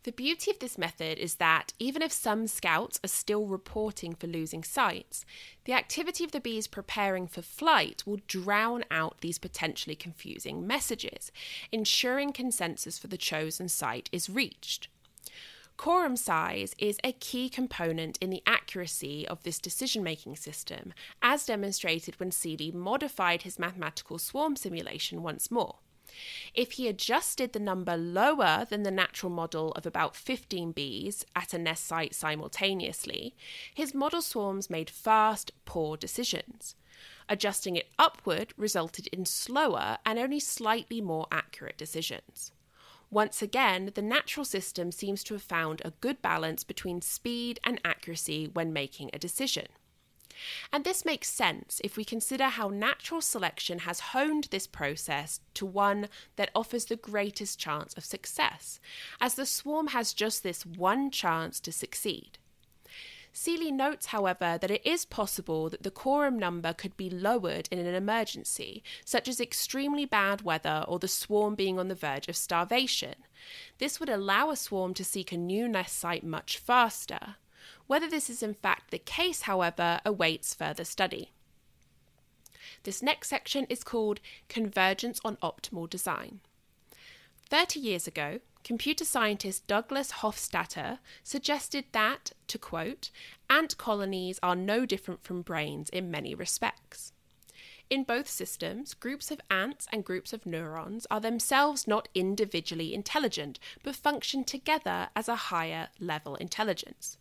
The 0.09 0.13
beauty 0.13 0.49
of 0.49 0.57
this 0.57 0.75
method 0.75 1.19
is 1.19 1.35
that 1.35 1.73
even 1.77 2.01
if 2.01 2.11
some 2.11 2.47
scouts 2.47 2.99
are 3.03 3.07
still 3.07 3.45
reporting 3.45 4.15
for 4.15 4.25
losing 4.25 4.63
sites, 4.63 5.23
the 5.65 5.73
activity 5.73 6.23
of 6.23 6.31
the 6.31 6.39
bees 6.39 6.65
preparing 6.65 7.27
for 7.27 7.43
flight 7.43 8.01
will 8.07 8.17
drown 8.25 8.83
out 8.89 9.21
these 9.21 9.37
potentially 9.37 9.95
confusing 9.95 10.65
messages, 10.65 11.31
ensuring 11.71 12.33
consensus 12.33 12.97
for 12.97 13.05
the 13.05 13.19
chosen 13.19 13.69
site 13.69 14.09
is 14.11 14.31
reached. 14.31 14.87
Quorum 15.77 16.17
size 16.17 16.73
is 16.79 16.97
a 17.03 17.11
key 17.11 17.47
component 17.47 18.17
in 18.19 18.31
the 18.31 18.41
accuracy 18.47 19.27
of 19.27 19.43
this 19.43 19.59
decision 19.59 20.01
making 20.01 20.37
system, 20.37 20.91
as 21.21 21.45
demonstrated 21.45 22.19
when 22.19 22.31
Seeley 22.31 22.71
modified 22.71 23.43
his 23.43 23.59
mathematical 23.59 24.17
swarm 24.17 24.55
simulation 24.55 25.21
once 25.21 25.51
more. 25.51 25.75
If 26.53 26.73
he 26.73 26.87
adjusted 26.87 27.53
the 27.53 27.59
number 27.59 27.95
lower 27.97 28.65
than 28.69 28.83
the 28.83 28.91
natural 28.91 29.31
model 29.31 29.71
of 29.73 29.85
about 29.85 30.15
15 30.15 30.71
bees 30.71 31.25
at 31.35 31.53
a 31.53 31.57
nest 31.57 31.85
site 31.85 32.15
simultaneously, 32.15 33.35
his 33.73 33.93
model 33.93 34.21
swarms 34.21 34.69
made 34.69 34.89
fast, 34.89 35.51
poor 35.65 35.97
decisions. 35.97 36.75
Adjusting 37.27 37.75
it 37.75 37.91
upward 37.97 38.53
resulted 38.57 39.07
in 39.07 39.25
slower 39.25 39.97
and 40.05 40.17
only 40.17 40.39
slightly 40.39 40.99
more 41.01 41.27
accurate 41.31 41.77
decisions. 41.77 42.51
Once 43.11 43.41
again, 43.41 43.91
the 43.95 44.01
natural 44.01 44.45
system 44.45 44.91
seems 44.91 45.23
to 45.23 45.33
have 45.33 45.41
found 45.41 45.81
a 45.83 45.93
good 46.01 46.21
balance 46.21 46.63
between 46.63 47.01
speed 47.01 47.59
and 47.63 47.81
accuracy 47.83 48.47
when 48.47 48.71
making 48.71 49.09
a 49.13 49.19
decision. 49.19 49.65
And 50.71 50.83
this 50.83 51.05
makes 51.05 51.29
sense 51.29 51.81
if 51.83 51.97
we 51.97 52.05
consider 52.05 52.45
how 52.45 52.69
natural 52.69 53.21
selection 53.21 53.79
has 53.79 53.99
honed 53.99 54.47
this 54.51 54.67
process 54.67 55.39
to 55.55 55.65
one 55.65 56.09
that 56.35 56.51
offers 56.55 56.85
the 56.85 56.95
greatest 56.95 57.59
chance 57.59 57.93
of 57.95 58.05
success, 58.05 58.79
as 59.19 59.35
the 59.35 59.45
swarm 59.45 59.87
has 59.87 60.13
just 60.13 60.43
this 60.43 60.65
one 60.65 61.11
chance 61.11 61.59
to 61.61 61.71
succeed. 61.71 62.37
Seeley 63.31 63.71
notes, 63.71 64.07
however, 64.07 64.57
that 64.59 64.71
it 64.71 64.85
is 64.85 65.05
possible 65.05 65.69
that 65.69 65.83
the 65.83 65.91
quorum 65.91 66.37
number 66.39 66.73
could 66.73 66.97
be 66.97 67.09
lowered 67.09 67.69
in 67.71 67.77
an 67.79 67.93
emergency, 67.93 68.83
such 69.05 69.27
as 69.27 69.39
extremely 69.39 70.05
bad 70.05 70.41
weather 70.41 70.83
or 70.87 70.99
the 70.99 71.07
swarm 71.07 71.55
being 71.55 71.77
on 71.79 71.87
the 71.87 71.95
verge 71.95 72.27
of 72.27 72.35
starvation. 72.35 73.15
This 73.77 73.99
would 73.99 74.09
allow 74.09 74.49
a 74.49 74.55
swarm 74.55 74.93
to 74.95 75.05
seek 75.05 75.31
a 75.31 75.37
new 75.37 75.67
nest 75.67 75.97
site 75.97 76.23
much 76.23 76.57
faster. 76.57 77.35
Whether 77.89 78.07
this 78.07 78.29
is 78.29 78.43
in 78.43 78.53
fact 78.53 78.91
the 78.91 78.99
case, 78.99 79.41
however, 79.41 79.99
awaits 80.05 80.53
further 80.53 80.83
study. 80.83 81.31
This 82.83 83.01
next 83.01 83.29
section 83.29 83.65
is 83.67 83.83
called 83.83 84.19
Convergence 84.47 85.19
on 85.25 85.37
Optimal 85.37 85.89
Design. 85.89 86.41
30 87.49 87.79
years 87.79 88.05
ago, 88.05 88.41
computer 88.63 89.03
scientist 89.03 89.65
Douglas 89.65 90.11
Hofstadter 90.21 90.99
suggested 91.23 91.85
that, 91.91 92.31
to 92.45 92.59
quote, 92.59 93.09
ant 93.49 93.75
colonies 93.79 94.39
are 94.43 94.55
no 94.55 94.85
different 94.85 95.23
from 95.23 95.41
brains 95.41 95.89
in 95.89 96.11
many 96.11 96.35
respects. 96.35 97.11
In 97.89 98.03
both 98.03 98.29
systems, 98.29 98.93
groups 98.93 99.31
of 99.31 99.41
ants 99.49 99.87
and 99.91 100.05
groups 100.05 100.31
of 100.31 100.45
neurons 100.45 101.07
are 101.09 101.19
themselves 101.19 101.87
not 101.87 102.07
individually 102.13 102.93
intelligent, 102.93 103.57
but 103.81 103.95
function 103.95 104.43
together 104.43 105.09
as 105.15 105.27
a 105.27 105.49
higher 105.49 105.87
level 105.99 106.35
intelligence. 106.35 107.17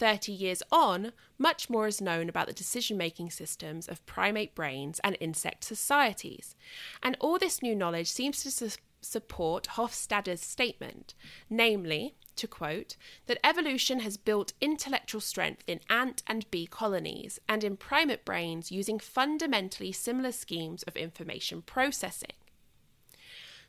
30 0.00 0.32
years 0.32 0.62
on, 0.72 1.12
much 1.36 1.68
more 1.68 1.86
is 1.86 2.00
known 2.00 2.30
about 2.30 2.46
the 2.46 2.54
decision 2.54 2.96
making 2.96 3.30
systems 3.30 3.86
of 3.86 4.04
primate 4.06 4.54
brains 4.54 4.98
and 5.04 5.14
insect 5.20 5.62
societies, 5.62 6.56
and 7.02 7.18
all 7.20 7.38
this 7.38 7.62
new 7.62 7.76
knowledge 7.76 8.10
seems 8.10 8.42
to 8.42 8.50
su- 8.50 8.80
support 9.02 9.68
Hofstadter's 9.74 10.40
statement, 10.40 11.14
namely, 11.50 12.14
to 12.36 12.48
quote, 12.48 12.96
that 13.26 13.38
evolution 13.44 14.00
has 14.00 14.16
built 14.16 14.54
intellectual 14.62 15.20
strength 15.20 15.62
in 15.66 15.80
ant 15.90 16.22
and 16.26 16.50
bee 16.50 16.66
colonies 16.66 17.38
and 17.46 17.62
in 17.62 17.76
primate 17.76 18.24
brains 18.24 18.72
using 18.72 18.98
fundamentally 18.98 19.92
similar 19.92 20.32
schemes 20.32 20.82
of 20.84 20.96
information 20.96 21.60
processing. 21.60 22.39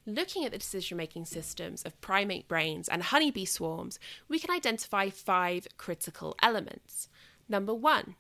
Looking 0.06 0.46
at 0.46 0.52
the 0.52 0.58
decision 0.58 0.98
making 0.98 1.26
systems 1.26 1.84
of 1.84 2.00
primate 2.02 2.48
brains 2.48 2.90
and 2.90 3.04
honeybee 3.04 3.46
swarms, 3.46 4.00
we 4.28 4.40
can 4.40 4.50
identify 4.50 5.10
five 5.10 5.68
critical 5.78 6.36
elements. 6.42 7.08
Number 7.48 7.74
one, 7.74 8.16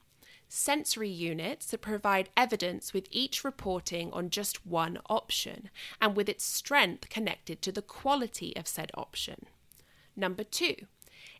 sensory 0.47 1.09
units 1.09 1.65
that 1.67 1.81
provide 1.81 2.29
evidence 2.37 2.93
with 2.93 3.07
each 3.09 3.43
reporting 3.43 4.11
on 4.11 4.29
just 4.29 4.65
one 4.65 4.99
option 5.09 5.69
and 5.99 6.15
with 6.15 6.29
its 6.29 6.43
strength 6.43 7.09
connected 7.09 7.61
to 7.61 7.71
the 7.71 7.81
quality 7.81 8.55
of 8.55 8.67
said 8.67 8.91
option. 8.93 9.45
Number 10.15 10.43
two, 10.43 10.75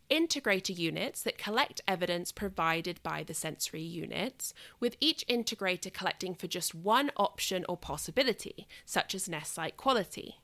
integrator 0.10 0.78
units 0.78 1.24
that 1.24 1.38
collect 1.38 1.82
evidence 1.88 2.32
provided 2.32 3.02
by 3.02 3.24
the 3.24 3.34
sensory 3.34 3.82
units, 3.82 4.54
with 4.80 4.98
each 5.00 5.26
integrator 5.28 5.92
collecting 5.92 6.36
for 6.36 6.48
just 6.48 6.76
one 6.76 7.12
option 7.16 7.66
or 7.70 7.78
possibility, 7.78 8.68
such 8.86 9.16
as 9.16 9.30
nest 9.30 9.54
site 9.54 9.78
quality. 9.78 10.40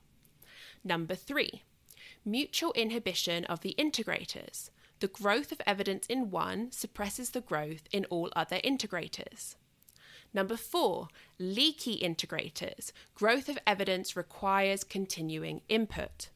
Number 0.82 1.14
three, 1.14 1.62
mutual 2.24 2.72
inhibition 2.72 3.44
of 3.44 3.60
the 3.60 3.74
integrators, 3.78 4.70
the 5.00 5.08
growth 5.08 5.52
of 5.52 5.60
evidence 5.66 6.06
in 6.06 6.30
one 6.30 6.72
suppresses 6.72 7.30
the 7.30 7.40
growth 7.40 7.82
in 7.92 8.04
all 8.06 8.30
other 8.34 8.58
integrators. 8.64 9.54
Number 10.34 10.56
four, 10.56 11.08
leaky 11.38 12.00
integrators. 12.00 12.92
Growth 13.14 13.48
of 13.48 13.58
evidence 13.66 14.16
requires 14.16 14.84
continuing 14.84 15.62
input. 15.68 16.28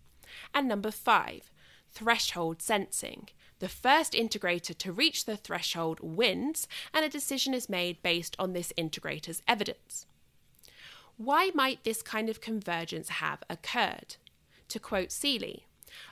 And 0.55 0.67
number 0.67 0.91
five, 0.91 1.52
threshold 1.93 2.63
sensing. 2.63 3.29
The 3.59 3.69
first 3.69 4.13
integrator 4.13 4.77
to 4.77 4.93
reach 4.93 5.25
the 5.25 5.37
threshold 5.37 6.01
wins, 6.01 6.67
and 6.93 7.05
a 7.05 7.09
decision 7.09 7.55
is 7.55 7.69
made 7.69 8.03
based 8.03 8.35
on 8.39 8.53
this 8.53 8.73
integrator's 8.77 9.43
evidence. 9.47 10.07
Why 11.17 11.51
might 11.55 11.85
this 11.85 12.03
kind 12.03 12.29
of 12.29 12.41
convergence 12.41 13.09
have 13.09 13.45
occurred? 13.49 14.17
To 14.69 14.81
quote 14.81 15.13
Seeley, 15.13 15.67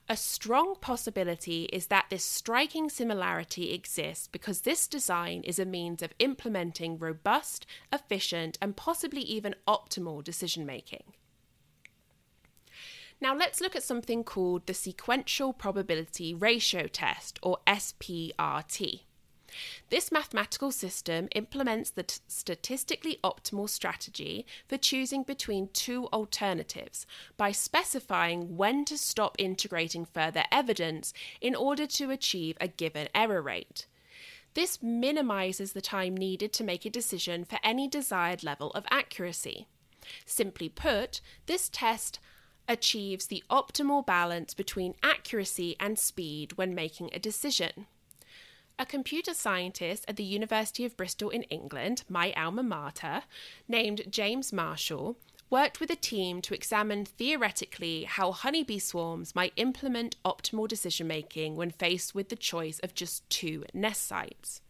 a 0.08 0.16
strong 0.16 0.76
possibility 0.76 1.64
is 1.72 1.86
that 1.86 2.06
this 2.10 2.24
striking 2.24 2.90
similarity 2.90 3.72
exists 3.72 4.28
because 4.28 4.60
this 4.60 4.86
design 4.86 5.42
is 5.42 5.58
a 5.58 5.64
means 5.64 6.02
of 6.02 6.12
implementing 6.18 6.98
robust, 6.98 7.66
efficient, 7.92 8.58
and 8.60 8.76
possibly 8.76 9.22
even 9.22 9.54
optimal 9.66 10.22
decision 10.22 10.66
making. 10.66 11.14
Now, 13.20 13.34
let's 13.34 13.60
look 13.60 13.76
at 13.76 13.82
something 13.82 14.24
called 14.24 14.66
the 14.66 14.72
Sequential 14.72 15.52
Probability 15.52 16.34
Ratio 16.34 16.86
Test, 16.86 17.38
or 17.42 17.58
SPRT. 17.66 19.02
This 19.90 20.12
mathematical 20.12 20.70
system 20.70 21.28
implements 21.34 21.90
the 21.90 22.04
t- 22.04 22.20
statistically 22.28 23.18
optimal 23.22 23.68
strategy 23.68 24.46
for 24.68 24.78
choosing 24.78 25.22
between 25.22 25.68
two 25.72 26.06
alternatives 26.12 27.06
by 27.36 27.52
specifying 27.52 28.56
when 28.56 28.84
to 28.86 28.96
stop 28.96 29.34
integrating 29.38 30.04
further 30.04 30.44
evidence 30.52 31.12
in 31.40 31.54
order 31.54 31.86
to 31.88 32.10
achieve 32.10 32.56
a 32.60 32.68
given 32.68 33.08
error 33.14 33.42
rate. 33.42 33.86
This 34.54 34.82
minimizes 34.82 35.72
the 35.72 35.80
time 35.80 36.16
needed 36.16 36.52
to 36.54 36.64
make 36.64 36.84
a 36.84 36.90
decision 36.90 37.44
for 37.44 37.58
any 37.62 37.88
desired 37.88 38.42
level 38.42 38.70
of 38.70 38.86
accuracy. 38.90 39.66
Simply 40.24 40.68
put, 40.68 41.20
this 41.46 41.68
test 41.68 42.18
achieves 42.68 43.26
the 43.26 43.42
optimal 43.50 44.04
balance 44.04 44.54
between 44.54 44.94
accuracy 45.02 45.76
and 45.80 45.98
speed 45.98 46.52
when 46.54 46.74
making 46.74 47.10
a 47.12 47.18
decision. 47.18 47.86
A 48.78 48.86
computer 48.86 49.34
scientist 49.34 50.04
at 50.08 50.16
the 50.16 50.24
University 50.24 50.84
of 50.84 50.96
Bristol 50.96 51.28
in 51.28 51.42
England, 51.44 52.04
my 52.08 52.32
alma 52.32 52.62
mater, 52.62 53.24
named 53.68 54.04
James 54.08 54.52
Marshall, 54.52 55.18
worked 55.50 55.80
with 55.80 55.90
a 55.90 55.96
team 55.96 56.40
to 56.40 56.54
examine 56.54 57.04
theoretically 57.04 58.04
how 58.04 58.32
honeybee 58.32 58.78
swarms 58.78 59.34
might 59.34 59.52
implement 59.56 60.16
optimal 60.24 60.66
decision 60.66 61.06
making 61.08 61.56
when 61.56 61.70
faced 61.70 62.14
with 62.14 62.28
the 62.30 62.36
choice 62.36 62.78
of 62.78 62.94
just 62.94 63.28
two 63.28 63.64
nest 63.74 64.06
sites. 64.06 64.62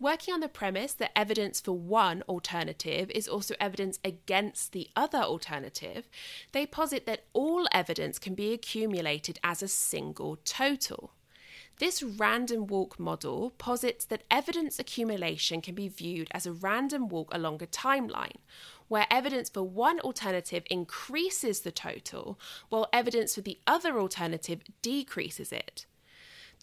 Working 0.00 0.34
on 0.34 0.40
the 0.40 0.48
premise 0.48 0.92
that 0.94 1.16
evidence 1.16 1.60
for 1.60 1.72
one 1.72 2.22
alternative 2.28 3.10
is 3.10 3.28
also 3.28 3.54
evidence 3.60 4.00
against 4.04 4.72
the 4.72 4.88
other 4.96 5.18
alternative, 5.18 6.08
they 6.52 6.66
posit 6.66 7.06
that 7.06 7.24
all 7.32 7.66
evidence 7.72 8.18
can 8.18 8.34
be 8.34 8.52
accumulated 8.52 9.38
as 9.44 9.62
a 9.62 9.68
single 9.68 10.36
total. 10.44 11.12
This 11.78 12.02
random 12.02 12.66
walk 12.66 13.00
model 13.00 13.50
posits 13.56 14.04
that 14.06 14.24
evidence 14.30 14.78
accumulation 14.78 15.60
can 15.60 15.74
be 15.74 15.88
viewed 15.88 16.28
as 16.32 16.46
a 16.46 16.52
random 16.52 17.08
walk 17.08 17.32
along 17.32 17.62
a 17.62 17.66
timeline, 17.66 18.36
where 18.88 19.06
evidence 19.10 19.48
for 19.48 19.62
one 19.62 20.00
alternative 20.00 20.64
increases 20.70 21.60
the 21.60 21.72
total, 21.72 22.38
while 22.68 22.88
evidence 22.92 23.34
for 23.34 23.40
the 23.40 23.58
other 23.66 23.98
alternative 23.98 24.60
decreases 24.82 25.52
it. 25.52 25.86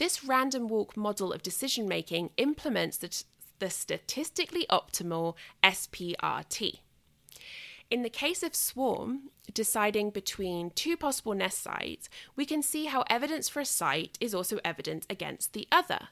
This 0.02 0.24
random 0.24 0.68
walk 0.68 0.98
model 0.98 1.32
of 1.32 1.44
decision 1.44 1.88
making 1.88 2.32
implements 2.38 2.98
the, 2.98 3.24
the 3.60 3.70
statistically 3.70 4.66
optimal 4.68 5.36
SPRT. 5.64 6.80
In 7.92 8.02
the 8.02 8.10
case 8.10 8.42
of 8.42 8.56
swarm, 8.56 9.30
deciding 9.54 10.10
between 10.10 10.72
two 10.72 10.98
possible 10.98 11.36
nest 11.36 11.62
sites, 11.62 12.10
we 12.36 12.48
can 12.48 12.64
see 12.64 12.86
how 12.86 13.04
evidence 13.12 13.48
for 13.48 13.60
a 13.60 13.66
site 13.66 14.18
is 14.20 14.34
also 14.34 14.58
evidence 14.66 15.06
against 15.08 15.54
the 15.54 15.68
other. 15.72 16.08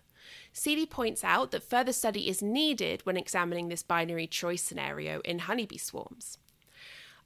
Seeley 0.54 0.86
points 0.86 1.24
out 1.24 1.50
that 1.50 1.64
further 1.64 1.92
study 1.92 2.30
is 2.30 2.44
needed 2.44 3.04
when 3.08 3.18
examining 3.18 3.70
this 3.70 3.82
binary 3.82 4.28
choice 4.28 4.62
scenario 4.62 5.20
in 5.22 5.40
honeybee 5.40 5.80
swarms. 5.80 6.38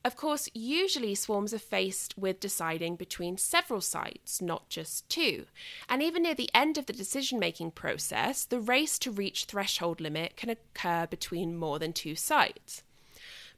Of 0.05 0.17
course, 0.17 0.49
usually 0.53 1.15
swarms 1.15 1.53
are 1.53 1.59
faced 1.59 2.17
with 2.17 2.41
deciding 2.41 2.97
between 2.97 3.37
several 3.37 3.79
sites, 3.79 4.41
not 4.41 4.67
just 4.67 5.07
two. 5.07 5.45
And 5.87 6.03
even 6.03 6.23
near 6.23 6.35
the 6.35 6.49
end 6.53 6.77
of 6.77 6.87
the 6.87 6.93
decision 6.93 7.39
making 7.39 7.71
process, 7.71 8.43
the 8.43 8.59
race 8.59 8.99
to 8.99 9.11
reach 9.11 9.45
threshold 9.45 10.01
limit 10.01 10.35
can 10.35 10.49
occur 10.49 11.07
between 11.07 11.55
more 11.55 11.79
than 11.79 11.93
two 11.93 12.15
sites. 12.15 12.83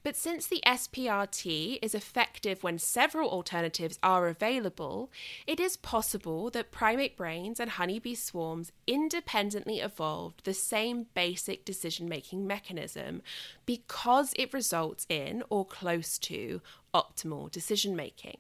But 0.06 0.16
since 0.16 0.45
the 0.45 0.62
SPRT 0.68 1.80
is 1.82 1.95
effective 1.95 2.64
when 2.64 2.78
several 2.78 3.28
alternatives 3.28 3.97
are 4.03 4.28
available, 4.28 5.12
it 5.47 5.60
is 5.60 5.78
possible 5.78 6.51
that 6.51 6.72
primate 6.72 7.18
brains 7.18 7.60
and 7.60 7.72
honeybee 7.72 8.14
swarms 8.14 8.72
independently 8.86 9.80
evolved 9.80 10.45
the 10.45 10.53
same 10.53 11.08
basic 11.16 11.66
decision 11.66 12.08
making 12.08 12.45
mechanism 12.45 13.24
because 13.66 14.32
it 14.38 14.53
results 14.53 15.08
in, 15.10 15.41
or 15.49 15.66
close 15.66 16.20
to, 16.20 16.62
optimal 16.93 17.49
decision 17.49 17.95
making. 17.95 18.38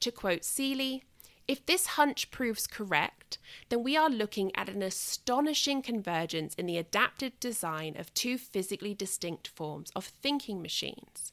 To 0.00 0.10
quote 0.10 0.42
Seeley, 0.42 1.04
if 1.52 1.66
this 1.66 1.86
hunch 1.98 2.30
proves 2.30 2.66
correct, 2.66 3.36
then 3.68 3.82
we 3.82 3.94
are 3.94 4.08
looking 4.08 4.50
at 4.56 4.70
an 4.70 4.80
astonishing 4.82 5.82
convergence 5.82 6.54
in 6.54 6.64
the 6.64 6.78
adapted 6.78 7.38
design 7.40 7.94
of 7.98 8.14
two 8.14 8.38
physically 8.38 8.94
distinct 8.94 9.48
forms 9.48 9.92
of 9.94 10.06
thinking 10.06 10.62
machines 10.62 11.30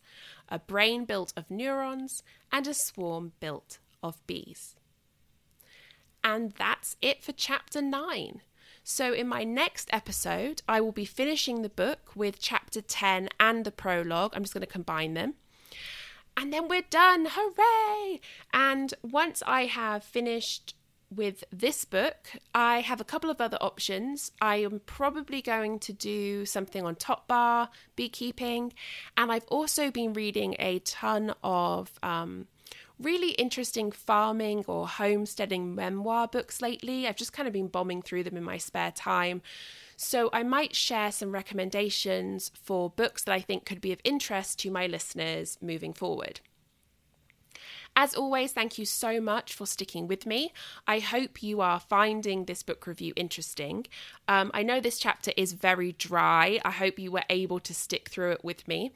a 0.49 0.59
brain 0.59 1.05
built 1.05 1.32
of 1.38 1.49
neurons 1.49 2.22
and 2.51 2.67
a 2.67 2.74
swarm 2.74 3.32
built 3.39 3.78
of 4.03 4.28
bees. 4.28 4.76
And 6.22 6.51
that's 6.51 6.97
it 7.01 7.24
for 7.24 7.32
chapter 7.32 7.82
9. 7.82 8.41
So, 8.84 9.13
in 9.13 9.26
my 9.26 9.45
next 9.45 9.88
episode, 9.93 10.63
I 10.67 10.82
will 10.82 10.91
be 10.91 11.05
finishing 11.05 11.61
the 11.61 11.70
book 11.70 12.11
with 12.13 12.41
chapter 12.41 12.82
10 12.82 13.30
and 13.39 13.63
the 13.63 13.72
prologue. 13.72 14.34
I'm 14.36 14.43
just 14.43 14.53
going 14.53 14.65
to 14.65 14.67
combine 14.67 15.13
them 15.13 15.36
and 16.40 16.54
then 16.54 16.70
we're 16.70 16.84
done. 16.90 17.28
Hooray! 17.30 18.22
And 18.54 18.94
once 19.04 19.44
I 19.46 19.66
have 19.66 20.06
finished 20.06 20.74
with 21.14 21.44
this 21.52 21.84
book, 21.84 22.30
I 22.56 22.80
have 22.80 23.02
a 23.02 23.04
couple 23.04 23.30
of 23.30 23.42
other 23.42 23.58
options. 23.60 24.32
I 24.42 24.58
am 24.58 24.80
probably 24.86 25.42
going 25.42 25.80
to 25.80 25.92
do 25.92 26.46
something 26.46 26.86
on 26.86 26.96
top 26.96 27.28
bar, 27.28 27.70
beekeeping, 27.98 28.72
and 29.18 29.32
I've 29.32 29.48
also 29.48 29.92
been 29.92 30.14
reading 30.14 30.56
a 30.60 30.80
ton 30.80 31.34
of 31.44 31.92
um, 32.02 32.48
really 32.98 33.32
interesting 33.32 33.92
farming 33.92 34.64
or 34.68 34.88
homesteading 34.88 35.76
memoir 35.76 36.28
books 36.28 36.62
lately. 36.62 37.06
I've 37.06 37.18
just 37.18 37.34
kind 37.34 37.48
of 37.48 37.54
been 37.54 37.68
bombing 37.68 38.02
through 38.02 38.24
them 38.24 38.38
in 38.38 38.44
my 38.44 38.58
spare 38.58 38.92
time. 38.92 39.42
So 40.02 40.30
I 40.32 40.43
might 40.43 40.78
share 40.78 41.12
some 41.12 41.34
recommendations 41.34 42.54
for 42.56 42.89
books 42.89 43.26
that 43.26 43.34
I 43.34 43.41
think 43.41 43.66
could 43.66 43.82
be 43.82 43.91
of 43.91 44.00
interest 44.06 44.58
to 44.60 44.72
my 44.72 44.88
listeners 44.88 45.58
moving 45.62 45.91
forward. 45.91 46.39
As 47.97 48.16
always, 48.16 48.54
thank 48.54 48.78
you 48.78 48.86
so 48.86 49.20
much 49.20 49.54
for 49.54 49.68
sticking 49.68 50.08
with 50.08 50.26
me. 50.26 50.54
I 50.88 51.00
hope 51.00 51.43
you 51.43 51.60
are 51.60 51.82
finding 51.82 52.45
this 52.45 52.64
book 52.64 52.88
review 52.88 53.12
interesting. 53.18 53.88
Um, 54.30 54.52
I 54.54 54.64
know 54.64 54.80
this 54.80 55.00
chapter 55.00 55.34
is 55.36 55.52
very 55.52 55.91
dry. 55.91 56.62
I 56.64 56.72
hope 56.72 56.97
you 56.97 57.12
were 57.12 57.26
able 57.30 57.60
to 57.60 57.74
stick 57.74 58.08
through 58.08 58.32
it 58.32 58.43
with 58.45 58.70
me. 58.70 58.93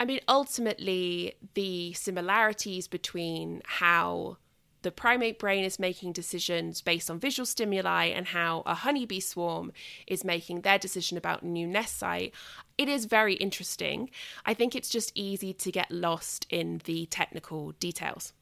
I 0.00 0.06
mean, 0.06 0.20
ultimately, 0.26 1.34
the 1.52 1.92
similarities 1.92 2.88
between 2.88 3.60
how 3.66 4.38
the 4.86 4.92
primate 4.92 5.40
brain 5.40 5.64
is 5.64 5.80
making 5.80 6.12
decisions 6.12 6.80
based 6.80 7.10
on 7.10 7.18
visual 7.18 7.44
stimuli 7.44 8.04
and 8.04 8.28
how 8.28 8.62
a 8.66 8.74
honeybee 8.76 9.18
swarm 9.18 9.72
is 10.06 10.22
making 10.22 10.60
their 10.60 10.78
decision 10.78 11.18
about 11.18 11.42
a 11.42 11.48
new 11.48 11.66
nest 11.66 11.98
site. 11.98 12.32
It 12.78 12.88
is 12.88 13.06
very 13.06 13.34
interesting. 13.34 14.10
I 14.44 14.54
think 14.54 14.76
it's 14.76 14.88
just 14.88 15.10
easy 15.16 15.52
to 15.54 15.72
get 15.72 15.90
lost 15.90 16.46
in 16.50 16.82
the 16.84 17.06
technical 17.06 17.72
details. 17.80 18.32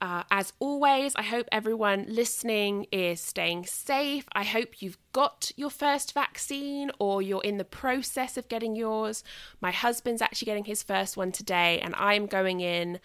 Uh, 0.00 0.24
as 0.32 0.52
always, 0.58 1.14
I 1.14 1.22
hope 1.22 1.46
everyone 1.52 2.06
listening 2.08 2.88
is 2.90 3.20
staying 3.20 3.66
safe. 3.66 4.26
I 4.32 4.42
hope 4.42 4.82
you've 4.82 4.98
got 5.12 5.52
your 5.54 5.70
first 5.70 6.12
vaccine 6.12 6.90
or 6.98 7.22
you're 7.22 7.44
in 7.44 7.58
the 7.58 7.64
process 7.64 8.36
of 8.36 8.48
getting 8.48 8.74
yours. 8.74 9.22
My 9.60 9.70
husband's 9.70 10.22
actually 10.22 10.46
getting 10.46 10.64
his 10.64 10.82
first 10.82 11.16
one 11.16 11.30
today, 11.30 11.78
and 11.78 11.94
I'm 11.94 12.26
going 12.26 12.58
in 12.58 12.98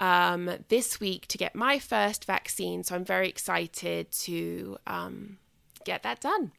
um, 0.00 0.50
this 0.68 0.98
week 0.98 1.26
to 1.28 1.38
get 1.38 1.54
my 1.54 1.78
first 1.78 2.24
vaccine. 2.24 2.82
So 2.82 2.94
I'm 2.94 3.04
very 3.04 3.28
excited 3.28 4.10
to 4.12 4.78
um, 4.86 5.38
get 5.84 6.02
that 6.02 6.20
done. 6.20 6.52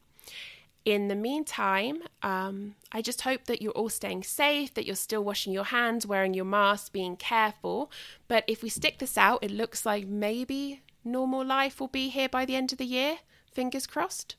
In 0.84 1.06
the 1.06 1.14
meantime, 1.14 2.02
um, 2.22 2.74
I 2.90 3.02
just 3.02 3.20
hope 3.20 3.44
that 3.44 3.62
you're 3.62 3.72
all 3.72 3.88
staying 3.88 4.24
safe, 4.24 4.74
that 4.74 4.84
you're 4.84 4.96
still 4.96 5.22
washing 5.22 5.52
your 5.52 5.64
hands, 5.64 6.06
wearing 6.06 6.34
your 6.34 6.44
mask, 6.44 6.92
being 6.92 7.16
careful. 7.16 7.90
But 8.26 8.44
if 8.48 8.62
we 8.62 8.68
stick 8.68 8.98
this 8.98 9.16
out, 9.16 9.44
it 9.44 9.50
looks 9.50 9.86
like 9.86 10.06
maybe 10.06 10.80
normal 11.04 11.44
life 11.44 11.78
will 11.78 11.88
be 11.88 12.08
here 12.08 12.28
by 12.28 12.44
the 12.44 12.56
end 12.56 12.72
of 12.72 12.78
the 12.78 12.84
year. 12.84 13.18
Fingers 13.52 13.86
crossed. 13.86 14.34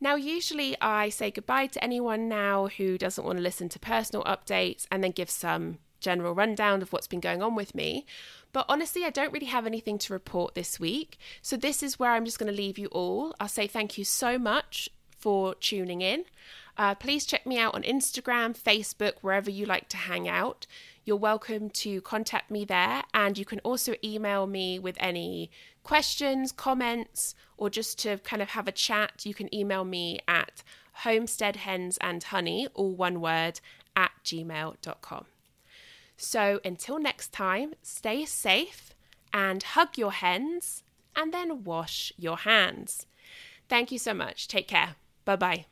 Now, 0.00 0.16
usually 0.16 0.76
I 0.80 1.10
say 1.10 1.30
goodbye 1.30 1.68
to 1.68 1.84
anyone 1.84 2.28
now 2.28 2.66
who 2.66 2.98
doesn't 2.98 3.24
want 3.24 3.38
to 3.38 3.42
listen 3.42 3.68
to 3.68 3.78
personal 3.78 4.24
updates 4.24 4.86
and 4.90 5.04
then 5.04 5.12
give 5.12 5.30
some 5.30 5.78
general 6.02 6.34
rundown 6.34 6.82
of 6.82 6.92
what's 6.92 7.06
been 7.06 7.20
going 7.20 7.42
on 7.42 7.54
with 7.54 7.74
me. 7.74 8.04
But 8.52 8.66
honestly, 8.68 9.04
I 9.04 9.10
don't 9.10 9.32
really 9.32 9.46
have 9.46 9.66
anything 9.66 9.98
to 9.98 10.12
report 10.12 10.54
this 10.54 10.78
week. 10.78 11.18
So 11.40 11.56
this 11.56 11.82
is 11.82 11.98
where 11.98 12.10
I'm 12.10 12.24
just 12.24 12.38
going 12.38 12.52
to 12.52 12.56
leave 12.56 12.78
you 12.78 12.88
all. 12.88 13.34
I'll 13.40 13.48
say 13.48 13.66
thank 13.66 13.96
you 13.96 14.04
so 14.04 14.38
much 14.38 14.88
for 15.18 15.54
tuning 15.54 16.02
in. 16.02 16.24
Uh, 16.76 16.94
please 16.94 17.24
check 17.26 17.46
me 17.46 17.58
out 17.58 17.74
on 17.74 17.82
Instagram, 17.82 18.56
Facebook, 18.58 19.14
wherever 19.20 19.50
you 19.50 19.66
like 19.66 19.88
to 19.90 19.96
hang 19.96 20.28
out. 20.28 20.66
You're 21.04 21.16
welcome 21.16 21.68
to 21.70 22.00
contact 22.02 22.50
me 22.50 22.64
there, 22.64 23.02
and 23.12 23.36
you 23.36 23.44
can 23.44 23.58
also 23.60 23.94
email 24.04 24.46
me 24.46 24.78
with 24.78 24.96
any 25.00 25.50
questions, 25.82 26.52
comments, 26.52 27.34
or 27.56 27.68
just 27.68 27.98
to 28.00 28.18
kind 28.18 28.40
of 28.40 28.50
have 28.50 28.68
a 28.68 28.72
chat. 28.72 29.24
You 29.24 29.34
can 29.34 29.52
email 29.54 29.84
me 29.84 30.20
at 30.28 30.62
homesteadhensandhoney, 31.04 32.68
all 32.74 32.94
one 32.94 33.20
word, 33.20 33.60
at 33.96 34.12
gmail.com. 34.24 35.31
So 36.16 36.60
until 36.64 36.98
next 36.98 37.32
time, 37.32 37.74
stay 37.82 38.24
safe 38.24 38.94
and 39.32 39.62
hug 39.62 39.96
your 39.98 40.12
hens 40.12 40.82
and 41.16 41.32
then 41.32 41.64
wash 41.64 42.12
your 42.16 42.38
hands. 42.38 43.06
Thank 43.68 43.90
you 43.92 43.98
so 43.98 44.14
much. 44.14 44.48
Take 44.48 44.68
care. 44.68 44.96
Bye 45.24 45.36
bye. 45.36 45.71